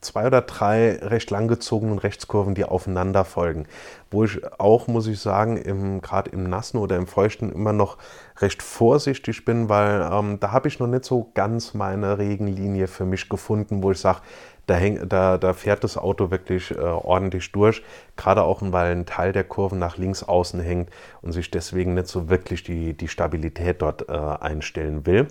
zwei 0.00 0.26
oder 0.26 0.42
drei 0.42 0.96
recht 0.96 1.30
langgezogenen 1.30 1.98
Rechtskurven, 1.98 2.54
die 2.54 2.64
aufeinander 2.64 3.24
folgen. 3.24 3.66
Wo 4.10 4.24
ich 4.24 4.40
auch, 4.58 4.86
muss 4.86 5.06
ich 5.06 5.20
sagen, 5.20 6.00
gerade 6.00 6.30
im 6.30 6.48
Nassen 6.48 6.78
oder 6.78 6.96
im 6.96 7.06
Feuchten 7.06 7.50
immer 7.52 7.72
noch 7.72 7.98
recht 8.38 8.62
vorsichtig 8.62 9.44
bin, 9.44 9.68
weil 9.68 10.08
ähm, 10.12 10.38
da 10.40 10.52
habe 10.52 10.68
ich 10.68 10.78
noch 10.78 10.86
nicht 10.86 11.04
so 11.04 11.30
ganz 11.34 11.74
meine 11.74 12.18
Regenlinie 12.18 12.86
für 12.86 13.04
mich 13.04 13.28
gefunden, 13.28 13.82
wo 13.82 13.90
ich 13.90 13.98
sage, 13.98 14.20
da, 14.66 14.80
da, 14.80 15.38
da, 15.38 15.52
fährt 15.52 15.84
das 15.84 15.96
Auto 15.96 16.30
wirklich 16.30 16.72
äh, 16.72 16.78
ordentlich 16.80 17.52
durch, 17.52 17.82
gerade 18.16 18.42
auch 18.42 18.60
weil 18.62 18.92
ein 18.92 19.06
Teil 19.06 19.32
der 19.32 19.44
Kurven 19.44 19.78
nach 19.78 19.96
links 19.96 20.24
außen 20.24 20.60
hängt 20.60 20.90
und 21.22 21.32
sich 21.32 21.50
deswegen 21.50 21.94
nicht 21.94 22.08
so 22.08 22.28
wirklich 22.28 22.64
die, 22.64 22.94
die 22.94 23.08
Stabilität 23.08 23.80
dort 23.80 24.08
äh, 24.08 24.12
einstellen 24.12 25.06
will. 25.06 25.28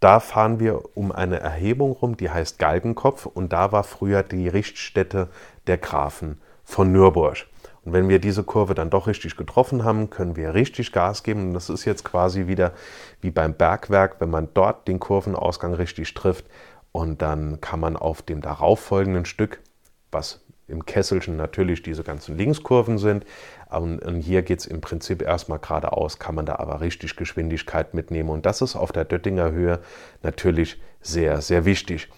Da 0.00 0.20
fahren 0.20 0.60
wir 0.60 0.96
um 0.96 1.10
eine 1.10 1.40
Erhebung 1.40 1.92
rum, 1.92 2.16
die 2.16 2.30
heißt 2.30 2.58
Galgenkopf 2.58 3.26
und 3.26 3.52
da 3.52 3.72
war 3.72 3.82
früher 3.82 4.22
die 4.22 4.48
Richtstätte 4.48 5.28
der 5.66 5.78
Grafen 5.78 6.40
von 6.64 6.92
Nürburg. 6.92 7.46
Und 7.84 7.92
wenn 7.94 8.08
wir 8.08 8.18
diese 8.18 8.44
Kurve 8.44 8.74
dann 8.74 8.90
doch 8.90 9.06
richtig 9.06 9.36
getroffen 9.36 9.82
haben, 9.82 10.10
können 10.10 10.36
wir 10.36 10.54
richtig 10.54 10.92
Gas 10.92 11.22
geben. 11.22 11.48
Und 11.48 11.54
das 11.54 11.70
ist 11.70 11.84
jetzt 11.84 12.04
quasi 12.04 12.46
wieder 12.46 12.72
wie 13.22 13.30
beim 13.30 13.54
Bergwerk, 13.54 14.20
wenn 14.20 14.30
man 14.30 14.48
dort 14.52 14.86
den 14.86 15.00
Kurvenausgang 15.00 15.74
richtig 15.74 16.12
trifft. 16.14 16.44
Und 16.92 17.22
dann 17.22 17.60
kann 17.60 17.80
man 17.80 17.96
auf 17.96 18.22
dem 18.22 18.40
darauffolgenden 18.40 19.24
Stück, 19.24 19.60
was 20.12 20.42
im 20.68 20.84
Kesselchen 20.84 21.36
natürlich 21.36 21.82
diese 21.82 22.04
ganzen 22.04 22.36
Linkskurven 22.36 22.98
sind. 22.98 23.24
Und, 23.70 24.00
hier 24.20 24.42
geht 24.42 24.60
es 24.60 24.66
im 24.66 24.80
Prinzip 24.80 25.22
erstmal 25.22 25.58
geradeaus, 25.58 26.18
kann 26.18 26.34
man 26.34 26.46
da 26.46 26.56
aber 26.56 26.80
richtig 26.80 27.16
Geschwindigkeit 27.16 27.94
mitnehmen. 27.94 28.30
Und 28.30 28.46
das 28.46 28.62
ist 28.62 28.76
auf 28.76 28.92
der 28.92 29.04
Döttinger 29.04 29.50
Höhe 29.50 29.80
natürlich 30.22 30.80
sehr, 31.02 31.40
sehr 31.42 31.64
wichtig. 31.64 32.08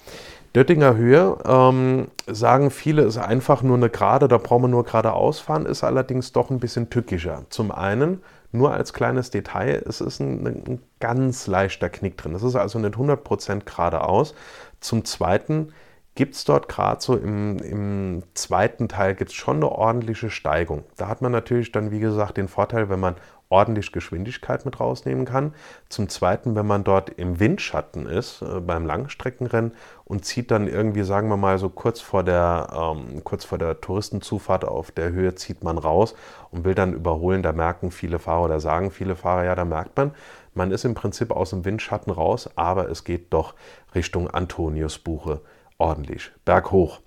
Döttinger 0.54 0.96
Höhe, 0.96 1.38
ähm, 1.44 2.08
sagen 2.26 2.70
viele, 2.70 3.02
ist 3.02 3.18
einfach 3.18 3.62
nur 3.62 3.76
eine 3.76 3.88
Gerade, 3.88 4.26
da 4.26 4.36
brauchen 4.36 4.64
wir 4.64 4.68
nur 4.68 4.84
geradeaus 4.84 5.38
fahren, 5.38 5.64
ist 5.64 5.84
allerdings 5.84 6.32
doch 6.32 6.50
ein 6.50 6.58
bisschen 6.58 6.90
tückischer. 6.90 7.44
Zum 7.50 7.70
einen, 7.70 8.20
nur 8.50 8.72
als 8.72 8.92
kleines 8.92 9.30
Detail, 9.30 9.80
es 9.88 10.00
ist 10.00 10.18
ein, 10.18 10.44
ein 10.46 10.82
ganz 10.98 11.46
leichter 11.46 11.88
Knick 11.88 12.16
drin. 12.16 12.34
Es 12.34 12.42
ist 12.42 12.56
also 12.56 12.80
nicht 12.80 12.94
100% 12.94 13.64
geradeaus. 13.64 14.34
Zum 14.80 15.04
zweiten, 15.04 15.72
gibt 16.14 16.34
es 16.34 16.44
dort 16.44 16.68
gerade 16.68 17.00
so 17.00 17.16
im, 17.16 17.58
im 17.58 18.22
zweiten 18.34 18.88
Teil 18.88 19.14
gibt 19.14 19.32
schon 19.32 19.56
eine 19.56 19.70
ordentliche 19.70 20.30
Steigung. 20.30 20.84
Da 20.96 21.08
hat 21.08 21.22
man 21.22 21.32
natürlich 21.32 21.72
dann, 21.72 21.90
wie 21.90 22.00
gesagt, 22.00 22.36
den 22.36 22.48
Vorteil, 22.48 22.88
wenn 22.88 23.00
man 23.00 23.16
ordentlich 23.50 23.90
Geschwindigkeit 23.90 24.64
mit 24.64 24.78
rausnehmen 24.78 25.24
kann. 25.24 25.54
Zum 25.88 26.08
Zweiten, 26.08 26.54
wenn 26.54 26.66
man 26.66 26.84
dort 26.84 27.10
im 27.10 27.40
Windschatten 27.40 28.06
ist 28.06 28.42
äh, 28.42 28.60
beim 28.60 28.86
Langstreckenrennen 28.86 29.72
und 30.04 30.24
zieht 30.24 30.50
dann 30.52 30.68
irgendwie, 30.68 31.02
sagen 31.02 31.28
wir 31.28 31.36
mal, 31.36 31.58
so 31.58 31.68
kurz 31.68 32.00
vor 32.00 32.22
der, 32.22 32.68
ähm, 32.72 33.24
kurz 33.24 33.44
vor 33.44 33.58
der 33.58 33.80
Touristenzufahrt 33.80 34.64
auf 34.64 34.92
der 34.92 35.10
Höhe 35.10 35.34
zieht 35.34 35.64
man 35.64 35.78
raus 35.78 36.14
und 36.50 36.64
will 36.64 36.74
dann 36.74 36.94
überholen. 36.94 37.42
Da 37.42 37.52
merken 37.52 37.90
viele 37.90 38.20
Fahrer 38.20 38.44
oder 38.44 38.60
sagen 38.60 38.92
viele 38.92 39.16
Fahrer, 39.16 39.44
ja, 39.44 39.54
da 39.56 39.64
merkt 39.64 39.96
man, 39.96 40.12
man 40.54 40.70
ist 40.70 40.84
im 40.84 40.94
Prinzip 40.94 41.32
aus 41.32 41.50
dem 41.50 41.64
Windschatten 41.64 42.12
raus, 42.12 42.48
aber 42.54 42.88
es 42.88 43.04
geht 43.04 43.32
doch 43.32 43.54
Richtung 43.94 44.30
Antoniusbuche 44.30 45.40
ordentlich 45.80 46.32
berghoch. 46.44 47.00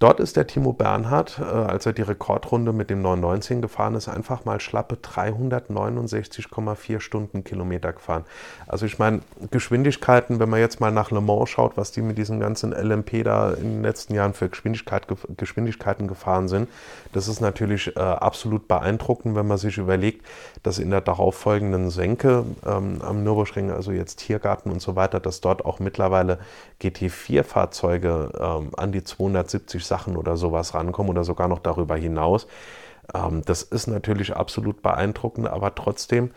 Dort 0.00 0.18
ist 0.18 0.36
der 0.36 0.46
Timo 0.46 0.72
Bernhard, 0.72 1.38
äh, 1.38 1.44
als 1.44 1.84
er 1.84 1.92
die 1.92 2.00
Rekordrunde 2.00 2.72
mit 2.72 2.88
dem 2.88 3.02
919 3.02 3.60
gefahren 3.60 3.94
ist, 3.94 4.08
einfach 4.08 4.46
mal 4.46 4.58
schlappe 4.58 4.94
369,4 4.94 7.00
Stundenkilometer 7.00 7.92
gefahren. 7.92 8.24
Also 8.66 8.86
ich 8.86 8.98
meine, 8.98 9.20
Geschwindigkeiten, 9.50 10.40
wenn 10.40 10.48
man 10.48 10.58
jetzt 10.58 10.80
mal 10.80 10.90
nach 10.90 11.10
Le 11.10 11.20
Mans 11.20 11.50
schaut, 11.50 11.76
was 11.76 11.92
die 11.92 12.00
mit 12.00 12.16
diesem 12.16 12.40
ganzen 12.40 12.72
LMP 12.72 13.24
da 13.24 13.50
in 13.50 13.74
den 13.74 13.82
letzten 13.82 14.14
Jahren 14.14 14.32
für 14.32 14.48
Geschwindigkeit, 14.48 15.06
Geschwindigkeiten 15.36 16.08
gefahren 16.08 16.48
sind, 16.48 16.70
das 17.12 17.28
ist 17.28 17.42
natürlich 17.42 17.94
äh, 17.94 18.00
absolut 18.00 18.68
beeindruckend, 18.68 19.36
wenn 19.36 19.46
man 19.46 19.58
sich 19.58 19.76
überlegt, 19.76 20.24
dass 20.62 20.78
in 20.78 20.90
der 20.90 21.02
darauffolgenden 21.02 21.90
Senke 21.90 22.46
ähm, 22.64 23.02
am 23.02 23.22
Nürburgring, 23.22 23.70
also 23.70 23.92
jetzt 23.92 24.20
Tiergarten 24.20 24.72
und 24.72 24.80
so 24.80 24.96
weiter, 24.96 25.20
dass 25.20 25.42
dort 25.42 25.66
auch 25.66 25.78
mittlerweile 25.78 26.38
GT4-Fahrzeuge 26.80 28.32
ähm, 28.40 28.70
an 28.78 28.92
die 28.92 29.04
270 29.04 29.89
Sachen 29.90 30.16
oder 30.16 30.38
sowas 30.38 30.72
rankommen 30.72 31.10
oder 31.10 31.24
sogar 31.24 31.48
noch 31.48 31.58
darüber 31.58 31.96
hinaus. 31.96 32.46
Ähm, 33.12 33.42
das 33.44 33.62
ist 33.62 33.88
natürlich 33.88 34.34
absolut 34.34 34.82
beeindruckend, 34.82 35.48
aber 35.48 35.74
trotzdem, 35.74 36.30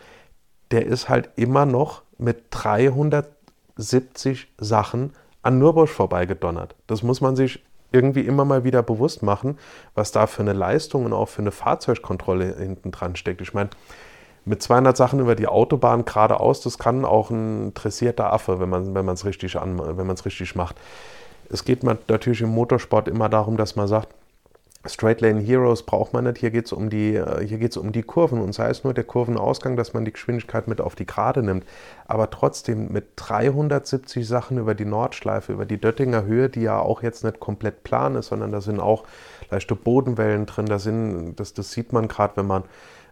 der 0.70 0.84
ist 0.84 1.08
halt 1.08 1.30
immer 1.36 1.64
noch 1.64 2.02
mit 2.18 2.44
370 2.50 4.48
Sachen 4.58 5.12
an 5.42 5.58
Nürburg 5.58 5.88
vorbeigedonnert. 5.88 6.74
Das 6.86 7.02
muss 7.02 7.20
man 7.20 7.36
sich 7.36 7.62
irgendwie 7.92 8.22
immer 8.22 8.44
mal 8.44 8.64
wieder 8.64 8.82
bewusst 8.82 9.22
machen, 9.22 9.56
was 9.94 10.10
da 10.10 10.26
für 10.26 10.42
eine 10.42 10.52
Leistung 10.52 11.04
und 11.04 11.12
auch 11.12 11.28
für 11.28 11.42
eine 11.42 11.52
Fahrzeugkontrolle 11.52 12.56
hinten 12.58 12.90
dran 12.90 13.14
steckt. 13.14 13.40
Ich 13.40 13.54
meine, 13.54 13.70
mit 14.44 14.62
200 14.62 14.96
Sachen 14.96 15.20
über 15.20 15.36
die 15.36 15.46
Autobahn 15.46 16.04
geradeaus, 16.04 16.60
das 16.60 16.78
kann 16.78 17.04
auch 17.04 17.30
ein 17.30 17.72
dressierter 17.72 18.32
Affe, 18.32 18.60
wenn 18.60 18.68
man 18.68 19.14
es 19.14 19.24
richtig, 19.24 19.56
richtig 19.56 20.54
macht. 20.54 20.76
Es 21.54 21.64
geht 21.64 21.84
natürlich 21.84 22.40
im 22.40 22.48
Motorsport 22.48 23.06
immer 23.06 23.28
darum, 23.28 23.56
dass 23.56 23.76
man 23.76 23.86
sagt, 23.86 24.08
Straight 24.86 25.20
Lane 25.20 25.40
Heroes 25.40 25.84
braucht 25.84 26.12
man 26.12 26.24
nicht. 26.24 26.38
Hier 26.38 26.50
geht 26.50 26.66
es 26.66 26.72
um, 26.72 26.90
die, 26.90 27.14
äh, 27.14 27.78
um 27.78 27.92
die 27.92 28.02
Kurven 28.02 28.40
und 28.40 28.52
sei 28.52 28.70
es 28.70 28.82
nur 28.82 28.92
der 28.92 29.04
Kurvenausgang, 29.04 29.76
dass 29.76 29.94
man 29.94 30.04
die 30.04 30.12
Geschwindigkeit 30.12 30.66
mit 30.66 30.80
auf 30.80 30.96
die 30.96 31.06
Gerade 31.06 31.44
nimmt. 31.44 31.64
Aber 32.08 32.28
trotzdem 32.30 32.90
mit 32.90 33.04
370 33.14 34.26
Sachen 34.26 34.58
über 34.58 34.74
die 34.74 34.84
Nordschleife, 34.84 35.52
über 35.52 35.64
die 35.64 35.80
Döttinger 35.80 36.24
Höhe, 36.24 36.48
die 36.48 36.62
ja 36.62 36.80
auch 36.80 37.04
jetzt 37.04 37.22
nicht 37.22 37.38
komplett 37.38 37.84
plan 37.84 38.16
ist, 38.16 38.26
sondern 38.26 38.50
da 38.50 38.60
sind 38.60 38.80
auch 38.80 39.04
leichte 39.48 39.76
Bodenwellen 39.76 40.46
drin. 40.46 40.66
Da 40.66 40.80
sind, 40.80 41.36
das, 41.36 41.54
das 41.54 41.70
sieht 41.70 41.92
man 41.92 42.08
gerade, 42.08 42.36
wenn 42.36 42.48
man 42.48 42.64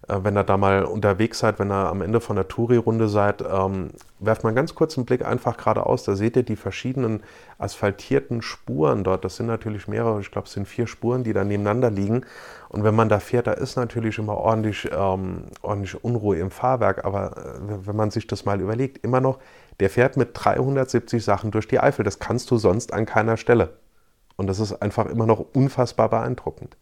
äh, 0.09 0.19
wenn 0.23 0.37
ihr 0.37 0.45
da 0.45 0.57
mal 0.57 0.85
unterwegs 0.85 1.39
seid, 1.39 1.59
wenn 1.59 1.71
ihr 1.71 1.89
am 1.89 2.03
Ende 2.03 2.21
von 2.21 2.37
der 2.37 2.49
Touri-Runde 2.49 3.09
seid, 3.09 3.43
ähm, 3.43 3.91
werft 4.19 4.45
mal 4.45 4.55
ganz 4.55 4.75
kurz 4.75 4.97
einen 4.97 5.07
Blick 5.07 5.25
einfach 5.25 5.57
geradeaus. 5.57 6.05
Da 6.05 6.17
seht 6.17 6.37
ihr 6.37 6.43
die 6.43 6.57
verschiedenen 6.57 7.23
asphaltierten 7.59 8.43
Spuren 8.43 9.05
dort. 9.05 9.25
Das 9.25 9.37
sind 9.37 9.47
natürlich 9.47 9.89
mehrere, 9.89 10.21
ich 10.21 10.31
glaube, 10.31 10.47
es 10.47 10.53
sind 10.53 10.67
vier 10.67 10.87
Spuren, 10.87 11.25
die 11.25 11.33
da 11.33 11.45
nebeneinander 11.45 11.91
liegen. 11.91 12.23
Und 12.69 12.85
wenn 12.85 12.95
man 12.95 13.09
da 13.09 13.21
fährt, 13.21 13.47
da 13.47 13.53
ist 13.53 13.77
natürlich 13.77 14.19
immer 14.19 14.37
ordentlich, 14.37 14.91
ähm, 14.93 15.45
ordentlich 15.63 16.03
Unruhe 16.03 16.39
im 16.39 16.51
Fahrwerk. 16.51 17.05
Aber 17.05 17.37
äh, 17.37 17.87
wenn 17.87 17.97
man 17.97 18.11
sich 18.11 18.27
das 18.27 18.45
mal 18.45 18.61
überlegt, 18.61 19.05
immer 19.05 19.21
noch, 19.21 19.39
der 19.81 19.91
fährt 19.91 20.17
mit 20.17 20.31
370 20.35 21.25
Sachen 21.25 21.51
durch 21.51 21.69
die 21.69 21.81
Eifel. 21.81 22.05
Das 22.05 22.19
kannst 22.19 22.51
du 22.51 22.57
sonst 22.57 22.93
an 22.93 23.07
keiner 23.07 23.37
Stelle. 23.37 23.75
Und 24.37 24.47
das 24.47 24.59
ist 24.59 24.83
einfach 24.83 25.07
immer 25.07 25.27
noch 25.27 25.45
unfassbar 25.55 26.09
beeindruckend. 26.09 26.77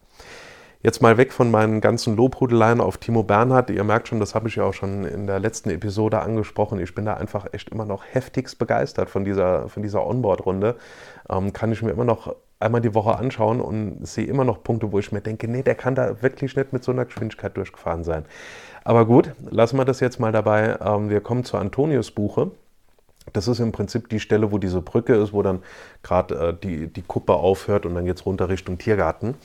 Jetzt 0.83 0.99
mal 0.99 1.17
weg 1.17 1.31
von 1.31 1.51
meinen 1.51 1.79
ganzen 1.79 2.15
Lobhudeleien 2.15 2.81
auf 2.81 2.97
Timo 2.97 3.21
Bernhard. 3.21 3.69
Ihr 3.69 3.83
merkt 3.83 4.07
schon, 4.07 4.19
das 4.19 4.33
habe 4.33 4.47
ich 4.47 4.55
ja 4.55 4.63
auch 4.63 4.73
schon 4.73 5.03
in 5.03 5.27
der 5.27 5.39
letzten 5.39 5.69
Episode 5.69 6.21
angesprochen. 6.21 6.79
Ich 6.79 6.95
bin 6.95 7.05
da 7.05 7.13
einfach 7.13 7.45
echt 7.51 7.69
immer 7.69 7.85
noch 7.85 8.03
heftigst 8.09 8.57
begeistert 8.57 9.11
von 9.11 9.23
dieser, 9.23 9.69
von 9.69 9.83
dieser 9.83 10.07
Onboard-Runde. 10.07 10.75
Ähm, 11.29 11.53
kann 11.53 11.71
ich 11.71 11.83
mir 11.83 11.91
immer 11.91 12.03
noch 12.03 12.35
einmal 12.59 12.81
die 12.81 12.95
Woche 12.95 13.15
anschauen 13.15 13.61
und 13.61 14.07
sehe 14.07 14.25
immer 14.25 14.43
noch 14.43 14.63
Punkte, 14.63 14.91
wo 14.91 14.97
ich 14.97 15.11
mir 15.11 15.21
denke, 15.21 15.47
nee, 15.47 15.61
der 15.61 15.75
kann 15.75 15.93
da 15.93 16.23
wirklich 16.23 16.55
nicht 16.55 16.73
mit 16.73 16.83
so 16.83 16.91
einer 16.91 17.05
Geschwindigkeit 17.05 17.55
durchgefahren 17.57 18.03
sein. 18.03 18.25
Aber 18.83 19.05
gut, 19.05 19.35
lassen 19.51 19.77
wir 19.77 19.85
das 19.85 19.99
jetzt 19.99 20.19
mal 20.19 20.31
dabei. 20.31 20.77
Ähm, 20.83 21.11
wir 21.11 21.21
kommen 21.21 21.43
zur 21.43 21.59
Antonius-Buche. 21.59 22.49
Das 23.33 23.47
ist 23.47 23.59
im 23.59 23.71
Prinzip 23.71 24.09
die 24.09 24.19
Stelle, 24.19 24.51
wo 24.51 24.57
diese 24.57 24.81
Brücke 24.81 25.13
ist, 25.15 25.31
wo 25.31 25.41
dann 25.43 25.61
gerade 26.01 26.35
äh, 26.35 26.53
die, 26.53 26.87
die 26.87 27.03
Kuppe 27.03 27.33
aufhört 27.33 27.85
und 27.85 27.93
dann 27.93 28.05
geht 28.05 28.17
es 28.17 28.25
runter 28.25 28.49
Richtung 28.49 28.77
Tiergarten. 28.77 29.35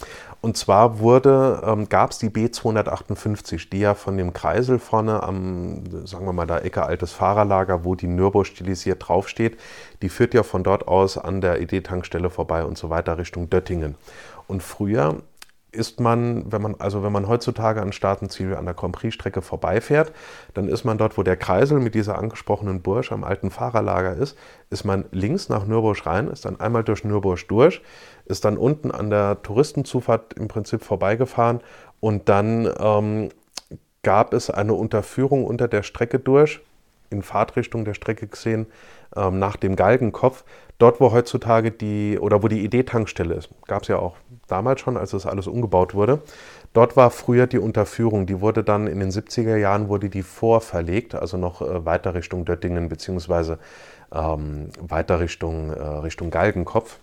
Und 0.40 0.56
zwar 0.56 0.98
wurde, 0.98 1.62
ähm, 1.64 1.88
gab 1.88 2.10
es 2.10 2.18
die 2.18 2.30
B258, 2.30 3.68
die 3.70 3.80
ja 3.80 3.94
von 3.94 4.16
dem 4.16 4.32
Kreisel 4.32 4.78
vorne 4.78 5.22
am, 5.22 6.06
sagen 6.06 6.24
wir 6.24 6.32
mal, 6.32 6.46
da 6.46 6.58
Ecke 6.58 6.84
altes 6.84 7.12
Fahrerlager, 7.12 7.84
wo 7.84 7.94
die 7.94 8.06
Nürburg 8.06 8.46
stilisiert 8.46 9.06
draufsteht, 9.06 9.58
die 10.02 10.08
führt 10.08 10.32
ja 10.32 10.42
von 10.42 10.64
dort 10.64 10.88
aus 10.88 11.18
an 11.18 11.40
der 11.40 11.60
ED-Tankstelle 11.60 12.30
vorbei 12.30 12.64
und 12.64 12.78
so 12.78 12.88
weiter 12.90 13.18
Richtung 13.18 13.50
Döttingen. 13.50 13.96
Und 14.46 14.62
früher 14.62 15.22
ist 15.72 16.00
man, 16.00 16.50
wenn 16.50 16.62
man, 16.62 16.76
also 16.78 17.02
wenn 17.02 17.12
man 17.12 17.28
heutzutage 17.28 17.82
an 17.82 17.92
Startenziel 17.92 18.54
an 18.54 18.64
der 18.64 18.74
Grand 18.74 18.94
Prix-Strecke 18.94 19.42
vorbeifährt, 19.42 20.12
dann 20.54 20.68
ist 20.68 20.84
man 20.84 20.96
dort, 20.96 21.18
wo 21.18 21.22
der 21.22 21.36
Kreisel 21.36 21.80
mit 21.80 21.94
dieser 21.94 22.18
angesprochenen 22.18 22.82
Bursch 22.82 23.12
am 23.12 23.24
alten 23.24 23.50
Fahrerlager 23.50 24.14
ist, 24.14 24.38
ist 24.70 24.84
man 24.84 25.04
links 25.10 25.48
nach 25.48 25.66
Nürburg 25.66 26.06
rein, 26.06 26.28
ist 26.28 26.44
dann 26.44 26.60
einmal 26.60 26.84
durch 26.84 27.04
Nürburg 27.04 27.46
durch, 27.48 27.82
ist 28.24 28.44
dann 28.44 28.56
unten 28.56 28.90
an 28.90 29.10
der 29.10 29.42
Touristenzufahrt 29.42 30.34
im 30.34 30.48
Prinzip 30.48 30.82
vorbeigefahren 30.82 31.60
und 32.00 32.28
dann 32.28 32.72
ähm, 32.78 33.28
gab 34.02 34.32
es 34.32 34.50
eine 34.50 34.74
Unterführung 34.74 35.44
unter 35.44 35.68
der 35.68 35.82
Strecke 35.82 36.18
durch, 36.18 36.60
in 37.10 37.22
Fahrtrichtung 37.22 37.84
der 37.84 37.94
Strecke 37.94 38.26
gesehen, 38.26 38.66
ähm, 39.14 39.38
nach 39.38 39.56
dem 39.56 39.76
Galgenkopf. 39.76 40.44
Dort, 40.78 41.00
wo 41.00 41.12
heutzutage 41.12 41.70
die, 41.70 42.18
oder 42.18 42.42
wo 42.42 42.48
die 42.48 42.64
ID-Tankstelle 42.64 43.34
ist, 43.34 43.48
gab 43.66 43.82
es 43.82 43.88
ja 43.88 43.98
auch 43.98 44.16
damals 44.46 44.80
schon, 44.80 44.96
als 44.96 45.12
das 45.12 45.24
alles 45.24 45.46
umgebaut 45.46 45.94
wurde. 45.94 46.20
Dort 46.74 46.96
war 46.96 47.10
früher 47.10 47.46
die 47.46 47.58
Unterführung, 47.58 48.26
die 48.26 48.40
wurde 48.42 48.62
dann 48.62 48.86
in 48.86 49.00
den 49.00 49.10
70er 49.10 49.56
Jahren, 49.56 49.88
wurde 49.88 50.10
die 50.10 50.22
vorverlegt, 50.22 51.14
also 51.14 51.38
noch 51.38 51.62
äh, 51.62 51.86
weiter 51.86 52.14
Richtung 52.14 52.44
Döttingen, 52.44 52.90
beziehungsweise 52.90 53.58
ähm, 54.12 54.68
weiter 54.80 55.20
Richtung, 55.20 55.70
äh, 55.70 55.82
Richtung 55.82 56.30
Galgenkopf. 56.30 56.98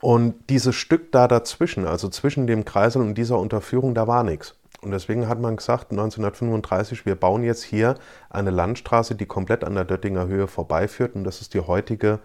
Und 0.00 0.34
dieses 0.50 0.74
Stück 0.74 1.12
da 1.12 1.28
dazwischen, 1.28 1.86
also 1.86 2.08
zwischen 2.10 2.46
dem 2.46 2.66
Kreisel 2.66 3.00
und 3.00 3.14
dieser 3.14 3.38
Unterführung, 3.38 3.94
da 3.94 4.06
war 4.06 4.22
nichts. 4.24 4.54
Und 4.82 4.90
deswegen 4.90 5.28
hat 5.28 5.40
man 5.40 5.56
gesagt, 5.56 5.90
1935, 5.90 7.06
wir 7.06 7.14
bauen 7.14 7.42
jetzt 7.42 7.62
hier 7.62 7.94
eine 8.30 8.50
Landstraße, 8.50 9.14
die 9.14 9.26
komplett 9.26 9.64
an 9.64 9.74
der 9.74 9.84
Döttinger 9.84 10.26
Höhe 10.26 10.46
vorbeiführt. 10.46 11.14
Und 11.14 11.24
das 11.24 11.40
ist 11.40 11.54
die 11.54 11.60
heutige, 11.60 12.20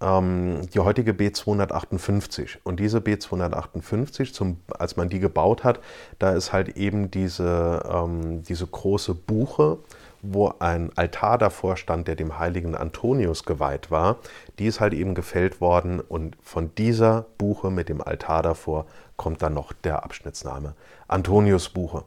ähm, 0.00 0.60
die 0.72 0.78
heutige 0.78 1.12
B258. 1.12 2.58
Und 2.62 2.80
diese 2.80 2.98
B258, 2.98 4.32
zum, 4.32 4.58
als 4.78 4.96
man 4.96 5.08
die 5.08 5.18
gebaut 5.18 5.64
hat, 5.64 5.80
da 6.18 6.32
ist 6.32 6.52
halt 6.52 6.76
eben 6.76 7.10
diese, 7.10 7.82
ähm, 7.90 8.42
diese 8.42 8.66
große 8.66 9.14
Buche 9.14 9.78
wo 10.22 10.52
ein 10.58 10.90
Altar 10.96 11.38
davor 11.38 11.76
stand, 11.76 12.08
der 12.08 12.16
dem 12.16 12.38
heiligen 12.38 12.74
Antonius 12.74 13.44
geweiht 13.44 13.90
war, 13.90 14.18
die 14.58 14.66
ist 14.66 14.80
halt 14.80 14.94
eben 14.94 15.14
gefällt 15.14 15.60
worden 15.60 16.00
und 16.00 16.36
von 16.42 16.74
dieser 16.76 17.26
Buche 17.38 17.70
mit 17.70 17.88
dem 17.88 18.00
Altar 18.00 18.42
davor 18.42 18.86
kommt 19.16 19.42
dann 19.42 19.54
noch 19.54 19.72
der 19.72 20.04
Abschnittsname 20.04 20.74
Antonius-Buche. 21.08 22.04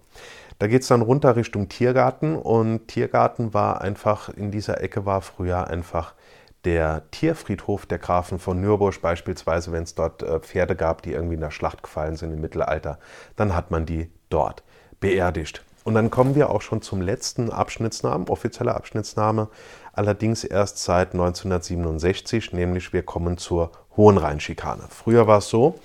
Da 0.60 0.68
geht 0.68 0.84
es 0.84 0.88
dann 0.88 1.02
runter 1.02 1.36
Richtung 1.36 1.70
Tiergarten 1.70 2.36
und 2.36 2.88
Tiergarten 2.88 3.54
war 3.54 3.82
einfach, 3.82 4.30
in 4.30 4.52
dieser 4.52 4.82
Ecke 4.82 5.06
war 5.06 5.22
früher 5.22 5.68
einfach 5.68 6.14
der 6.66 7.10
Tierfriedhof 7.10 7.86
der 7.88 7.98
Grafen 7.98 8.38
von 8.38 8.62
Nürburg 8.62 9.02
beispielsweise, 9.02 9.72
wenn 9.72 9.84
es 9.84 9.96
dort 9.96 10.22
äh, 10.22 10.40
Pferde 10.40 10.76
gab, 10.76 11.02
die 11.02 11.14
irgendwie 11.14 11.36
in 11.36 11.42
der 11.42 11.52
Schlacht 11.52 11.82
gefallen 11.82 12.16
sind 12.16 12.32
im 12.32 12.42
Mittelalter, 12.42 13.00
dann 13.36 13.56
hat 13.56 13.72
man 13.72 13.86
die 13.86 14.12
dort 14.30 14.64
beerdigt. 15.00 15.64
Und 15.84 15.96
dann 15.96 16.12
kommen 16.12 16.36
wir 16.36 16.50
auch 16.50 16.62
schon 16.62 16.82
zum 16.82 17.02
letzten 17.02 17.50
Abschnittsnamen, 17.50 18.28
offizieller 18.30 18.76
Abschnittsname, 18.76 19.48
allerdings 19.94 20.44
erst 20.44 20.78
seit 20.78 21.14
1967, 21.14 22.54
nämlich 22.54 22.94
wir 22.94 23.04
kommen 23.04 23.38
zur 23.38 23.72
Hohenrheinschikane. 23.98 24.84
Früher 24.90 25.28
war 25.28 25.40
es 25.40 25.50
so, 25.50 25.80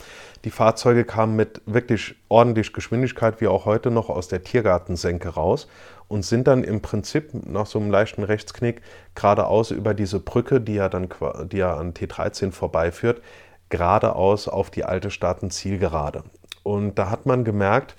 die 0.45 0.51
Fahrzeuge 0.51 1.05
kamen 1.05 1.35
mit 1.35 1.61
wirklich 1.67 2.15
ordentlich 2.29 2.73
Geschwindigkeit, 2.73 3.41
wie 3.41 3.49
auch 3.49 3.65
heute 3.65 3.91
noch, 3.91 4.11
aus 4.11 4.29
der 4.29 4.45
Tiergartensenke 4.45 5.31
raus 5.31 5.67
und 6.09 6.25
sind 6.25 6.47
dann 6.47 6.63
im 6.63 6.83
Prinzip 6.83 7.31
nach 7.49 7.67
so 7.67 7.81
einem 7.81 7.91
leichten 7.91 8.23
Rechtsknick 8.23 8.83
geradeaus 9.15 9.71
über 9.71 9.93
diese 9.93 10.21
Brücke, 10.21 10.61
die 10.61 10.75
ja 10.75 10.89
dann 10.89 11.09
die 11.51 11.57
ja 11.57 11.75
an 11.77 11.95
T13 11.95 12.53
vorbeiführt, 12.53 13.23
geradeaus 13.71 14.47
auf 14.47 14.71
die 14.71 14.85
alte 14.85 15.11
Staaten-Zielgerade. 15.11 16.23
Und 16.63 16.97
da 16.97 17.11
hat 17.11 17.27
man 17.27 17.45
gemerkt, 17.45 17.97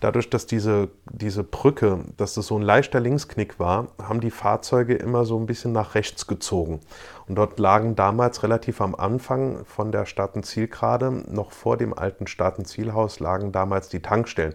dadurch, 0.00 0.30
dass 0.30 0.46
diese, 0.46 0.88
diese 1.10 1.42
Brücke, 1.42 2.04
dass 2.16 2.34
das 2.34 2.46
so 2.46 2.56
ein 2.56 2.62
leichter 2.62 3.00
Linksknick 3.00 3.58
war, 3.58 3.88
haben 4.02 4.20
die 4.20 4.30
Fahrzeuge 4.30 4.94
immer 4.94 5.24
so 5.24 5.38
ein 5.38 5.46
bisschen 5.46 5.72
nach 5.72 5.94
rechts 5.94 6.26
gezogen. 6.26 6.80
Und 7.26 7.34
dort 7.34 7.58
lagen 7.58 7.96
damals 7.96 8.42
relativ 8.42 8.80
am 8.80 8.94
Anfang 8.94 9.64
von 9.64 9.92
der 9.92 10.06
Staaten-Zielgerade, 10.06 11.24
noch 11.28 11.52
vor 11.52 11.76
dem 11.76 11.96
alten 11.96 12.26
Staaten-Zielhaus, 12.26 13.20
lagen 13.20 13.52
damals 13.52 13.88
die 13.88 14.00
Tankstellen. 14.00 14.54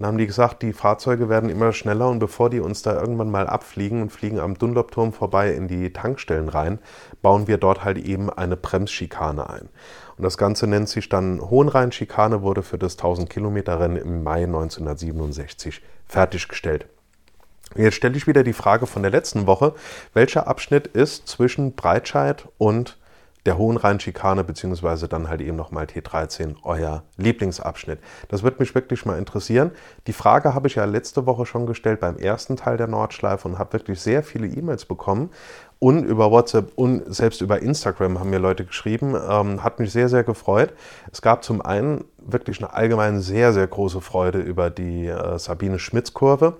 Dann 0.00 0.08
haben 0.08 0.18
die 0.18 0.26
gesagt, 0.26 0.62
die 0.62 0.72
Fahrzeuge 0.72 1.28
werden 1.28 1.50
immer 1.50 1.74
schneller 1.74 2.08
und 2.08 2.20
bevor 2.20 2.48
die 2.48 2.60
uns 2.60 2.80
da 2.80 2.98
irgendwann 2.98 3.30
mal 3.30 3.46
abfliegen 3.46 4.00
und 4.00 4.10
fliegen 4.10 4.40
am 4.40 4.56
Dunlop-Turm 4.56 5.12
vorbei 5.12 5.52
in 5.52 5.68
die 5.68 5.92
Tankstellen 5.92 6.48
rein, 6.48 6.78
bauen 7.20 7.46
wir 7.48 7.58
dort 7.58 7.84
halt 7.84 7.98
eben 7.98 8.30
eine 8.30 8.56
Bremsschikane 8.56 9.50
ein. 9.50 9.68
Und 10.20 10.24
das 10.24 10.36
Ganze 10.36 10.66
nennt 10.66 10.86
sich 10.86 11.08
dann 11.08 11.40
Hohenrhein-Schikane, 11.40 12.42
wurde 12.42 12.62
für 12.62 12.76
das 12.76 12.98
1000-Kilometer-Rennen 12.98 13.96
im 13.96 14.22
Mai 14.22 14.42
1967 14.42 15.80
fertiggestellt. 16.06 16.84
Jetzt 17.74 17.94
stelle 17.94 18.18
ich 18.18 18.26
wieder 18.26 18.42
die 18.42 18.52
Frage 18.52 18.86
von 18.86 19.00
der 19.00 19.10
letzten 19.10 19.46
Woche. 19.46 19.72
Welcher 20.12 20.46
Abschnitt 20.46 20.88
ist 20.88 21.26
zwischen 21.26 21.74
Breitscheid 21.74 22.46
und 22.58 22.98
der 23.46 23.56
Hohenrhein-Schikane, 23.56 24.44
beziehungsweise 24.44 25.08
dann 25.08 25.30
halt 25.30 25.40
eben 25.40 25.56
nochmal 25.56 25.86
T13, 25.86 26.56
euer 26.64 27.04
Lieblingsabschnitt. 27.16 28.00
Das 28.28 28.42
wird 28.42 28.60
mich 28.60 28.74
wirklich 28.74 29.06
mal 29.06 29.18
interessieren. 29.18 29.70
Die 30.06 30.12
Frage 30.12 30.52
habe 30.54 30.68
ich 30.68 30.74
ja 30.74 30.84
letzte 30.84 31.24
Woche 31.24 31.46
schon 31.46 31.64
gestellt 31.64 32.00
beim 32.00 32.18
ersten 32.18 32.56
Teil 32.56 32.76
der 32.76 32.88
Nordschleife 32.88 33.48
und 33.48 33.58
habe 33.58 33.72
wirklich 33.72 34.00
sehr 34.00 34.22
viele 34.22 34.46
E-Mails 34.46 34.84
bekommen. 34.84 35.30
Und 35.80 36.04
über 36.04 36.30
WhatsApp 36.30 36.72
und 36.76 37.12
selbst 37.12 37.40
über 37.40 37.62
Instagram 37.62 38.20
haben 38.20 38.28
mir 38.28 38.38
Leute 38.38 38.66
geschrieben. 38.66 39.16
Ähm, 39.16 39.64
hat 39.64 39.80
mich 39.80 39.92
sehr, 39.92 40.10
sehr 40.10 40.24
gefreut. 40.24 40.74
Es 41.10 41.22
gab 41.22 41.42
zum 41.42 41.62
einen 41.62 42.04
wirklich 42.18 42.58
eine 42.58 42.74
allgemein 42.74 43.20
sehr, 43.20 43.54
sehr 43.54 43.66
große 43.66 44.02
Freude 44.02 44.40
über 44.40 44.68
die 44.68 45.06
äh, 45.06 45.38
Sabine 45.38 45.78
Schmitz-Kurve. 45.78 46.58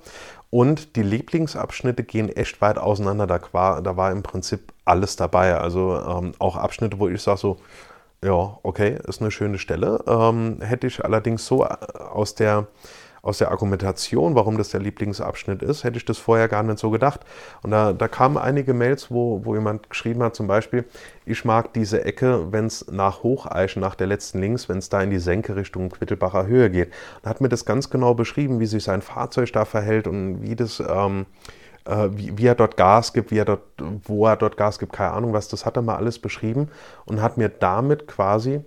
Und 0.48 0.96
die 0.96 1.02
Lieblingsabschnitte 1.02 2.02
gehen 2.02 2.30
echt 2.30 2.62
weit 2.62 2.78
auseinander. 2.78 3.26
Da 3.26 3.40
war, 3.52 3.82
da 3.82 3.98
war 3.98 4.10
im 4.10 4.22
Prinzip 4.22 4.72
alles 4.86 5.16
dabei. 5.16 5.54
Also 5.54 6.00
ähm, 6.00 6.32
auch 6.38 6.56
Abschnitte, 6.56 6.98
wo 6.98 7.06
ich 7.06 7.20
sage 7.20 7.38
so, 7.38 7.56
ja, 8.24 8.58
okay, 8.62 8.98
ist 9.06 9.20
eine 9.20 9.30
schöne 9.30 9.58
Stelle. 9.58 10.02
Ähm, 10.06 10.62
hätte 10.62 10.86
ich 10.86 11.04
allerdings 11.04 11.46
so 11.46 11.64
äh, 11.64 11.76
aus 12.10 12.34
der 12.34 12.68
aus 13.22 13.38
der 13.38 13.50
Argumentation, 13.50 14.34
warum 14.34 14.56
das 14.56 14.70
der 14.70 14.80
Lieblingsabschnitt 14.80 15.62
ist, 15.62 15.84
hätte 15.84 15.98
ich 15.98 16.04
das 16.04 16.18
vorher 16.18 16.48
gar 16.48 16.62
nicht 16.62 16.78
so 16.78 16.90
gedacht. 16.90 17.20
Und 17.62 17.70
da, 17.70 17.92
da 17.92 18.08
kamen 18.08 18.38
einige 18.38 18.74
Mails, 18.74 19.10
wo, 19.10 19.44
wo 19.44 19.54
jemand 19.54 19.90
geschrieben 19.90 20.22
hat, 20.22 20.34
zum 20.34 20.46
Beispiel, 20.46 20.84
ich 21.26 21.44
mag 21.44 21.72
diese 21.74 22.04
Ecke, 22.04 22.52
wenn 22.52 22.66
es 22.66 22.86
nach 22.90 23.22
Hocheichen, 23.22 23.80
nach 23.80 23.94
der 23.94 24.06
letzten 24.06 24.40
Links, 24.40 24.68
wenn 24.68 24.78
es 24.78 24.88
da 24.88 25.02
in 25.02 25.10
die 25.10 25.18
Senke 25.18 25.56
Richtung 25.56 25.90
Quittelbacher 25.90 26.46
Höhe 26.46 26.70
geht. 26.70 26.92
Und 27.22 27.28
hat 27.28 27.40
mir 27.40 27.48
das 27.48 27.64
ganz 27.64 27.90
genau 27.90 28.14
beschrieben, 28.14 28.60
wie 28.60 28.66
sich 28.66 28.84
sein 28.84 29.02
Fahrzeug 29.02 29.52
da 29.52 29.64
verhält 29.64 30.06
und 30.06 30.42
wie 30.42 30.56
das... 30.56 30.80
Ähm, 30.80 31.26
äh, 31.86 32.08
wie, 32.12 32.36
wie, 32.36 32.46
er 32.46 32.54
dort 32.54 32.76
Gas 32.76 33.14
gibt, 33.14 33.30
wie 33.30 33.38
er 33.38 33.46
dort, 33.46 33.62
wo 34.04 34.26
er 34.26 34.36
dort 34.36 34.58
Gas 34.58 34.78
gibt, 34.78 34.92
keine 34.92 35.12
Ahnung 35.12 35.32
was, 35.32 35.48
das 35.48 35.64
hat 35.64 35.76
er 35.76 35.82
mal 35.82 35.96
alles 35.96 36.18
beschrieben 36.18 36.68
und 37.06 37.22
hat 37.22 37.38
mir 37.38 37.48
damit 37.48 38.06
quasi 38.06 38.60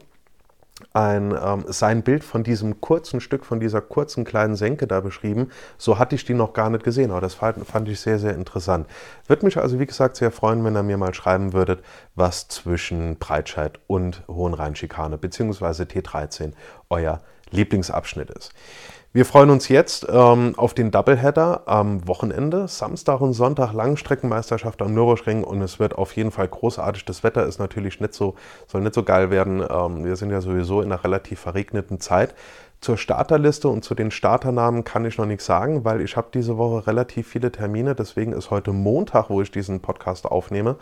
ein, 0.93 1.31
ähm, 1.31 1.65
sein 1.67 2.03
Bild 2.03 2.23
von 2.23 2.43
diesem 2.43 2.81
kurzen 2.81 3.21
Stück, 3.21 3.45
von 3.45 3.59
dieser 3.59 3.81
kurzen 3.81 4.25
kleinen 4.25 4.55
Senke 4.55 4.87
da 4.87 4.99
beschrieben. 4.99 5.49
So 5.77 5.99
hatte 5.99 6.15
ich 6.15 6.25
die 6.25 6.33
noch 6.33 6.53
gar 6.53 6.69
nicht 6.69 6.83
gesehen, 6.83 7.11
aber 7.11 7.21
das 7.21 7.35
fand, 7.35 7.65
fand 7.65 7.87
ich 7.89 7.99
sehr, 7.99 8.19
sehr 8.19 8.35
interessant. 8.35 8.87
Würde 9.27 9.45
mich 9.45 9.57
also, 9.57 9.79
wie 9.79 9.85
gesagt, 9.85 10.17
sehr 10.17 10.31
freuen, 10.31 10.63
wenn 10.63 10.75
ihr 10.75 10.83
mir 10.83 10.97
mal 10.97 11.13
schreiben 11.13 11.53
würdet, 11.53 11.83
was 12.15 12.47
zwischen 12.47 13.17
Breitscheid 13.17 13.79
und 13.87 14.23
Hohenrhein-Schikane 14.27 15.17
bzw. 15.17 15.83
T13 15.83 16.51
euer 16.89 17.21
Lieblingsabschnitt 17.51 18.29
ist. 18.31 18.53
Wir 19.15 19.25
freuen 19.25 19.51
uns 19.51 19.67
jetzt 19.67 20.07
ähm, 20.09 20.55
auf 20.57 20.73
den 20.73 20.89
Doubleheader 20.89 21.67
am 21.67 22.07
Wochenende. 22.07 22.67
Samstag 22.67 23.21
und 23.21 23.33
Sonntag 23.33 23.71
Langstreckenmeisterschaft 23.71 24.81
am 24.81 24.95
Nürburgring 24.95 25.43
und 25.43 25.61
es 25.61 25.77
wird 25.77 25.93
auf 25.93 26.15
jeden 26.15 26.31
Fall 26.31 26.47
großartig. 26.47 27.05
Das 27.05 27.23
Wetter 27.23 27.45
ist 27.45 27.59
natürlich 27.59 28.01
nicht 28.01 28.15
so, 28.15 28.33
soll 28.65 28.81
nicht 28.81 28.95
so 28.95 29.03
geil 29.03 29.29
werden. 29.29 29.63
Ähm, 29.69 30.03
wir 30.03 30.15
sind 30.15 30.31
ja 30.31 30.41
sowieso 30.41 30.81
in 30.81 30.91
einer 30.91 31.03
relativ 31.03 31.41
verregneten 31.41 31.99
Zeit. 31.99 32.33
Zur 32.81 32.97
Starterliste 32.97 33.69
und 33.69 33.83
zu 33.83 33.93
den 33.93 34.09
Starternamen 34.09 34.83
kann 34.83 35.05
ich 35.05 35.19
noch 35.19 35.27
nichts 35.27 35.45
sagen, 35.45 35.85
weil 35.85 36.01
ich 36.01 36.17
habe 36.17 36.29
diese 36.33 36.57
Woche 36.57 36.87
relativ 36.87 37.27
viele 37.27 37.51
Termine. 37.51 37.93
Deswegen 37.93 38.33
ist 38.33 38.49
heute 38.49 38.73
Montag, 38.73 39.29
wo 39.29 39.43
ich 39.43 39.51
diesen 39.51 39.79
Podcast 39.79 40.25
aufnehme, 40.25 40.77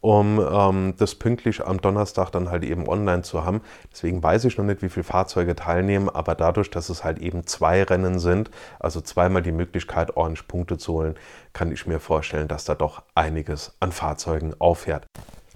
um 0.00 0.40
ähm, 0.40 0.94
das 0.96 1.14
pünktlich 1.14 1.64
am 1.66 1.80
Donnerstag 1.80 2.30
dann 2.30 2.50
halt 2.50 2.64
eben 2.64 2.88
online 2.88 3.22
zu 3.22 3.44
haben. 3.44 3.60
Deswegen 3.92 4.22
weiß 4.22 4.44
ich 4.44 4.58
noch 4.58 4.64
nicht, 4.64 4.82
wie 4.82 4.88
viele 4.88 5.04
Fahrzeuge 5.04 5.56
teilnehmen, 5.56 6.08
aber 6.08 6.34
dadurch, 6.34 6.70
dass 6.70 6.88
es 6.88 7.04
halt 7.04 7.18
eben 7.18 7.46
zwei 7.46 7.82
Rennen 7.82 8.18
sind, 8.18 8.50
also 8.78 9.00
zweimal 9.00 9.42
die 9.42 9.52
Möglichkeit, 9.52 10.16
ordentlich 10.16 10.46
Punkte 10.46 10.78
zu 10.78 10.94
holen, 10.94 11.14
kann 11.52 11.72
ich 11.72 11.86
mir 11.86 12.00
vorstellen, 12.00 12.48
dass 12.48 12.64
da 12.64 12.74
doch 12.74 13.02
einiges 13.14 13.76
an 13.80 13.92
Fahrzeugen 13.92 14.54
auffährt. 14.58 15.06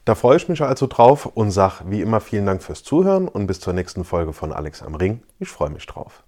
Da 0.04 0.16
freue 0.16 0.36
ich 0.36 0.48
mich 0.48 0.60
also 0.62 0.88
drauf 0.88 1.26
und 1.26 1.52
sage 1.52 1.84
wie 1.86 2.00
immer 2.00 2.20
vielen 2.20 2.46
Dank 2.46 2.62
fürs 2.62 2.82
Zuhören 2.82 3.28
und 3.28 3.46
bis 3.46 3.60
zur 3.60 3.72
nächsten 3.72 4.04
Folge 4.04 4.32
von 4.32 4.52
Alex 4.52 4.82
am 4.82 4.96
Ring. 4.96 5.22
Ich 5.38 5.48
freue 5.48 5.70
mich 5.70 5.86
drauf. 5.86 6.24